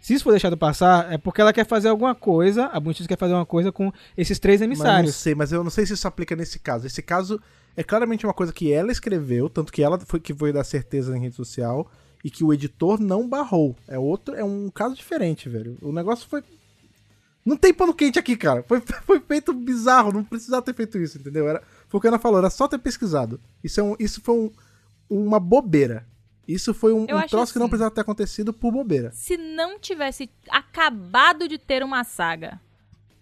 [0.00, 3.16] Se isso foi deixado passar, é porque ela quer fazer alguma coisa, a Studios quer
[3.16, 5.14] fazer uma coisa com esses três Mas não emissários.
[5.14, 6.86] sei, mas eu não sei se isso aplica nesse caso.
[6.86, 7.40] Esse caso
[7.74, 11.16] é claramente uma coisa que ela escreveu, tanto que ela foi que foi dar certeza
[11.16, 11.90] em rede social
[12.22, 13.74] e que o editor não barrou.
[13.88, 15.78] É outro, é um caso diferente, velho.
[15.80, 16.42] O negócio foi
[17.44, 18.62] não tem pano quente aqui, cara.
[18.62, 21.48] Foi, foi feito bizarro, não precisava ter feito isso, entendeu?
[21.48, 21.62] Era,
[21.94, 23.40] foi o que a Ana falou, era só ter pesquisado.
[23.62, 24.50] Isso, é um, isso foi um-
[25.08, 26.04] uma bobeira.
[26.46, 27.70] Isso foi um, um troço que não assim.
[27.70, 29.12] precisava ter acontecido por bobeira.
[29.12, 32.60] Se não tivesse acabado de ter uma saga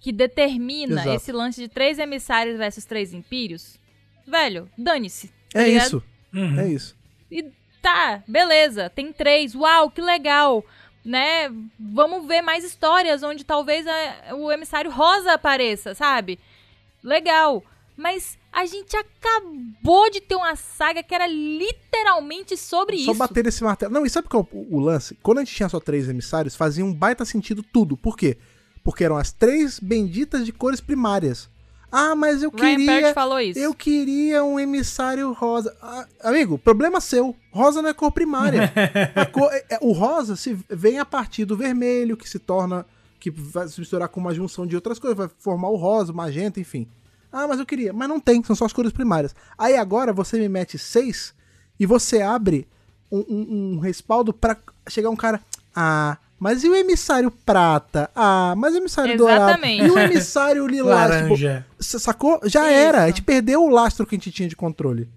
[0.01, 1.11] que determina Exato.
[1.17, 3.79] esse lance de três emissários versus três impérios,
[4.27, 5.29] velho, dane-se.
[5.53, 5.87] tá É ligado?
[5.87, 6.59] isso, Uhum.
[6.61, 6.97] é isso.
[7.31, 7.45] E
[7.83, 10.65] tá, beleza, tem três, uau, que legal,
[11.05, 11.53] né?
[11.79, 16.39] Vamos ver mais histórias onde talvez a- o emissário rosa apareça, sabe?
[17.05, 17.63] Legal.
[17.97, 23.15] Mas A gente acabou de ter uma saga que era literalmente sobre Só isso.
[23.19, 23.93] bater esse martelo.
[23.93, 25.17] Não, e sabe qual é o, o lance?
[25.23, 27.97] Quando a gente tinha só três emissários, fazia um baita sentido tudo.
[27.97, 28.37] Por quê?
[28.85, 31.49] Porque eram as três benditas de cores primárias.
[31.91, 32.87] Ah, mas eu Ryan queria.
[33.03, 33.59] Perch falou isso.
[33.59, 35.77] Eu queria um emissário rosa.
[35.81, 37.37] Ah, amigo, problema seu.
[37.51, 38.73] Rosa não é cor primária.
[39.15, 42.87] A cor- é- é- o rosa se vem a partir do vermelho, que se torna.
[43.21, 46.17] que vai se misturar com uma junção de outras coisas, vai formar o rosa, o
[46.17, 46.89] magenta, enfim.
[47.33, 47.93] Ah, mas eu queria.
[47.93, 49.35] Mas não tem, são só as cores primárias.
[49.57, 51.35] Aí agora você me mete seis
[51.81, 52.69] e você abre
[53.11, 54.57] um, um- um respaldo pra
[54.89, 55.41] chegar um cara.
[55.75, 58.11] Ah, mas e o emissário prata?
[58.15, 59.79] Ah, mas o emissário Exatamente.
[59.81, 59.89] dourado?
[59.89, 61.11] E o emissário lilás?
[61.23, 61.67] Tipo, Laranja.
[61.81, 62.41] Sacou?
[62.45, 62.71] Já Isso.
[62.79, 63.05] era.
[63.05, 65.09] A gente perdeu o lastro que a gente tinha de controle.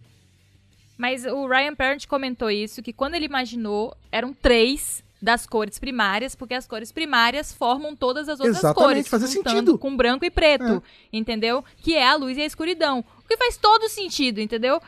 [0.98, 6.36] Mas o Ryan Parent comentou isso, que quando ele imaginou, eram três das cores primárias,
[6.36, 9.32] porque as cores primárias formam todas as outras Exatamente, cores.
[9.32, 9.78] juntando sentido.
[9.78, 11.64] Com branco e preto, entendeu?
[11.78, 13.04] Que é a luz e a escuridão.
[13.24, 14.80] O que faz todo sentido, entendeu?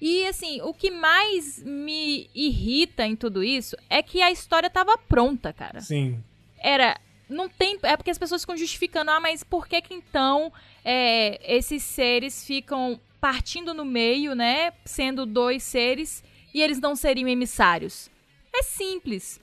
[0.00, 4.98] E assim, o que mais me irrita em tudo isso é que a história tava
[4.98, 6.22] pronta, cara Sim.
[6.58, 6.98] era.
[7.28, 7.78] Não tem.
[7.82, 10.52] É porque as pessoas ficam justificando, ah, mas por que que então
[10.84, 14.72] é, esses seres ficam partindo no meio, né?
[14.84, 18.10] Sendo dois seres e eles não seriam emissários?
[18.54, 19.40] É simples.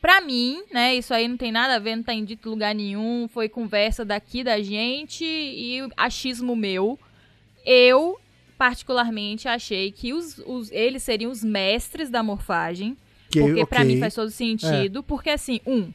[0.00, 0.94] Pra mim, né?
[0.94, 3.26] Isso aí não tem nada a ver, não tá em dito lugar nenhum.
[3.28, 6.98] Foi conversa daqui da gente e achismo meu.
[7.66, 8.16] Eu,
[8.56, 12.96] particularmente, achei que os, os- eles seriam os mestres da morfagem.
[13.30, 13.92] Que, Porque pra ok.
[13.94, 15.02] mim faz todo sentido.
[15.02, 15.92] Porque, assim, um,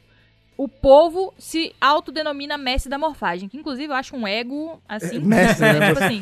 [0.58, 3.48] o povo se autodenomina mestre da morfagem.
[3.50, 5.16] Que, inclusive, eu acho um ego, assim...
[5.16, 5.88] É, mestre, né?
[5.94, 6.20] tipo assim...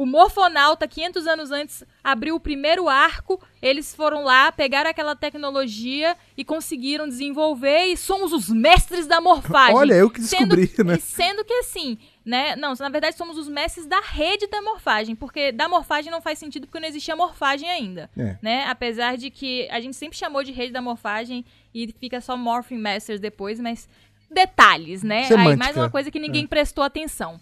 [0.00, 3.38] O morfonauta, 500 anos antes, abriu o primeiro arco.
[3.60, 7.84] Eles foram lá, pegaram aquela tecnologia e conseguiram desenvolver.
[7.84, 9.76] E somos os mestres da morfagem.
[9.76, 10.94] Olha, eu que Sendo- descobri, né?
[10.96, 12.56] e Sendo que assim, né?
[12.56, 16.38] Não, na verdade somos os mestres da rede da morfagem, porque da morfagem não faz
[16.38, 18.38] sentido porque não existia morfagem ainda, É.
[18.40, 18.64] né?
[18.68, 21.44] Apesar de que a gente sempre chamou de rede da morfagem
[21.74, 23.86] e fica só Morphing Masters depois, mas
[24.30, 25.18] detalhes, né?
[25.22, 25.56] Aí Semântica.
[25.56, 27.38] mais uma coisa que ninguém prestou atenção.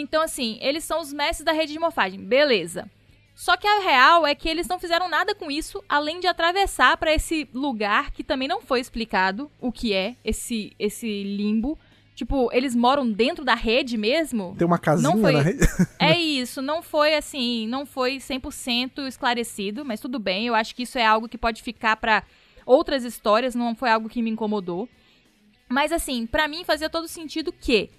[0.00, 2.90] Então assim, eles são os mestres da rede de morfagem, beleza?
[3.34, 6.96] Só que a real é que eles não fizeram nada com isso, além de atravessar
[6.96, 11.78] para esse lugar que também não foi explicado o que é esse esse limbo.
[12.14, 14.54] Tipo, eles moram dentro da rede mesmo?
[14.56, 15.58] Tem uma casinha Não foi- na rede.
[16.00, 20.84] É isso, não foi assim, não foi 100% esclarecido, mas tudo bem, eu acho que
[20.84, 22.22] isso é algo que pode ficar pra
[22.64, 24.88] outras histórias, não foi algo que me incomodou.
[25.68, 27.90] Mas assim, pra mim fazia todo sentido que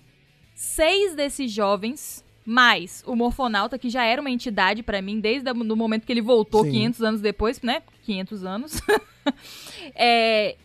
[0.58, 5.76] seis desses jovens, mais o Morfonauta, que já era uma entidade pra mim desde o
[5.76, 6.72] momento que ele voltou Sim.
[6.72, 7.84] 500 anos depois, né?
[8.04, 8.82] 500 anos.
[9.94, 10.56] é,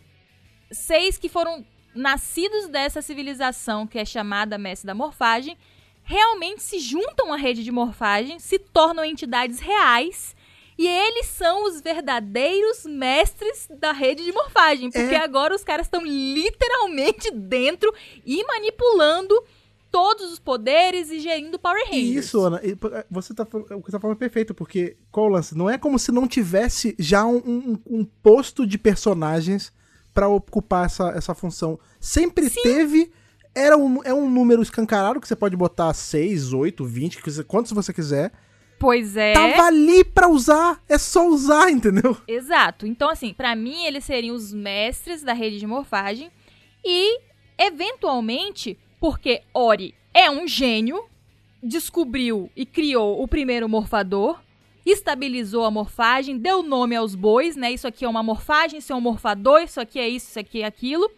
[0.70, 1.64] seis que foram
[1.94, 5.58] nascidos dessa civilização que é chamada Mestre da Morfagem,
[6.02, 10.34] realmente se juntam à rede de morfagem, se tornam entidades reais.
[10.78, 14.90] E eles são os verdadeiros mestres da rede de morfagem.
[14.90, 15.18] Porque É.
[15.22, 17.92] agora os caras estão literalmente dentro
[18.24, 19.34] e manipulando
[19.92, 22.24] todos os poderes e gerindo Power Rangers.
[22.26, 25.26] Isso, Ana, pô, você tá, falando- o que você tá falando é perfeito, porque qual
[25.26, 25.56] o lance?
[25.56, 29.72] Não é como se não tivesse já um, um- um posto de personagens
[30.14, 31.78] pra ocupar essa, essa função.
[32.00, 33.12] Sempre teve.
[33.54, 37.44] Era um, é um número escancarado que você pode botar 6, 8, 20, que você-
[37.44, 38.32] quantos você quiser.
[38.78, 39.32] Pois é.
[39.34, 40.82] Tava ali pra usar.
[40.88, 42.16] É só usar, entendeu?
[42.26, 42.86] Exato.
[42.86, 46.30] Então, assim, pra mim, eles seriam os mestres da rede de morfagem.
[46.84, 47.20] E,
[47.58, 51.04] eventualmente, porque Ori é um gênio,
[51.60, 54.40] descobriu e criou o primeiro morfador,
[54.86, 57.72] estabilizou a morfagem, deu nome aos bois, né?
[57.72, 60.62] Isso aqui é uma morfagem, isso é um morfador, isso aqui é isso, isso aqui
[60.62, 61.10] é aquilo.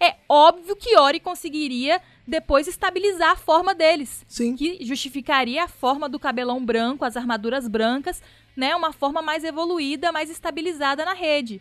[0.00, 4.56] É óbvio que Ori conseguiria depois estabilizar a forma deles Sim.
[4.56, 8.22] que justificaria a forma do cabelão branco, as armaduras brancas,
[8.56, 8.74] né?
[8.74, 11.60] Uma forma mais evoluída, mais estabilizada na rede.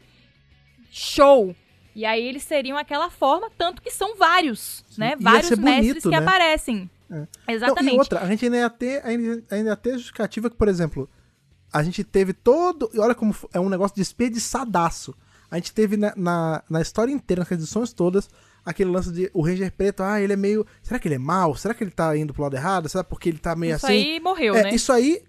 [0.89, 1.53] Show!
[1.95, 5.11] E aí eles seriam aquela forma, tanto que são vários, né?
[5.11, 6.17] Ia Vários ser mestres bonito, que né?
[6.17, 6.89] aparecem.
[7.09, 7.95] Não, Exatamente.
[7.95, 10.67] e outra, a gente ainda ia ter, ainda, ainda ia ter a justificativa que, por
[10.67, 11.09] exemplo,
[11.71, 12.89] a gente teve todo.
[12.93, 15.15] E olha como é um negócio desperdiçadaço.
[15.49, 18.29] A gente teve na, na, na história inteira, nas edições todas,
[18.65, 20.65] aquele lance de o Ranger Preto, ah, ele é meio.
[20.81, 21.55] Será que ele é mau?
[21.55, 22.89] Será que ele tá indo pro lado errado?
[22.89, 23.95] Será porque ele tá meio Isso assim?
[23.95, 24.69] aí morreu, É, né?
[24.75, 25.21] Isso aí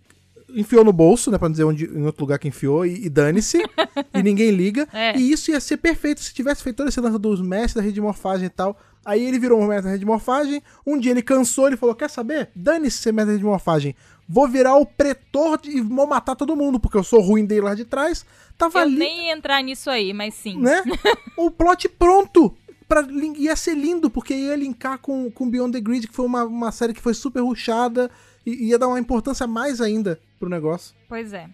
[0.54, 1.38] enfiou no bolso, né?
[1.38, 3.58] Pra não dizer onde, em outro lugar que enfiou, e, e dane-se,
[4.14, 4.88] e ninguém liga.
[4.92, 5.16] É.
[5.18, 7.94] E isso ia ser perfeito se tivesse feito todo esse lance dos mestres da rede
[7.94, 8.78] de morfagem e tal.
[9.04, 10.62] Aí ele virou um mestre da rede de morfagem.
[10.84, 12.50] Um dia ele cansou, ele falou: Quer saber?
[12.54, 13.94] Dane-se ser mestre da rede de morfagem.
[14.28, 17.60] Vou virar o pretor de- e vou matar todo mundo, porque eu sou ruim dele
[17.60, 18.26] lá de trás.
[18.58, 20.58] Tava Eu ali, nem ia entrar nisso aí, mas sim.
[20.58, 20.82] né?
[21.38, 22.52] o plot pronto.
[22.88, 23.04] Pra,
[23.36, 26.70] ia ser lindo, porque ia linkar com, com Beyond the Grid, que foi uma, uma
[26.70, 28.08] série que foi super rushada
[28.44, 30.94] E ia dar uma importância mais ainda pro negócio.
[31.08, 31.48] Pois é.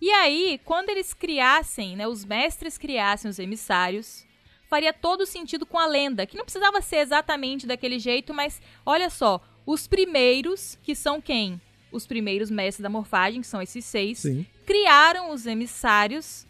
[0.00, 4.26] E aí, quando eles criassem, né, os mestres criassem os emissários,
[4.68, 9.08] faria todo sentido com a lenda, que não precisava ser exatamente daquele jeito, mas olha
[9.08, 11.60] só, os primeiros, que são quem?
[11.90, 14.46] Os primeiros mestres da morfagem, que são esses seis, Sim.
[14.66, 16.46] criaram os emissários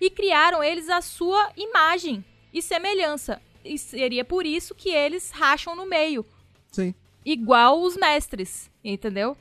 [0.00, 3.40] e criaram eles a sua imagem e semelhança.
[3.64, 6.24] E seria por isso que eles racham no meio,
[6.72, 6.94] Sim.
[7.24, 9.36] igual os mestres, entendeu?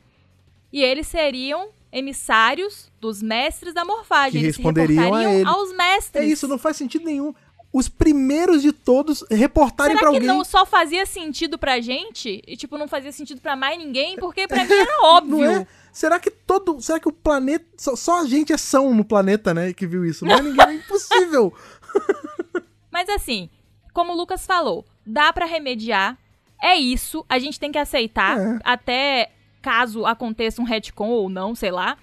[0.71, 4.39] E eles seriam emissários dos mestres da morfagem.
[4.41, 5.47] Que eles responderiam a ele.
[5.47, 6.23] aos mestres.
[6.23, 7.33] É isso, não faz sentido nenhum.
[7.73, 10.27] Os primeiros de todos reportarem Será pra que alguém.
[10.27, 14.17] não só fazia sentido pra gente e tipo não fazia sentido pra mais ninguém?
[14.17, 15.45] Porque pra mim era óbvio.
[15.45, 15.67] É?
[15.93, 16.81] Será que todo.
[16.81, 17.65] Será que o planeta.
[17.77, 19.71] Só, só a gente é são no planeta, né?
[19.73, 20.25] Que viu isso.
[20.25, 20.67] Não é ninguém.
[20.67, 21.53] É impossível.
[22.91, 23.49] Mas assim,
[23.93, 26.17] como o Lucas falou, dá pra remediar.
[26.61, 28.59] É isso, a gente tem que aceitar É.
[28.63, 29.31] até
[29.61, 31.97] caso aconteça um retcon ou não, sei lá.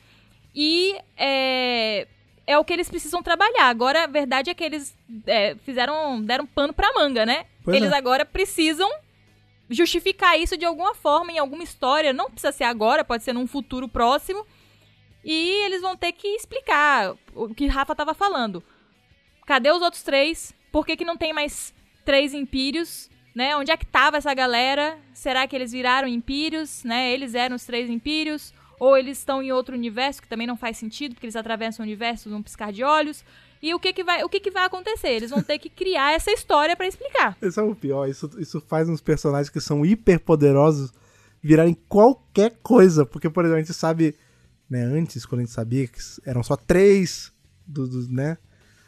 [0.54, 2.06] E é,
[2.46, 3.68] é o que eles precisam trabalhar.
[3.68, 7.46] Agora, a verdade é que eles é, fizeram, deram pano pra manga, né?
[7.62, 7.96] Pois eles é.
[7.96, 8.90] agora precisam
[9.70, 12.12] justificar isso de alguma forma, em alguma história.
[12.12, 14.46] Não precisa ser agora, pode ser num futuro próximo.
[15.24, 18.62] E eles vão ter que explicar o que Rafa tava falando.
[19.46, 20.54] Cadê os outros três?
[20.72, 21.74] Por que, que não tem mais
[22.04, 23.10] três impérios?
[23.34, 23.56] Né?
[23.56, 24.98] Onde é que tava essa galera?
[25.14, 26.82] Será que eles viraram impérios?
[26.84, 27.12] Né?
[27.12, 28.52] Eles eram os três impérios?
[28.80, 31.86] Ou eles estão em outro universo, que também não faz sentido, porque eles atravessam o
[31.86, 33.24] universo num piscar de olhos.
[33.60, 35.08] E o que, que, vai, o que, que vai acontecer?
[35.08, 37.36] Eles vão ter que criar essa história pra explicar.
[37.42, 38.08] Esse é o pior.
[38.08, 40.92] Isso, isso faz uns personagens que são hiper poderosos
[41.42, 43.04] virarem qualquer coisa.
[43.04, 44.14] Porque, por exemplo, a gente sabe,
[44.70, 47.32] né, antes, quando a gente sabia que eram só três
[47.66, 48.38] dos, dos, né?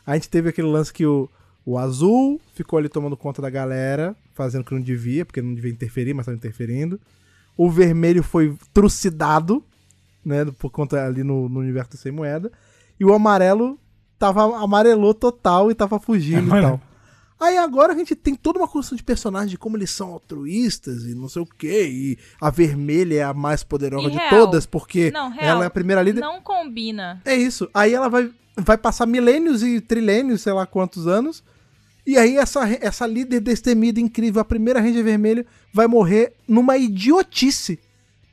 [0.07, 1.29] A gente teve aquele lance que o,
[1.65, 5.55] o azul ficou ali tomando conta da galera, fazendo o que não devia, porque não
[5.55, 7.01] devia interferir, mas estava interferindo.
[7.57, 9.63] O vermelho foi trucidado,
[10.25, 10.45] né?
[10.59, 12.51] Por conta ali no, no universo do sem moeda.
[12.99, 13.79] E o amarelo
[14.19, 16.69] tava amarelou total e tava fugindo e Amarelo.
[16.79, 16.91] tal.
[17.41, 21.05] Aí agora a gente tem toda uma construção de personagens de como eles são altruístas
[21.05, 21.89] e não sei o quê.
[21.91, 24.29] E a vermelha é a mais poderosa E de real.
[24.31, 25.47] todas, porque Não, real.
[25.57, 26.21] ela é a primeira líder.
[26.21, 27.23] Não combina.
[27.25, 27.67] É isso.
[27.73, 28.31] Aí ela vai,
[28.61, 31.43] vai passar milênios e trilênios, sei lá quantos anos.
[32.07, 37.79] E aí essa, essa líder destemida, incrível, a primeira Ranger Vermelha, vai morrer numa idiotice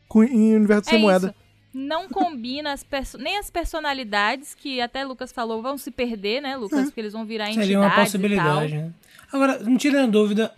[0.08, 1.28] com, em Universo É Sem Moeda.
[1.28, 1.48] isso.
[1.74, 2.84] Não combina as
[3.20, 6.86] nem as personalidades, que até Lucas falou, vão se perder, né, Lucas?
[6.86, 8.04] Porque eles vão virar entidades Seria uma e tal.
[8.04, 8.94] possibilidade, né?
[9.32, 10.52] Agora, não tirando dúvida,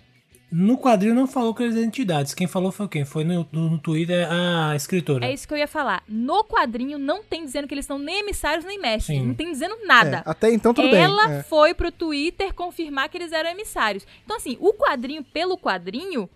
[0.52, 2.34] no quadrinho não falou que eles eram entidades.
[2.34, 3.06] Quem falou foi quem?
[3.06, 5.26] Foi no, no, Twitter a escritora.
[5.26, 6.02] É isso que eu ia falar.
[6.08, 9.18] No quadrinho não tem dizendo que eles são nem emissários nem mestres.
[9.20, 9.28] Sim.
[9.28, 10.24] Não tem dizendo nada.
[10.26, 11.38] É, até então tudo Ela bem.
[11.38, 11.44] é.
[11.44, 14.06] foi pro Twitter confirmar que eles eram emissários.
[14.26, 16.28] Então, assim, o quadrinho pelo quadrinho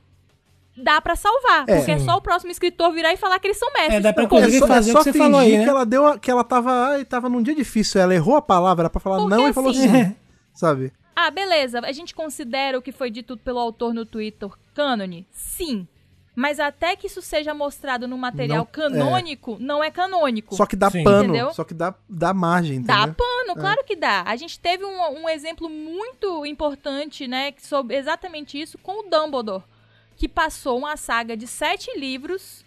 [0.77, 1.65] dá pra salvar.
[1.67, 1.77] É.
[1.77, 3.95] porque é só o próximo escritor virar e falar que eles são mestres.
[3.95, 5.63] É, dá pra conseguir fazer o que você falou aí, né?
[5.63, 8.41] que ela deu a- que ela tava, ai, tava num dia difícil, ela errou a
[8.41, 10.15] palavra, era pra falar Porque não e falou assim- sim,
[10.53, 10.91] sabe?
[11.15, 11.79] Ah, beleza.
[11.83, 15.27] A gente considera o que foi dito pelo autor no Twitter cânone?
[15.31, 15.87] Sim.
[16.35, 20.55] Mas até que isso seja mostrado no material Não- canônico, não é canônico.
[20.55, 21.03] Só que dá Sim.
[21.03, 21.53] pano, Entendeu?
[21.53, 23.15] só que dá, dá margem, Dá entendeu?
[23.15, 24.23] pano, claro que dá.
[24.25, 29.63] A gente teve um, um exemplo muito importante, né, sobre exatamente isso com o Dumbledore,
[30.17, 32.65] que passou uma saga de sete livros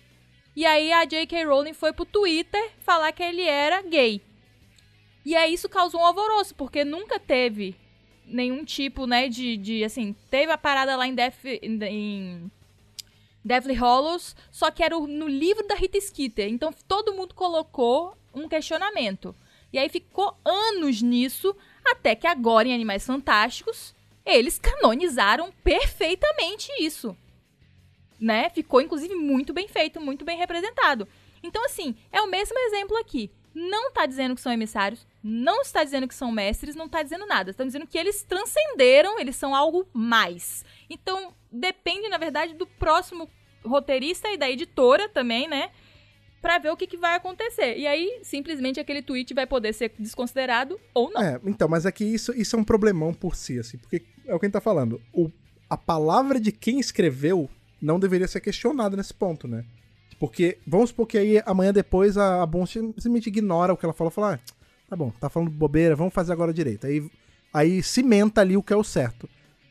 [0.55, 1.45] e aí a J.K.
[1.45, 4.23] Rowling foi pro Twitter falar que ele era gay.
[5.25, 7.75] E aí isso causou um alvoroço, porque nunca teve
[8.27, 12.51] nenhum tipo, né, de, de assim, teve a parada lá em, Death, em
[13.45, 16.49] Deathly Hollows, só que era no livro da Rita Skeeter.
[16.49, 19.35] Então todo mundo colocou um questionamento.
[19.73, 21.55] E aí ficou anos nisso,
[21.85, 23.95] até que agora em Animais Fantásticos,
[24.25, 27.17] eles canonizaram perfeitamente isso.
[28.19, 28.51] Né?
[28.51, 31.07] Ficou inclusive muito bem feito, muito bem representado.
[31.43, 33.31] Então assim, é o mesmo exemplo aqui.
[33.55, 37.27] Não tá dizendo que são emissários, não está dizendo que são mestres, não tá dizendo
[37.27, 37.51] nada.
[37.51, 40.65] Estão dizendo que eles transcenderam, eles são algo mais.
[40.89, 43.29] Então, depende, na verdade, do próximo
[43.65, 45.71] roteirista e da editora também, né?
[46.41, 47.77] Pra ver o que, que vai acontecer.
[47.77, 51.21] E aí, simplesmente, aquele tweet vai poder ser desconsiderado ou não.
[51.21, 54.33] É, então, mas é que isso, isso é um problemão por si, assim, porque é
[54.33, 55.03] o que a gente tá falando.
[55.13, 55.29] O,
[55.69, 57.51] a palavra de quem escreveu
[57.83, 59.65] não deveria ser questionada nesse ponto, né?
[60.21, 64.11] Porque, vamos supor que aí amanhã depois a, a simplesmente ignora o que ela falou,
[64.13, 64.56] fala, ah,
[64.89, 66.87] tá bom, tá falando bobeira, vamos fazer agora direito.
[66.87, 67.09] Aí,
[67.53, 69.29] aí cimenta ali o que é o certo.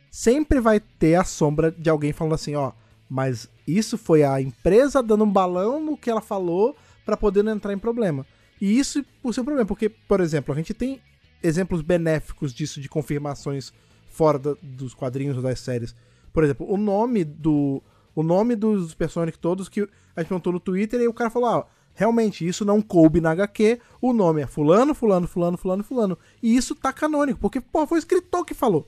[0.10, 2.72] Sempre vai ter a sombra de alguém falando assim, ó,
[3.10, 6.76] mas isso foi a empresa dando um balão no que ela falou
[7.06, 8.26] pra poder não entrar em problema.
[8.60, 11.02] E isso por ser um problema, porque, por exemplo, a gente tem
[11.44, 13.74] exemplos benéficos disso, de confirmações
[14.10, 15.96] fora dos quadrinhos ou das séries.
[16.34, 17.82] Por exemplo, o nome do
[18.16, 21.50] o nome dos personagens todos que a gente perguntou no Twitter e o cara falou,
[21.50, 26.18] ah, realmente, isso não coube na HQ, o nome é fulano, fulano, fulano, fulano, fulano.
[26.44, 28.88] E isso tá canônico, porque, pô, foi o escritor que falou.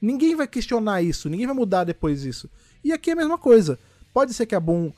[0.00, 2.50] Ninguém vai questionar isso, ninguém vai mudar depois disso.
[2.84, 3.78] E aqui é a mesma coisa.
[4.12, 4.92] Pode ser que a Boom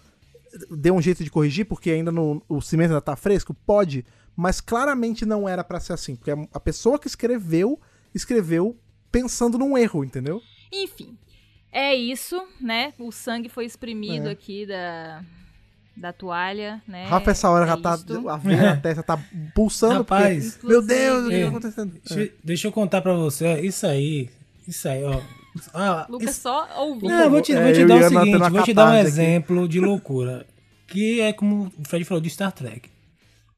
[0.71, 3.55] dê um jeito de corrigir, porque ainda no, o cimento ainda tá fresco?
[3.55, 4.05] Pode.
[4.37, 6.17] Mas claramente não era pra ser assim.
[6.17, 7.79] Porque a- pessoa que escreveu,
[8.15, 8.77] escreveu
[9.13, 10.41] pensando num erro, entendeu?
[10.73, 11.17] Enfim,
[11.73, 12.93] é isso, né?
[12.99, 14.33] O sangue foi exprimido É.
[14.33, 15.25] aqui da,
[16.01, 17.05] da toalha, né?
[17.07, 17.93] Rafa, essa hora É já tá.
[18.29, 19.19] A veia na testa tá
[19.55, 19.99] pulsando.
[19.99, 21.43] Rapaz, porque, meu Deus, o que É.
[21.43, 21.93] tá acontecendo?
[22.09, 24.31] Deixa, deixa eu contar pra você, ó, isso aí,
[24.67, 25.21] isso aí, ó.
[25.75, 27.09] Ah, Lucas isso- só ouviu.
[27.11, 29.69] Não, vou te, É, vou te eu dar o seguinte, vou te dar um exemplo
[29.69, 30.47] de loucura.
[30.87, 32.89] Que é como o Fred falou de Star Trek.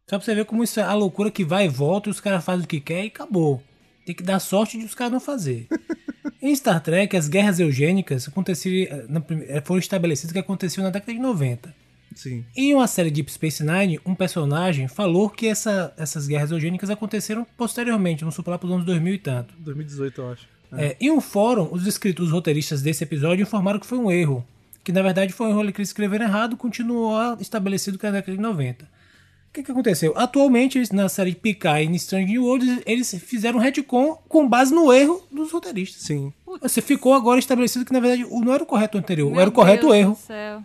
[0.09, 2.21] Só pra você ver como isso é a loucura que vai e volta, e os
[2.21, 3.63] caras fazem o que quer e acabou.
[4.05, 5.69] Tem que dar sorte de os caras não fazer.
[6.43, 10.91] em Star Trek, as guerras eugênicas aconteciam, na prime- eh, foram estabelecidas que aconteciam na
[10.91, 11.75] década de 90.
[12.17, 12.45] Sim.
[12.57, 17.47] Em uma série Deep Space Nine, um personagem falou que essa- essas guerras eugênicas aconteceram
[17.57, 19.55] posteriormente, vamos supor lá para os anos 2000 e tanto.
[19.59, 20.49] 2018, eu acho.
[20.75, 24.45] É, em um fórum, os escritos os roteiristas desse episódio informaram que foi um erro.
[24.83, 28.19] Que na verdade foi um erro que eles escreveram errado, continuou estabelecido que era na
[28.21, 28.85] década de 90.
[28.85, 30.15] O que, que aconteceu?
[30.17, 34.49] Atualmente, eles, na série Picard e em Strange New Worlds, eles fizeram um retcon com
[34.49, 36.03] base no erro dos roteiristas.
[36.05, 36.33] Sim.
[36.63, 39.41] Você ficou agora estabelecido que na verdade o- não era o correto o anterior, Meu
[39.41, 40.13] era o correto Deus o erro.
[40.13, 40.63] do céu.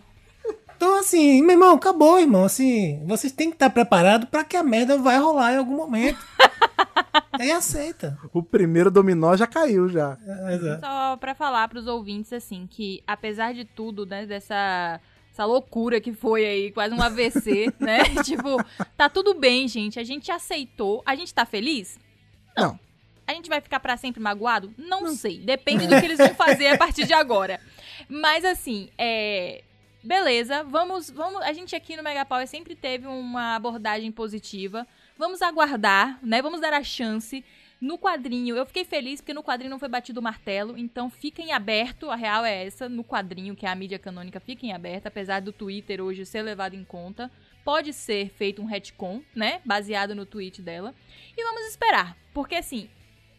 [0.78, 2.44] Então, assim, meu irmão, acabou, irmão.
[2.44, 6.24] Assim, vocês têm que estar preparados pra que a merda vai rolar em algum momento.
[7.34, 8.16] Aí aceita.
[8.32, 10.16] O primeiro dominó já caiu já.
[10.24, 10.78] É.
[10.78, 15.00] Só pra falar pros ouvintes, assim, que apesar de tudo, né, dessa
[15.32, 17.98] essa loucura que foi aí, quase um AVC, né?
[18.22, 18.62] tipo,
[18.96, 19.98] tá tudo bem, gente.
[19.98, 21.02] A gente aceitou.
[21.04, 21.98] A gente tá feliz?
[22.56, 22.78] Não.
[23.26, 24.72] A gente vai ficar pra sempre magoado?
[24.78, 25.38] Não, sei.
[25.38, 27.60] Depende do que eles vão fazer a partir de agora.
[28.08, 29.64] Mas assim, é.
[30.08, 31.42] Beleza, vamos, vamos.
[31.42, 34.86] A gente aqui no Mega Power sempre teve uma abordagem positiva.
[35.18, 36.40] Vamos aguardar, né?
[36.40, 37.44] Vamos dar a chance.
[37.78, 41.42] No quadrinho, eu fiquei feliz porque no quadrinho não foi batido o martelo, então fica
[41.42, 44.72] em aberto, a real é essa, no quadrinho, que é a mídia canônica, fica em
[44.72, 47.30] aberto, apesar do Twitter hoje ser levado em conta.
[47.62, 49.60] Pode ser feito um retcon, né?
[49.62, 50.94] Baseado no tweet dela.
[51.36, 52.88] E vamos esperar, porque assim,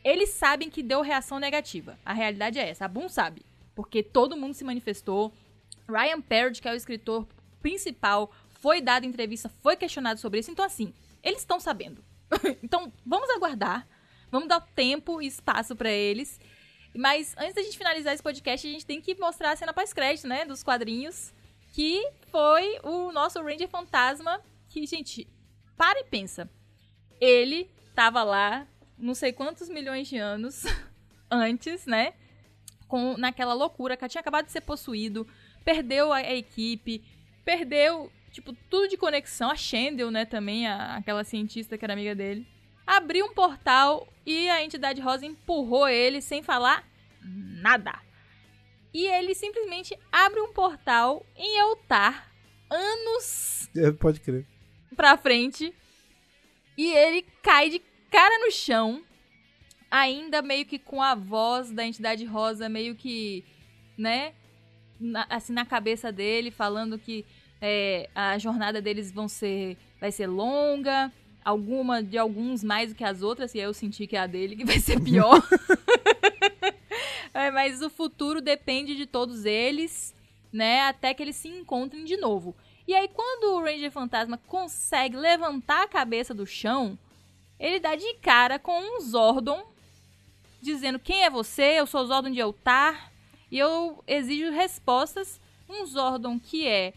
[0.04, 1.98] eles sabem que deu reação negativa.
[2.06, 2.86] A realidade é essa.
[2.86, 3.41] A Boom sabe.
[3.74, 5.34] Porque todo mundo se manifestou.
[5.90, 7.28] Ryan Parrott, que é o escritor
[7.61, 10.52] principal, foi dado entrevista, foi questionado sobre isso.
[10.52, 10.94] Então, assim,
[11.24, 12.03] eles estão sabendo.
[12.64, 13.88] então, vamos aguardar.
[14.32, 16.40] Vamos dar tempo e espaço pra eles.
[16.95, 20.28] Mas antes da gente finalizar esse podcast, a gente tem que mostrar a cena pós-crédito,
[20.28, 20.45] né?
[20.45, 21.34] Dos quadrinhos.
[21.74, 24.41] Que foi o nosso Ranger Fantasma.
[24.70, 25.28] Que, gente,
[25.78, 26.49] para e pensa.
[27.20, 28.68] Ele tava lá,
[28.98, 30.64] não sei quantos milhões de anos
[31.30, 32.14] antes, né?
[32.88, 35.28] Com, naquela loucura, que tinha acabado de ser possuído,
[35.74, 37.04] perdeu a, a equipe,
[37.46, 39.52] perdeu, tipo, tudo de conexão.
[39.52, 42.48] A Shendel, né, também, a- aquela cientista que era amiga dele.
[42.88, 46.84] Abriu um portal e a entidade rosa empurrou ele sem falar
[47.22, 48.00] nada.
[48.91, 52.32] E ele simplesmente abre um portal em Eltar,
[52.68, 54.48] anos É, Pode crer.
[54.96, 55.72] pra frente
[56.76, 57.80] e ele cai de
[58.10, 59.04] cara no chão,
[59.91, 63.46] ainda meio que com a voz da entidade rosa meio que,
[63.96, 64.34] né,
[65.00, 67.26] na- assim na cabeça dele, falando que
[67.62, 71.12] é, a jornada deles vão ser, vai ser longa,
[71.44, 74.56] alguma de alguns mais do que as outras, e eu senti que é a dele
[74.56, 75.42] que vai ser pior.
[77.34, 80.16] É, mas o futuro depende de todos eles,
[80.52, 80.82] né?
[80.84, 82.56] Até que eles se encontrem de novo.
[82.88, 86.98] E aí, quando o Ranger Fantasma consegue levantar a cabeça do chão,
[87.60, 89.64] ele dá de cara com um Zordon,
[90.62, 91.80] dizendo: Quem é você?
[91.80, 93.12] Eu sou o Zordon de Eltar.
[93.52, 95.40] E eu exijo respostas.
[95.68, 96.94] Um Zordon que é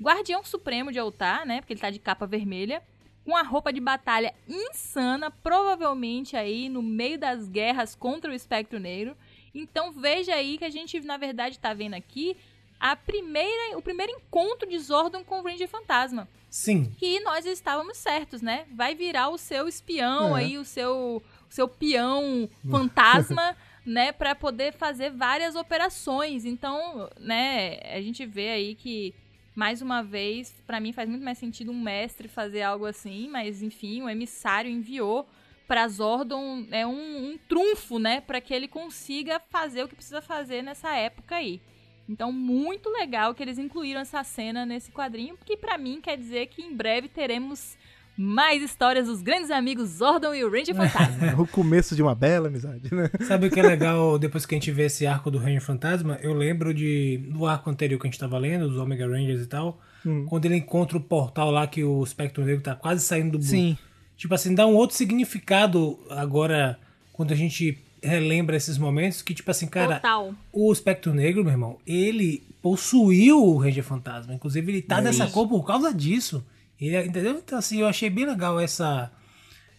[0.00, 1.60] Guardião Supremo de Eltar, né?
[1.60, 2.82] Porque ele tá de capa vermelha.
[3.24, 8.78] Com a roupa de batalha insana, provavelmente aí no meio das guerras contra o Espectro
[8.78, 9.16] Negro.
[9.54, 12.36] Então veja aí que a gente, na verdade, tá vendo aqui
[12.78, 16.28] a primeira, o primeiro encontro de Zordon com o Ranger Fantasma.
[16.50, 16.92] Sim.
[16.98, 18.66] Que nós estávamos certos, né?
[18.74, 20.40] Vai virar o seu espião É.
[20.40, 21.20] aí, o seu,
[21.50, 23.56] o seu peão fantasma,
[23.86, 24.12] né?
[24.12, 26.44] Pra poder fazer várias operações.
[26.44, 29.14] Então, né, a gente vê aí que,
[29.54, 33.62] mais uma vez, pra mim faz muito mais sentido um mestre fazer algo assim, mas
[33.62, 35.26] enfim, o emissário enviou
[35.66, 38.20] pra Zordon é um, um trunfo, né?
[38.20, 41.60] Pra que ele consiga fazer o que precisa fazer nessa época aí.
[42.08, 46.46] Então, muito legal que eles incluíram essa cena nesse quadrinho, porque pra mim quer dizer
[46.46, 47.76] que em breve teremos
[48.16, 51.34] mais histórias dos grandes amigos Zordon e o Ranger Fantasma.
[51.42, 53.10] O começo de uma bela amizade, né?
[53.26, 56.18] Sabe o que é legal depois que a gente vê esse arco do Ranger Fantasma?
[56.22, 59.46] Eu lembro de do arco anterior que a gente tava lendo, dos Omega Rangers e
[59.46, 59.80] tal,
[60.28, 63.76] quando ele encontra o portal lá que o Espectro Negro tá quase saindo do Sim.
[64.16, 66.78] Tipo assim, dá um outro significado agora
[67.12, 70.34] quando a gente relembra esses momentos que tipo assim, cara, Total.
[70.52, 74.34] o Espectro Negro, meu irmão, ele possuiu o Ranger Fantasma.
[74.34, 76.44] Inclusive, ele tá dessa cor por causa disso.
[76.80, 77.38] Ele, entendeu?
[77.38, 79.10] Então, assim, eu achei bem legal essa.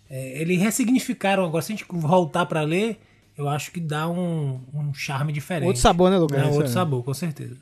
[0.10, 1.62] É, eles ressignificaram agora.
[1.62, 3.00] Se a gente voltar pra ler,
[3.38, 5.68] eu acho que dá um, um charme diferente.
[5.68, 6.40] Outro sabor, né, Lucas?
[6.42, 7.58] É, outro sabor, com certeza.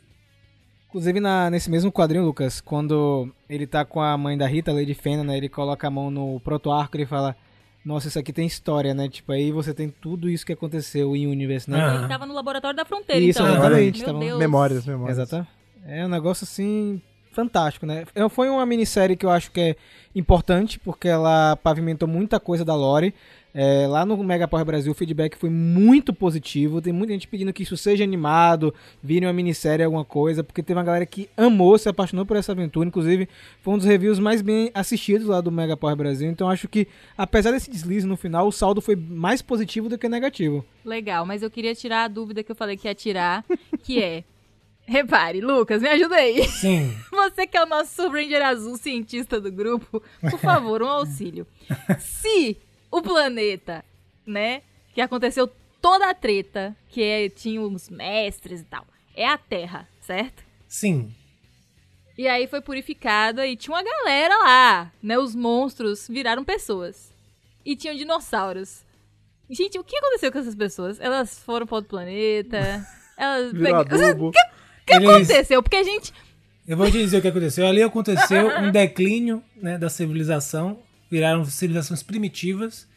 [0.87, 4.93] Inclusive, na- nesse mesmo quadrinho, Lucas, quando ele tá com a mãe da Rita, Lady
[4.93, 5.35] Fena, né?
[5.37, 7.35] Ele coloca a mão no proto-arco e ele fala:
[7.83, 9.09] Nossa, isso aqui tem história, né?
[9.09, 11.83] Tipo, aí você tem tudo isso que aconteceu em Universe, né?
[11.83, 11.95] Ah.
[11.95, 13.53] Ele tava no laboratório da fronteira, Isso, então.
[13.53, 14.39] exatamente, Meu tava- Deus.
[14.39, 15.17] Memórias, memórias.
[15.19, 15.45] Exato.
[15.85, 17.01] É um negócio assim
[17.35, 18.05] fantástico, né?
[18.15, 19.75] É, Foi uma minissérie que eu acho que é
[20.15, 23.13] importante porque ela pavimentou muita coisa da Lore.
[23.57, 26.81] É, lá no Mega Power Brasil o feedback foi muito positivo.
[26.81, 30.77] Tem muita gente pedindo que isso seja animado, vire uma minissérie, alguma coisa, porque teve
[30.77, 32.87] uma galera que amou, se apaixonou por essa aventura.
[32.87, 33.29] Inclusive,
[33.61, 36.29] foi um dos reviews mais bem assistidos lá do Mega Power Brasil.
[36.29, 36.87] Então acho que,
[37.17, 40.65] apesar desse deslize no final, o saldo foi mais positivo do que negativo.
[40.83, 43.45] Legal, mas eu queria tirar a dúvida que eu falei que ia tirar,
[43.83, 44.23] que é...
[44.87, 46.47] Repare, Lucas, me ajuda aí.
[46.47, 46.95] Sim.
[47.11, 51.47] Você que é o nosso Ranger Azul cientista do grupo, por favor, um auxílio.
[51.99, 52.57] Se
[52.91, 53.83] o planeta,
[54.25, 54.61] né,
[54.93, 55.49] que aconteceu
[55.81, 58.85] toda a treta, que é, tinha os mestres e tal,
[59.15, 60.43] é a Terra, certo?
[60.67, 61.13] Sim.
[62.17, 65.17] E aí foi purificada e tinha uma galera lá, né?
[65.17, 67.11] Os monstros viraram pessoas.
[67.65, 68.85] E tinham dinossauros.
[69.49, 70.99] Gente, o que aconteceu com essas pessoas?
[70.99, 72.85] Elas foram para outro planeta?
[73.17, 74.31] Elas Virou pegaram- adubo.
[74.85, 75.63] que Eles- aconteceu?
[75.63, 76.13] Porque a gente
[76.67, 77.65] Eu vou te dizer o que aconteceu.
[77.67, 80.79] Ali aconteceu um declínio né, da civilização,
[81.11, 82.87] viraram civilizações primitivas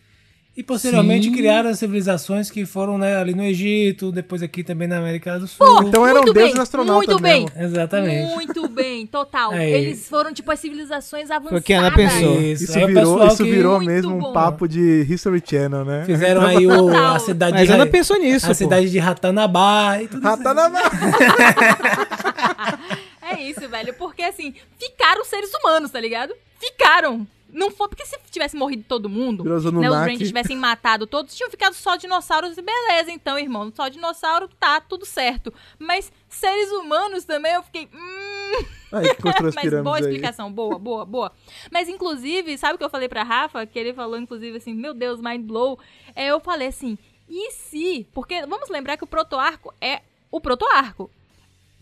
[0.58, 1.34] e posteriormente Sim.
[1.36, 5.46] criaram as civilizações que foram né, ali no Egito, depois aqui também na América do
[5.46, 5.84] Sul.
[5.84, 7.44] Então eram Muito deuses bem, astronautas muito bem.
[7.54, 7.62] mesmo.
[7.62, 8.34] Exatamente.
[8.34, 9.52] Muito bem, total.
[9.54, 9.72] Aí.
[9.72, 11.60] Eles foram, tipo, as civilizações avançadas.
[11.60, 12.40] o que a Ana pensou.
[12.42, 16.02] Isso Aí o virou, isso virou mesmo um papo de History Channel, né?
[16.04, 18.46] Fizeram aí o, a cidade Mas de Ana Ra- pensou nisso.
[18.46, 18.54] a pô.
[18.54, 20.28] cidade de Ratanabá e tudo isso.
[20.28, 20.82] Ratanabá.
[23.30, 23.92] É isso, velho.
[23.94, 26.32] Porque, assim, ficaram seres humanos, tá ligado?
[26.58, 27.26] Ficaram.
[27.50, 29.64] Não foi porque se tivesse morrido todo mundo, né, os.
[29.64, 33.72] Rangers tivessem matado todos, tinham ficado só dinossauros e beleza, então, irmão.
[33.74, 35.52] Só dinossauro tá tudo certo.
[35.78, 37.88] Mas seres humanos também eu fiquei.
[37.92, 40.02] Hum, que as Mas boa aí.
[40.02, 41.32] explicação, boa, boa, boa.
[41.70, 43.64] Mas, inclusive, sabe o que eu falei pra Rafa?
[43.66, 45.78] Que ele falou, inclusive, assim, meu Deus, mind blow.
[46.14, 46.98] É, eu falei assim,
[47.28, 48.06] e se...
[48.12, 51.10] Porque vamos lembrar que o proto-arco é o proto-arco.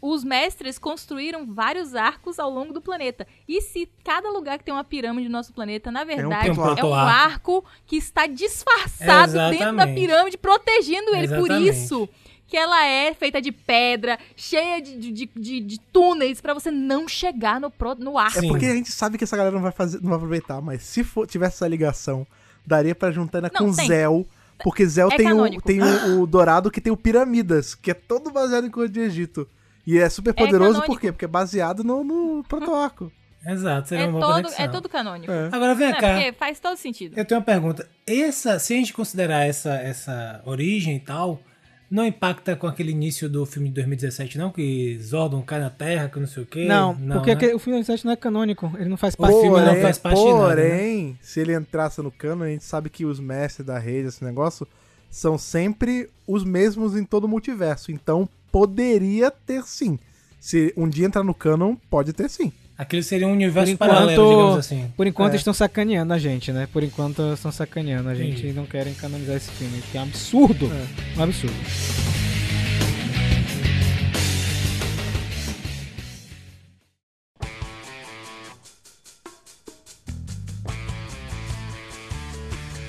[0.09, 3.27] Os mestres construíram vários arcos ao longo do planeta.
[3.49, 6.85] E se cada lugar que tem uma pirâmide no nosso planeta, na verdade, um é
[6.85, 11.27] um, arco que está disfarçado dentro da pirâmide, protegendo ele.
[11.27, 11.71] Por Exatamente.
[11.71, 12.09] isso
[12.47, 17.09] que ela é feita de pedra, cheia de, de, de, de- túneis pra você não
[17.09, 18.39] chegar no, pro, no arco.
[18.39, 20.85] É porque a gente sabe que essa galera não vai fazer, não vai aproveitar, mas
[20.85, 22.25] se for, tivesse essa ligação,
[22.65, 23.89] daria pra juntar ainda Não, com tem.
[23.89, 24.25] Zell,
[24.63, 27.95] porque Zell É tem, o, tem o, o Dourado que tem o Piramidas, que é
[27.95, 29.49] todo baseado em coisa de Egito.
[29.87, 30.87] E é super poderoso canônico.
[30.87, 31.13] por quê?
[31.13, 33.11] Porque é baseado no, no proto-arco.
[33.47, 34.65] Exato, seria É uma boa todo, conexão.
[34.65, 35.33] é todo canônico.
[35.33, 35.49] É.
[35.53, 35.93] Agora vem É,
[36.33, 36.37] cá.
[36.37, 37.17] faz todo sentido.
[37.17, 37.89] Eu tenho uma pergunta.
[38.05, 41.41] Essa, se a gente considerar essa, essa origem e tal,
[41.89, 44.51] não impacta com aquele início do filme de 2017, não?
[44.51, 46.65] Que Zordon cai na Terra, que não sei o quê?
[46.67, 47.55] Não, porque né?
[47.55, 50.19] o filme 97 não é canônico, ele não faz parte filme do não faz parte
[50.19, 50.69] de nada, né?
[50.69, 54.25] porém, se ele entrasse no cano, a gente sabe que os mestres da rede, esse
[54.25, 54.67] negócio,
[55.09, 57.93] são sempre os mesmos em todo o multiverso.
[57.93, 58.29] Então,
[58.61, 59.99] poderia ter sim.
[60.41, 62.51] Se um dia entrar no canon, pode ter sim.
[62.79, 64.93] Aquele seria um universo Por paralelo, enquanto- digamos assim.
[64.97, 65.37] Por enquanto É.
[65.37, 66.67] estão sacaneando a gente, né?
[66.73, 68.49] Por enquanto estão sacaneando a gente Entendi.
[68.49, 70.71] e não querem canonizar esse filme, que é um absurdo.
[71.19, 71.55] Um absurdo.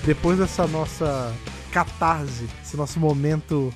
[0.06, 1.34] Depois dessa nossa
[1.72, 3.74] catarse, esse nosso momento.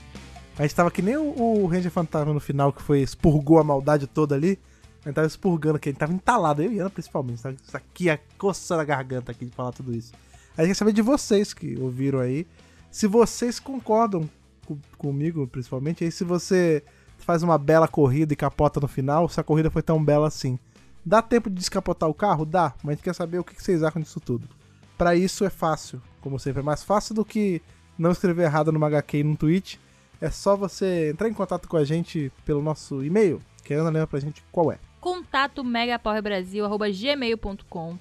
[0.62, 4.06] A gente tava que nem o, Ranger Fantasma no final, que foi expurgou a maldade
[4.06, 4.60] toda ali.
[5.04, 7.42] A gente tava expurgando aqui, a gente tava entalado, eu e Ana principalmente.
[7.42, 10.14] Tava aqui, a coçando a garganta aqui de falar tudo isso.
[10.56, 12.46] A gente quer saber de vocês que ouviram aí.
[12.92, 14.30] Se vocês concordam
[14.68, 16.84] co- comigo, principalmente, aí se você
[17.18, 20.60] faz uma bela corrida e capota no final, se a corrida foi tão bela assim.
[21.04, 22.46] Dá tempo de descapotar o carro?
[22.46, 24.48] Dá, mas a gente quer saber o que vocês acham disso tudo.
[24.96, 27.64] Pra isso é fácil, como sempre, é mais fácil do que
[27.98, 29.80] não escrever errado numa HQ e num tweet.
[30.22, 33.90] É só você entrar em contato com a gente pelo nosso e-mail, que a Ana
[33.90, 34.78] lembra pra gente qual é.
[35.02, 37.98] Contato megapowerbrasil.gmail.com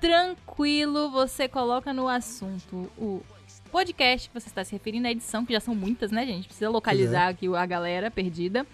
[0.00, 3.22] tranquilo, você coloca no assunto o
[3.70, 6.46] podcast que você está se referindo à edição, que já são muitas, né, gente?
[6.46, 8.66] Precisa localizar aqui a galera perdida.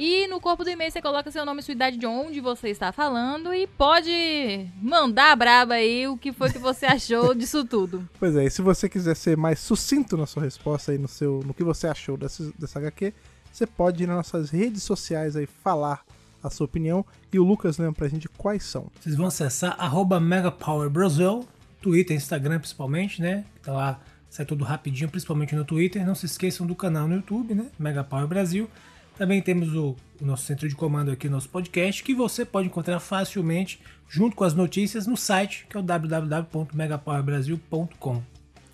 [0.00, 2.68] E no corpo do e-mail você coloca seu nome e sua idade de onde você
[2.68, 7.64] está falando e pode mandar a braba aí o que foi que você achou disso
[7.64, 8.08] tudo.
[8.16, 11.42] Pois é, e se você quiser ser mais sucinto na sua resposta aí no, seu,
[11.44, 13.12] no que você achou dessa, dessa HQ,
[13.50, 16.04] você pode ir nas nossas redes sociais aí falar
[16.40, 17.04] a sua opinião.
[17.32, 18.86] E o Lucas lembra pra gente quais são.
[19.00, 21.44] Vocês vão acessar arroba MegaPowerBrasil,
[21.82, 23.44] Twitter, Instagram principalmente, né?
[23.64, 24.00] Tá lá,
[24.30, 26.06] sai tudo rapidinho, principalmente no Twitter.
[26.06, 27.66] Não se esqueçam do canal no YouTube, né?
[27.76, 28.70] Mega Power Brasil.
[29.18, 33.00] Também temos o, o nosso centro de comando aqui, nosso podcast, que você pode encontrar
[33.00, 38.22] facilmente junto com as notícias no site, que é o www.megapowerbrasil.com.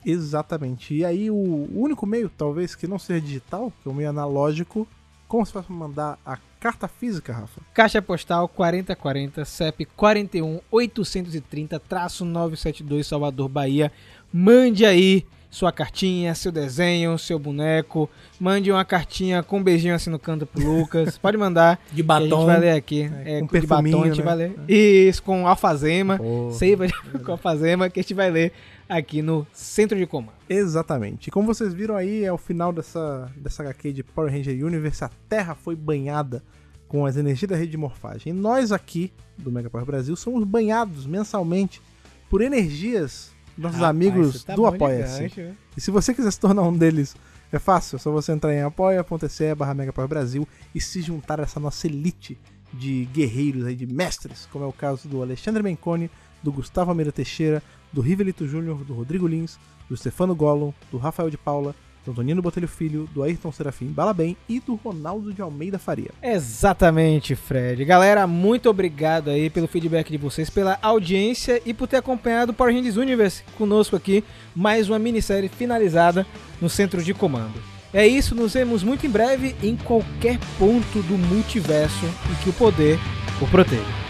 [0.05, 0.93] Exatamente.
[0.93, 4.87] E aí, o único meio, talvez, que não seja digital, que é o meio analógico,
[5.27, 7.63] como você faz pra mandar a carta física, Rafa?
[7.73, 11.81] Caixa postal 4040 CEP 41 830
[12.21, 13.91] 972 Salvador, Bahia.
[14.31, 18.11] Mande aí sua cartinha, seu desenho, seu boneco.
[18.41, 21.17] Mande uma cartinha com um beijinho assim no canto pro Lucas.
[21.23, 21.81] Pode mandar.
[21.93, 22.47] De que A gente batom.
[22.47, 23.11] vai ler aqui.
[23.25, 24.25] É, com com de batom a perfuminho, gente né?
[24.25, 24.55] vai ler.
[24.69, 26.19] Isso, com alfazema.
[26.51, 26.93] Seiva de-
[27.25, 28.53] com alfazema que a gente vai ler
[28.89, 30.35] aqui no centro de comando.
[30.49, 31.29] Exatamente.
[31.29, 35.05] E como vocês viram aí, é o final dessa, dessa HQ de Power Ranger Universe.
[35.05, 36.43] A Terra foi banhada
[36.89, 38.33] com as energias da rede de morfagem.
[38.33, 41.81] E nós aqui, do Mega Power Brasil, somos banhados mensalmente
[42.29, 45.57] por energias nossos Rapaz, amigos tá do Apoia-se.
[45.77, 47.17] E se você quiser se tornar um deles,
[47.53, 47.97] é fácil.
[47.97, 49.75] É só você entrar em apoia.se barra
[50.09, 52.39] Brasil e se juntar a essa nossa elite
[52.73, 56.11] de guerreiros aí, de mestres, como é o caso do Alexandre Menconi,
[56.43, 57.63] do Gustavo Almeida Teixeira,
[57.93, 59.59] do Rivelito Júnior, do Rodrigo Lins,
[59.89, 61.75] do Stefano Gollum, do Rafael de Paula,
[62.05, 66.11] do Antonino Botelho Filho, do Ayrton Serafim Balabem e do Ronaldo de Almeida Faria.
[66.23, 67.85] Exatamente, Fred.
[67.85, 72.55] Galera, muito obrigado aí pelo feedback de vocês, pela audiência e por ter acompanhado o
[72.55, 74.23] Power Rangers Universe conosco aqui.
[74.55, 76.27] Mais uma minissérie finalizada
[76.61, 77.55] no centro de comando.
[77.93, 82.53] É isso, nos vemos muito em breve em qualquer ponto do multiverso em que o
[82.53, 82.99] poder
[83.41, 84.04] o proteja.